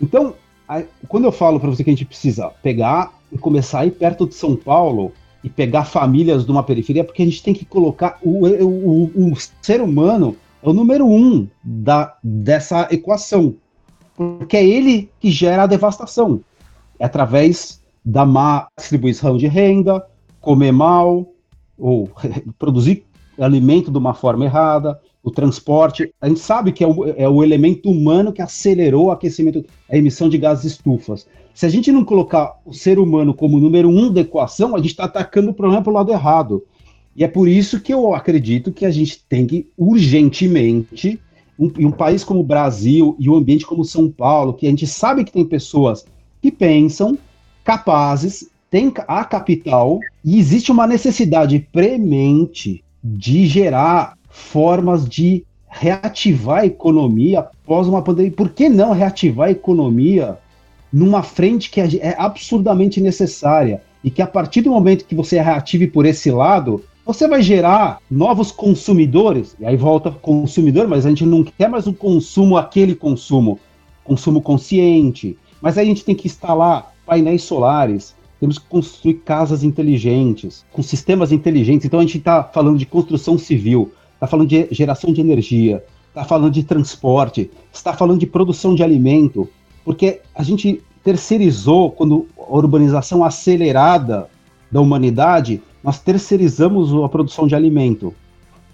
Então, 0.00 0.34
quando 1.06 1.24
eu 1.24 1.32
falo 1.32 1.60
para 1.60 1.68
você 1.68 1.84
que 1.84 1.90
a 1.90 1.92
gente 1.92 2.04
precisa 2.04 2.48
pegar 2.62 3.12
e 3.30 3.36
começar 3.36 3.80
a 3.80 3.86
ir 3.86 3.90
perto 3.90 4.26
de 4.26 4.34
São 4.34 4.56
Paulo 4.56 5.12
e 5.44 5.50
pegar 5.50 5.84
famílias 5.84 6.44
de 6.44 6.50
uma 6.50 6.62
periferia, 6.62 7.04
porque 7.04 7.22
a 7.22 7.26
gente 7.26 7.42
tem 7.42 7.54
que 7.54 7.64
colocar 7.64 8.18
o, 8.22 8.46
o, 8.46 9.04
o, 9.14 9.32
o 9.32 9.36
ser 9.62 9.82
humano 9.82 10.36
é 10.62 10.68
o 10.68 10.72
número 10.72 11.06
um 11.06 11.46
da, 11.62 12.16
dessa 12.22 12.88
equação, 12.90 13.54
porque 14.16 14.56
é 14.56 14.66
ele 14.66 15.10
que 15.20 15.30
gera 15.30 15.64
a 15.64 15.66
devastação. 15.66 16.40
É 16.98 17.04
através 17.04 17.80
da 18.04 18.26
má 18.26 18.66
distribuição 18.76 19.36
de 19.36 19.46
renda, 19.46 20.04
comer 20.40 20.72
mal, 20.72 21.28
ou 21.78 22.10
produzir 22.58 23.04
alimento 23.38 23.90
de 23.90 23.98
uma 23.98 24.14
forma 24.14 24.44
errada, 24.44 24.98
o 25.22 25.30
transporte. 25.30 26.12
A 26.20 26.28
gente 26.28 26.40
sabe 26.40 26.72
que 26.72 26.82
é 26.82 26.86
o, 26.86 27.04
é 27.16 27.28
o 27.28 27.42
elemento 27.42 27.90
humano 27.90 28.32
que 28.32 28.42
acelerou 28.42 29.06
o 29.06 29.10
aquecimento, 29.10 29.64
a 29.90 29.96
emissão 29.96 30.28
de 30.28 30.38
gases 30.38 30.72
estufas. 30.72 31.26
Se 31.54 31.66
a 31.66 31.68
gente 31.68 31.90
não 31.90 32.04
colocar 32.04 32.58
o 32.64 32.72
ser 32.72 32.98
humano 32.98 33.34
como 33.34 33.58
número 33.58 33.88
um 33.88 34.12
da 34.12 34.20
equação, 34.20 34.74
a 34.74 34.78
gente 34.78 34.90
está 34.90 35.04
atacando 35.04 35.50
o 35.50 35.54
problema 35.54 35.82
pelo 35.82 35.96
lado 35.96 36.12
errado. 36.12 36.64
E 37.16 37.24
é 37.24 37.28
por 37.28 37.48
isso 37.48 37.80
que 37.80 37.92
eu 37.92 38.14
acredito 38.14 38.72
que 38.72 38.86
a 38.86 38.90
gente 38.90 39.24
tem 39.28 39.44
que 39.44 39.68
urgentemente, 39.76 41.20
um, 41.58 41.66
um 41.86 41.90
país 41.90 42.22
como 42.22 42.40
o 42.40 42.44
Brasil 42.44 43.16
e 43.18 43.28
um 43.28 43.34
ambiente 43.34 43.66
como 43.66 43.84
São 43.84 44.08
Paulo, 44.08 44.54
que 44.54 44.66
a 44.66 44.70
gente 44.70 44.86
sabe 44.86 45.24
que 45.24 45.32
tem 45.32 45.44
pessoas 45.44 46.06
que 46.40 46.52
pensam, 46.52 47.18
capazes, 47.64 48.48
tem 48.70 48.92
a 49.08 49.24
capital 49.24 49.98
e 50.24 50.38
existe 50.38 50.70
uma 50.70 50.86
necessidade 50.86 51.66
premente 51.72 52.84
de 53.02 53.46
gerar 53.46 54.14
formas 54.28 55.08
de 55.08 55.44
reativar 55.68 56.60
a 56.60 56.66
economia 56.66 57.40
após 57.40 57.86
uma 57.86 58.02
pandemia. 58.02 58.32
Por 58.32 58.50
que 58.50 58.68
não 58.68 58.92
reativar 58.92 59.48
a 59.48 59.52
economia 59.52 60.38
numa 60.92 61.22
frente 61.22 61.70
que 61.70 61.80
é 61.80 62.14
absurdamente 62.18 63.00
necessária? 63.00 63.82
e 64.02 64.10
que 64.10 64.22
a 64.22 64.26
partir 64.26 64.62
do 64.62 64.70
momento 64.70 65.04
que 65.04 65.14
você 65.14 65.40
reative 65.40 65.86
por 65.86 66.06
esse 66.06 66.30
lado, 66.30 66.84
você 67.04 67.26
vai 67.26 67.42
gerar 67.42 67.98
novos 68.10 68.50
consumidores, 68.52 69.56
e 69.58 69.64
aí 69.64 69.76
volta 69.76 70.10
consumidor, 70.10 70.86
mas 70.86 71.06
a 71.06 71.08
gente 71.08 71.24
não 71.24 71.42
quer 71.42 71.68
mais 71.68 71.86
o 71.86 71.92
consumo, 71.92 72.56
aquele 72.56 72.94
consumo, 72.94 73.58
consumo 74.04 74.40
consciente. 74.40 75.36
Mas 75.60 75.76
aí 75.76 75.84
a 75.84 75.88
gente 75.88 76.04
tem 76.04 76.14
que 76.14 76.26
instalar 76.26 76.94
painéis 77.04 77.42
solares, 77.42 78.14
temos 78.40 78.58
que 78.58 78.66
construir 78.68 79.14
casas 79.14 79.62
inteligentes, 79.62 80.64
com 80.72 80.82
sistemas 80.82 81.32
inteligentes. 81.32 81.86
Então 81.86 82.00
a 82.00 82.02
gente 82.02 82.18
está 82.18 82.42
falando 82.44 82.78
de 82.78 82.86
construção 82.86 83.36
civil, 83.36 83.92
está 84.14 84.26
falando 84.26 84.48
de 84.48 84.68
geração 84.70 85.12
de 85.12 85.20
energia, 85.20 85.84
está 86.08 86.24
falando 86.24 86.52
de 86.52 86.62
transporte, 86.62 87.50
está 87.72 87.92
falando 87.92 88.20
de 88.20 88.26
produção 88.26 88.74
de 88.74 88.82
alimento, 88.82 89.48
porque 89.84 90.20
a 90.34 90.42
gente 90.42 90.82
terceirizou, 91.02 91.90
quando 91.90 92.26
a 92.38 92.56
urbanização 92.56 93.24
acelerada 93.24 94.28
da 94.70 94.80
humanidade, 94.80 95.62
nós 95.82 95.98
terceirizamos 96.00 96.92
a 96.92 97.08
produção 97.08 97.46
de 97.46 97.54
alimento. 97.54 98.14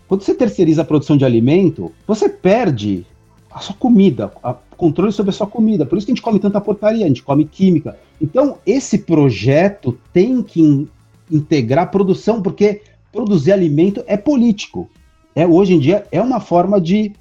Quando 0.08 0.22
você 0.22 0.34
terceiriza 0.34 0.82
a 0.82 0.84
produção 0.84 1.16
de 1.16 1.24
alimento, 1.24 1.92
você 2.06 2.28
perde 2.28 3.06
a 3.54 3.60
sua 3.60 3.76
comida, 3.76 4.32
o 4.42 4.76
controle 4.76 5.12
sobre 5.12 5.30
a 5.30 5.32
sua 5.32 5.46
comida. 5.46 5.86
Por 5.86 5.96
isso 5.96 6.06
que 6.06 6.12
a 6.12 6.14
gente 6.14 6.22
come 6.22 6.40
tanta 6.40 6.60
porcaria, 6.60 7.04
a 7.04 7.08
gente 7.08 7.22
come 7.22 7.44
química. 7.44 7.96
Então, 8.20 8.58
esse 8.66 8.98
projeto 8.98 9.96
tem 10.12 10.42
que 10.42 10.88
integrar 11.30 11.90
produção, 11.90 12.42
porque 12.42 12.82
produzir 13.12 13.52
alimento 13.52 14.02
é 14.06 14.16
político. 14.16 14.90
É, 15.34 15.46
hoje 15.46 15.74
em 15.74 15.78
dia 15.78 16.04
é 16.10 16.20
uma 16.20 16.40
forma 16.40 16.80
de, 16.80 17.12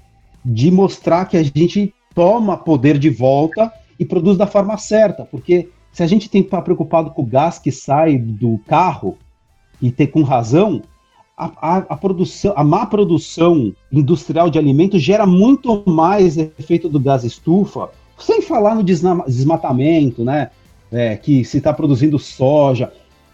de 0.44 0.72
mostrar 0.72 1.26
que 1.26 1.38
a 1.38 1.44
gente 1.44 1.94
toma 2.16 2.58
poder 2.58 2.98
de 2.98 3.10
volta 3.10 3.72
e 4.00 4.04
produz 4.04 4.36
da 4.36 4.48
forma 4.48 4.78
certa, 4.78 5.24
porque 5.26 5.70
se 5.92 6.02
a 6.02 6.08
gente 6.08 6.28
tem 6.30 6.42
que 6.42 6.48
estar 6.48 6.64
preocupado 6.64 7.12
com 7.12 7.22
o 7.22 7.26
gás 7.26 7.60
que 7.60 7.72
sai 7.72 8.18
do 8.18 8.60
carro, 8.68 9.18
e 9.84 9.92
ter 9.92 10.08
com 10.08 10.24
razão, 10.24 10.82
a, 11.38 11.46
a, 11.46 11.78
a, 11.78 11.98
produção, 11.98 12.54
a 12.56 12.64
má 12.64 12.86
produção 12.86 13.74
industrial 13.92 14.50
de 14.50 14.60
alimentos 14.60 15.02
gera 15.02 15.26
muito 15.26 15.84
mais 15.88 16.38
efeito 16.38 16.88
do 16.88 17.00
gás 17.00 17.24
estufa, 17.24 17.90
sem 18.18 18.42
falar 18.42 18.76
no 18.76 18.84
desmatamento, 18.84 20.24
né? 20.24 20.50
É, 20.92 21.16
que 21.16 21.44
se 21.44 21.58
está 21.58 21.74
produzindo 21.74 22.20
soja. 22.20 22.94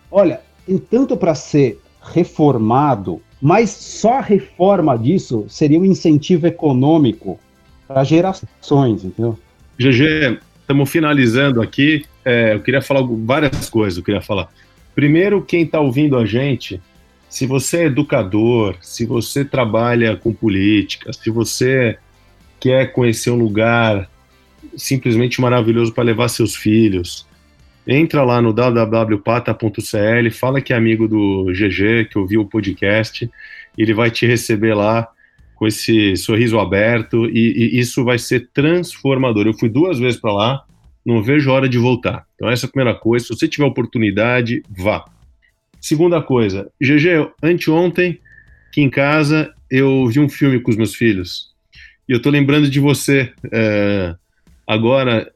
Olha, 0.10 0.40
tem 0.66 0.78
tanto 0.78 1.18
para 1.18 1.36
ser 1.36 1.78
reformado, 2.02 3.22
mas 3.42 3.70
só 3.70 4.20
a 4.20 4.22
reforma 4.22 4.98
disso 4.98 5.46
seria 5.50 5.78
um 5.78 5.84
incentivo 5.84 6.48
econômico 6.48 7.38
para 7.86 8.04
gerações, 8.06 9.04
entendeu? 9.04 9.38
GG, 9.78 10.40
estamos 10.62 10.90
finalizando 10.90 11.62
aqui. 11.62 12.06
É, 12.24 12.54
eu 12.54 12.62
queria 12.62 12.82
falar 12.82 13.02
várias 13.04 13.70
coisas, 13.70 13.98
eu 13.98 14.04
queria 14.04 14.22
falar. 14.22 14.48
Primeiro, 14.96 15.42
quem 15.42 15.64
está 15.64 15.82
ouvindo 15.82 16.18
a 16.18 16.26
gente, 16.26 16.82
se 17.30 17.46
você 17.46 17.78
é 17.78 17.86
educador, 17.86 18.76
se 18.82 19.06
você 19.06 19.46
trabalha 19.46 20.18
com 20.18 20.34
política, 20.34 21.14
se 21.14 21.30
você 21.30 21.98
quer 22.60 22.92
conhecer 22.92 23.30
um 23.30 23.38
lugar 23.38 24.10
simplesmente 24.76 25.40
maravilhoso 25.40 25.94
para 25.94 26.04
levar 26.04 26.28
seus 26.28 26.56
filhos, 26.56 27.28
entra 27.88 28.24
lá 28.24 28.42
no 28.42 28.52
www.pata.cl, 28.52 30.32
fala 30.32 30.60
que 30.60 30.74
é 30.74 30.76
amigo 30.76 31.08
do 31.08 31.46
GG, 31.54 32.10
que 32.10 32.18
ouviu 32.18 32.42
o 32.42 32.46
podcast, 32.46 33.30
ele 33.78 33.94
vai 33.94 34.10
te 34.10 34.26
receber 34.26 34.74
lá 34.74 35.08
com 35.56 35.68
esse 35.68 36.16
sorriso 36.16 36.58
aberto 36.60 37.26
e, 37.26 37.76
e 37.76 37.80
isso 37.80 38.04
vai 38.04 38.18
ser 38.18 38.50
transformador. 38.54 39.46
Eu 39.46 39.54
fui 39.54 39.70
duas 39.70 40.00
vezes 40.00 40.20
para 40.20 40.34
lá, 40.34 40.64
não 41.06 41.22
vejo 41.22 41.52
a 41.52 41.54
hora 41.54 41.70
de 41.70 41.78
voltar. 41.78 42.26
Então, 42.36 42.50
essa 42.50 42.66
é 42.66 42.68
a 42.68 42.72
primeira 42.72 42.98
coisa. 42.98 43.26
Se 43.26 43.34
você 43.36 43.48
tiver 43.48 43.66
oportunidade, 43.66 44.64
vá. 44.70 45.06
Segunda 45.82 46.22
coisa, 46.22 46.70
GG, 46.82 47.32
anteontem, 47.42 48.20
aqui 48.68 48.82
em 48.82 48.90
casa, 48.90 49.54
eu 49.70 50.08
vi 50.08 50.20
um 50.20 50.30
filme 50.30 50.60
com 50.60 50.72
os 50.72 50.78
meus 50.78 50.94
filhos. 50.94 51.54
E 52.08 52.12
eu 52.12 52.22
tô 52.22 52.30
lembrando 52.30 52.70
de 52.70 52.80
você 52.80 53.32
é, 53.52 54.16
agora, 54.68 55.32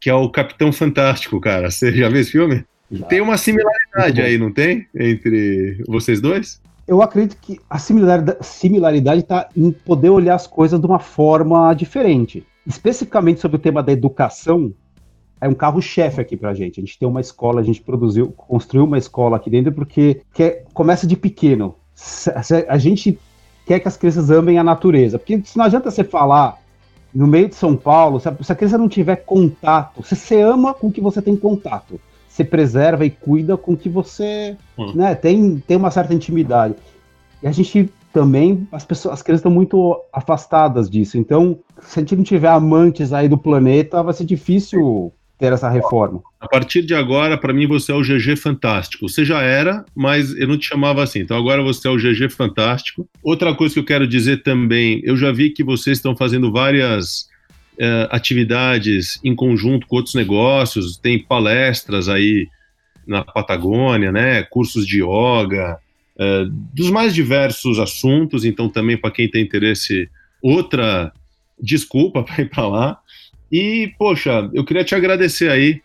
que 0.00 0.08
é 0.08 0.14
o 0.14 0.30
Capitão 0.30 0.72
Fantástico, 0.72 1.40
cara. 1.40 1.70
Você 1.70 1.92
já 1.92 2.08
viu 2.08 2.20
esse 2.20 2.32
filme? 2.32 2.64
Já. 2.90 3.06
Tem 3.06 3.20
uma 3.20 3.36
similaridade 3.36 4.20
aí, 4.20 4.38
não 4.38 4.52
tem? 4.52 4.86
Entre 4.94 5.82
vocês 5.86 6.20
dois? 6.20 6.60
Eu 6.86 7.00
acredito 7.00 7.38
que 7.40 7.58
a 7.70 7.78
similaridade 7.78 9.20
está 9.20 9.48
em 9.56 9.70
poder 9.70 10.10
olhar 10.10 10.34
as 10.34 10.46
coisas 10.46 10.78
de 10.80 10.86
uma 10.86 10.98
forma 10.98 11.72
diferente. 11.74 12.44
Especificamente 12.66 13.40
sobre 13.40 13.56
o 13.56 13.60
tema 13.60 13.82
da 13.82 13.92
educação, 13.92 14.72
é 15.42 15.48
um 15.48 15.54
carro-chefe 15.54 16.20
aqui 16.20 16.36
pra 16.36 16.54
gente. 16.54 16.78
A 16.78 16.84
gente 16.84 16.96
tem 16.96 17.08
uma 17.08 17.20
escola, 17.20 17.60
a 17.60 17.64
gente 17.64 17.80
produziu, 17.80 18.30
construiu 18.30 18.84
uma 18.84 18.96
escola 18.96 19.36
aqui 19.36 19.50
dentro 19.50 19.72
porque 19.72 20.22
quer, 20.32 20.64
começa 20.72 21.04
de 21.04 21.16
pequeno. 21.16 21.74
A 22.68 22.78
gente 22.78 23.18
quer 23.66 23.80
que 23.80 23.88
as 23.88 23.96
crianças 23.96 24.30
amem 24.30 24.56
a 24.56 24.62
natureza. 24.62 25.18
Porque 25.18 25.42
se 25.44 25.58
não 25.58 25.64
adianta 25.64 25.90
você 25.90 26.04
falar 26.04 26.58
no 27.12 27.26
meio 27.26 27.48
de 27.48 27.56
São 27.56 27.76
Paulo, 27.76 28.20
se 28.20 28.28
a, 28.28 28.36
se 28.40 28.52
a 28.52 28.54
criança 28.54 28.78
não 28.78 28.88
tiver 28.88 29.16
contato, 29.16 30.00
se 30.04 30.14
você 30.14 30.40
ama 30.40 30.72
com 30.72 30.86
o 30.86 30.92
que 30.92 31.00
você 31.00 31.20
tem 31.20 31.34
contato, 31.34 32.00
você 32.28 32.44
preserva 32.44 33.04
e 33.04 33.10
cuida 33.10 33.56
com 33.56 33.76
que 33.76 33.88
você 33.88 34.56
hum. 34.78 34.92
né, 34.94 35.12
tem, 35.16 35.58
tem 35.66 35.76
uma 35.76 35.90
certa 35.90 36.14
intimidade. 36.14 36.76
E 37.42 37.48
a 37.48 37.52
gente 37.52 37.92
também, 38.12 38.68
as 38.70 38.84
pessoas, 38.84 39.14
as 39.14 39.22
crianças 39.22 39.40
estão 39.40 39.50
muito 39.50 40.00
afastadas 40.12 40.88
disso. 40.88 41.18
Então, 41.18 41.58
se 41.80 41.98
a 41.98 42.02
gente 42.02 42.14
não 42.14 42.22
tiver 42.22 42.48
amantes 42.48 43.12
aí 43.12 43.28
do 43.28 43.36
planeta, 43.36 44.04
vai 44.04 44.14
ser 44.14 44.24
difícil 44.24 45.12
ter 45.42 45.52
essa 45.52 45.68
reforma? 45.68 46.22
A 46.40 46.46
partir 46.46 46.82
de 46.82 46.94
agora, 46.94 47.36
para 47.36 47.52
mim, 47.52 47.66
você 47.66 47.90
é 47.90 47.94
o 47.96 48.00
GG 48.00 48.36
Fantástico. 48.36 49.08
Você 49.08 49.24
já 49.24 49.42
era, 49.42 49.84
mas 49.92 50.32
eu 50.36 50.46
não 50.46 50.56
te 50.56 50.68
chamava 50.68 51.02
assim. 51.02 51.18
Então 51.18 51.36
agora 51.36 51.60
você 51.64 51.88
é 51.88 51.90
o 51.90 51.96
GG 51.96 52.30
Fantástico. 52.30 53.08
Outra 53.20 53.52
coisa 53.52 53.74
que 53.74 53.80
eu 53.80 53.84
quero 53.84 54.06
dizer 54.06 54.44
também, 54.44 55.00
eu 55.02 55.16
já 55.16 55.32
vi 55.32 55.50
que 55.50 55.64
vocês 55.64 55.98
estão 55.98 56.14
fazendo 56.14 56.52
várias 56.52 57.28
é, 57.76 58.08
atividades 58.12 59.18
em 59.24 59.34
conjunto 59.34 59.88
com 59.88 59.96
outros 59.96 60.14
negócios, 60.14 60.96
tem 60.96 61.18
palestras 61.18 62.08
aí 62.08 62.46
na 63.04 63.24
Patagônia, 63.24 64.12
né? 64.12 64.44
Cursos 64.44 64.86
de 64.86 65.02
yoga, 65.02 65.76
é, 66.16 66.44
dos 66.72 66.88
mais 66.88 67.12
diversos 67.12 67.80
assuntos. 67.80 68.44
Então 68.44 68.68
também 68.68 68.96
para 68.96 69.10
quem 69.10 69.28
tem 69.28 69.42
interesse, 69.42 70.08
outra 70.40 71.12
desculpa 71.60 72.22
para 72.24 72.42
ir 72.42 72.48
para 72.48 72.68
lá. 72.68 72.98
E, 73.52 73.92
poxa, 73.98 74.50
eu 74.54 74.64
queria 74.64 74.82
te 74.82 74.94
agradecer 74.94 75.50
aí 75.50 75.82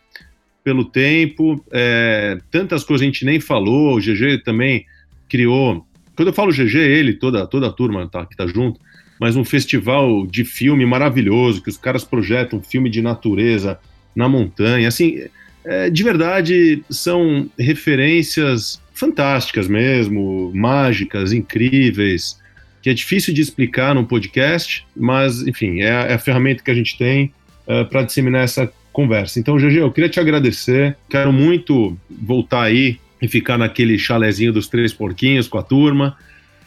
pelo 0.63 0.86
tempo. 0.86 1.61
É, 1.72 2.39
tantas 2.49 2.84
coisas 2.86 3.03
a 3.03 3.05
gente 3.05 3.26
nem 3.26 3.41
falou. 3.41 3.97
O 3.97 3.99
GG 3.99 4.41
também 4.45 4.86
criou. 5.28 5.86
Quando 6.15 6.30
eu 6.30 6.34
falo 6.34 6.51
GG, 6.51 6.78
ele, 6.78 7.13
toda, 7.13 7.45
toda 7.45 7.68
a 7.68 7.72
turma 7.72 8.07
tá, 8.07 8.26
que 8.26 8.38
tá 8.38 8.47
junto, 8.47 8.80
mas 9.20 9.36
um 9.36 9.43
festival 9.43 10.26
de 10.26 10.45
filme 10.45 10.86
maravilhoso, 10.86 11.61
que 11.61 11.70
os 11.70 11.78
caras 11.78 12.03
projetam 12.03 12.61
filme 12.61 12.89
de 12.89 13.01
natureza 13.01 13.78
na 14.15 14.30
montanha. 14.30 14.88
Assim, 14.88 15.26
é, 15.65 15.89
de 15.89 16.03
verdade, 16.03 16.82
são 16.89 17.49
referências 17.59 18.82
fantásticas 18.93 19.68
mesmo, 19.68 20.51
mágicas, 20.55 21.34
incríveis, 21.34 22.39
que 22.82 22.89
é 22.89 22.93
difícil 22.93 23.34
de 23.34 23.41
explicar 23.41 23.93
num 23.93 24.05
podcast, 24.05 24.88
mas, 24.95 25.45
enfim, 25.45 25.82
é, 25.82 25.89
é 25.89 26.13
a 26.13 26.20
ferramenta 26.20 26.63
que 26.63 26.72
a 26.72 26.74
gente 26.74 26.97
tem 26.97 27.32
uh, 27.68 27.72
eh, 27.72 27.84
para 27.84 28.03
disseminar 28.03 28.43
essa 28.43 28.72
conversa. 28.91 29.39
Então, 29.39 29.57
GG, 29.57 29.78
eu 29.78 29.91
queria 29.91 30.09
te 30.09 30.20
agradecer. 30.20 30.97
Quero 31.09 31.32
muito 31.32 31.97
voltar 32.09 32.63
aí 32.63 32.99
e 33.22 33.28
ficar 33.28 33.57
naquele 33.57 33.97
chalezinho 33.97 34.53
dos 34.53 34.68
Três 34.68 34.93
Porquinhos 34.93 35.47
com 35.47 35.57
a 35.57 35.63
turma, 35.63 36.18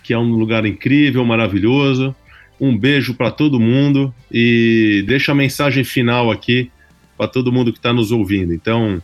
que 0.03 0.13
é 0.13 0.19
um 0.19 0.31
lugar 0.33 0.65
incrível, 0.67 1.25
maravilhoso. 1.25 2.15
Um 2.61 2.77
beijo 2.77 3.15
para 3.15 3.31
todo 3.31 3.59
mundo 3.59 4.15
e 4.31 5.03
deixa 5.07 5.33
a 5.33 5.35
mensagem 5.35 5.83
final 5.83 6.31
aqui 6.31 6.71
para 7.17 7.27
todo 7.27 7.53
mundo 7.53 7.73
que 7.73 7.79
está 7.79 7.93
nos 7.93 8.13
ouvindo. 8.13 8.53
Então, 8.53 9.03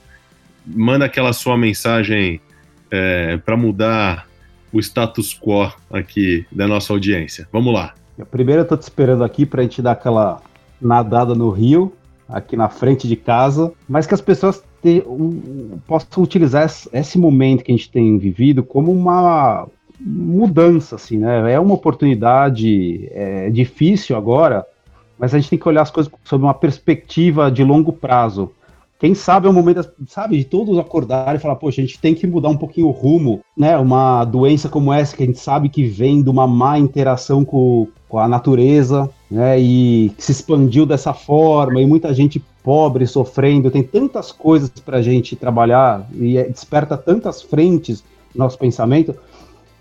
manda 0.66 1.04
aquela 1.04 1.32
sua 1.32 1.56
mensagem 1.56 2.40
é, 2.90 3.36
para 3.38 3.56
mudar 3.56 4.26
o 4.72 4.80
status 4.80 5.34
quo 5.34 5.72
aqui 5.90 6.46
da 6.52 6.66
nossa 6.66 6.92
audiência. 6.92 7.48
Vamos 7.52 7.72
lá. 7.72 7.94
Primeiro 8.30 8.60
eu 8.60 8.64
estou 8.64 8.78
te 8.78 8.82
esperando 8.82 9.24
aqui 9.24 9.44
para 9.44 9.60
a 9.60 9.64
gente 9.64 9.82
dar 9.82 9.92
aquela 9.92 10.40
nadada 10.80 11.34
no 11.34 11.50
rio, 11.50 11.92
aqui 12.28 12.56
na 12.56 12.68
frente 12.68 13.06
de 13.06 13.16
casa, 13.16 13.72
mas 13.88 14.06
que 14.06 14.14
as 14.14 14.20
pessoas 14.20 14.62
te, 14.82 15.02
um, 15.06 15.78
possam 15.86 16.22
utilizar 16.22 16.64
esse 16.92 17.18
momento 17.18 17.64
que 17.64 17.72
a 17.72 17.76
gente 17.76 17.90
tem 17.90 18.18
vivido 18.18 18.62
como 18.62 18.92
uma 18.92 19.66
mudança, 20.00 20.96
assim, 20.96 21.18
né? 21.18 21.52
É 21.52 21.58
uma 21.58 21.74
oportunidade 21.74 23.08
é, 23.12 23.50
difícil 23.50 24.16
agora, 24.16 24.66
mas 25.18 25.32
a 25.32 25.38
gente 25.38 25.50
tem 25.50 25.58
que 25.58 25.68
olhar 25.68 25.82
as 25.82 25.90
coisas 25.90 26.12
sob 26.24 26.44
uma 26.44 26.54
perspectiva 26.54 27.50
de 27.50 27.64
longo 27.64 27.92
prazo. 27.92 28.52
Quem 28.98 29.14
sabe 29.14 29.46
é 29.46 29.50
o 29.50 29.52
momento, 29.52 29.86
sabe, 30.08 30.38
de 30.38 30.44
todos 30.44 30.78
acordarem 30.78 31.36
e 31.36 31.38
falar, 31.38 31.56
poxa, 31.56 31.80
a 31.80 31.84
gente 31.84 32.00
tem 32.00 32.14
que 32.14 32.26
mudar 32.26 32.48
um 32.48 32.56
pouquinho 32.56 32.86
o 32.86 32.90
rumo, 32.90 33.40
né? 33.56 33.76
Uma 33.76 34.24
doença 34.24 34.68
como 34.68 34.92
essa 34.92 35.14
que 35.14 35.22
a 35.22 35.26
gente 35.26 35.38
sabe 35.38 35.68
que 35.68 35.84
vem 35.84 36.22
de 36.22 36.30
uma 36.30 36.46
má 36.46 36.78
interação 36.78 37.44
com, 37.44 37.88
com 38.08 38.18
a 38.18 38.26
natureza, 38.26 39.10
né? 39.30 39.60
E 39.60 40.12
se 40.16 40.32
expandiu 40.32 40.86
dessa 40.86 41.12
forma 41.12 41.80
e 41.80 41.86
muita 41.86 42.14
gente 42.14 42.42
pobres 42.62 43.12
sofrendo, 43.12 43.70
tem 43.70 43.84
tantas 43.84 44.32
coisas 44.32 44.68
para 44.70 44.96
a 44.96 45.02
gente 45.02 45.36
trabalhar 45.36 46.04
e 46.12 46.36
é, 46.36 46.48
desperta 46.48 46.96
tantas 46.96 47.40
frentes 47.40 48.02
no 48.34 48.42
nosso 48.42 48.58
pensamento. 48.58 49.14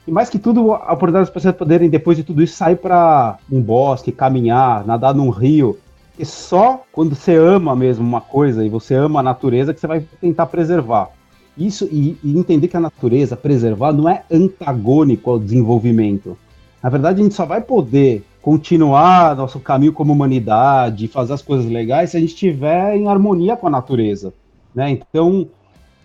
E 0.08 0.12
mais 0.12 0.30
que 0.30 0.38
tudo, 0.38 0.72
a 0.74 0.94
oportunidade 0.94 1.26
das 1.26 1.30
pessoas 1.32 1.56
poderem, 1.56 1.90
depois 1.90 2.16
de 2.16 2.24
tudo 2.24 2.44
isso, 2.44 2.56
sair 2.56 2.76
para 2.76 3.40
um 3.52 3.60
bosque, 3.60 4.12
caminhar, 4.12 4.86
nadar 4.86 5.16
num 5.16 5.30
rio. 5.30 5.80
E 6.18 6.26
só 6.26 6.84
quando 6.92 7.16
você 7.16 7.36
ama 7.36 7.76
mesmo 7.76 8.06
uma 8.06 8.22
coisa 8.22 8.66
e 8.66 8.70
você 8.70 8.94
ama 8.96 9.20
a 9.20 9.24
natureza 9.24 9.74
que 9.74 9.80
você 9.80 9.88
vai 9.88 10.06
tentar 10.22 10.46
preservar. 10.46 11.10
Isso 11.58 11.88
e, 11.92 12.18
e 12.24 12.38
entender 12.38 12.68
que 12.68 12.78
a 12.78 12.82
natureza, 12.82 13.36
preservar, 13.36 13.94
não 13.94 14.10
é 14.10 14.24
antagônico 14.32 15.30
ao 15.30 15.40
desenvolvimento. 15.40 16.38
Na 16.82 16.90
verdade, 16.90 17.20
a 17.20 17.24
gente 17.24 17.36
só 17.36 17.46
vai 17.46 17.62
poder 17.62 18.24
continuar 18.42 19.36
nosso 19.36 19.60
caminho 19.60 19.92
como 19.92 20.14
humanidade, 20.14 21.08
fazer 21.08 21.34
as 21.34 21.42
coisas 21.42 21.66
legais 21.66 22.12
se 22.12 22.18
a 22.18 22.20
gente 22.20 22.30
estiver 22.34 22.96
em 22.96 23.08
harmonia 23.08 23.58
com 23.58 23.68
a 23.68 23.72
natureza, 23.72 24.34
né? 24.74 24.92
Então, 24.92 25.48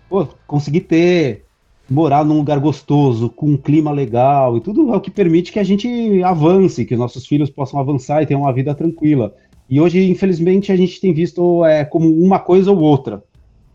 pô, 0.09 0.27
conseguir 0.47 0.81
ter 0.81 1.45
morar 1.91 2.23
num 2.23 2.37
lugar 2.37 2.57
gostoso, 2.57 3.29
com 3.29 3.47
um 3.47 3.57
clima 3.57 3.91
legal 3.91 4.55
e 4.55 4.61
tudo 4.61 4.93
é 4.93 4.97
o 4.97 5.01
que 5.01 5.11
permite 5.11 5.51
que 5.51 5.59
a 5.59 5.63
gente 5.63 6.23
avance, 6.23 6.85
que 6.85 6.95
nossos 6.95 7.27
filhos 7.27 7.49
possam 7.49 7.79
avançar 7.79 8.23
e 8.23 8.25
tenham 8.25 8.41
uma 8.41 8.53
vida 8.53 8.73
tranquila. 8.73 9.35
E 9.71 9.79
hoje, 9.79 10.03
infelizmente, 10.03 10.69
a 10.69 10.75
gente 10.75 10.99
tem 10.99 11.13
visto 11.13 11.65
é, 11.65 11.85
como 11.85 12.13
uma 12.21 12.39
coisa 12.39 12.69
ou 12.69 12.77
outra. 12.77 13.23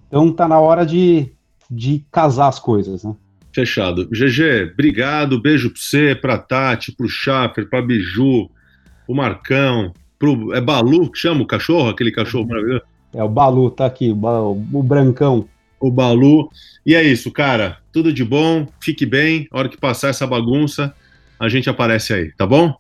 Então 0.06 0.30
tá 0.30 0.46
na 0.46 0.60
hora 0.60 0.84
de, 0.84 1.32
de 1.70 2.04
casar 2.12 2.48
as 2.48 2.58
coisas, 2.58 3.02
né? 3.02 3.16
Fechado. 3.50 4.06
GG, 4.10 4.72
obrigado, 4.74 5.40
beijo 5.40 5.70
pra 5.70 5.80
você, 5.80 6.14
pra 6.14 6.36
Tati, 6.36 6.92
pro 6.92 7.08
Schaffer, 7.08 7.66
pra 7.70 7.80
Biju, 7.80 8.50
o 9.08 9.14
Marcão, 9.14 9.94
pro. 10.18 10.52
É 10.52 10.60
Balu 10.60 11.10
que 11.10 11.18
chama 11.18 11.42
o 11.42 11.46
cachorro, 11.46 11.88
aquele 11.88 12.12
cachorro 12.12 12.46
maravilhoso? 12.46 12.82
É, 13.14 13.24
o 13.24 13.28
Balu, 13.30 13.70
tá 13.70 13.86
aqui, 13.86 14.10
o, 14.10 14.50
o 14.74 14.82
Brancão. 14.82 15.48
O 15.80 15.90
Balu. 15.90 16.50
E 16.84 16.94
é 16.94 17.02
isso, 17.02 17.30
cara. 17.30 17.78
Tudo 17.90 18.12
de 18.12 18.22
bom, 18.22 18.66
fique 18.80 19.06
bem. 19.06 19.48
A 19.50 19.58
hora 19.58 19.68
que 19.70 19.78
passar 19.78 20.08
essa 20.08 20.26
bagunça, 20.26 20.94
a 21.40 21.48
gente 21.48 21.70
aparece 21.70 22.12
aí, 22.12 22.32
tá 22.32 22.46
bom? 22.46 22.74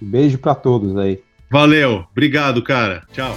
Beijo 0.00 0.38
para 0.38 0.56
todos 0.56 0.96
aí. 0.96 1.20
Valeu, 1.50 2.06
obrigado, 2.12 2.62
cara. 2.62 3.02
Tchau. 3.12 3.34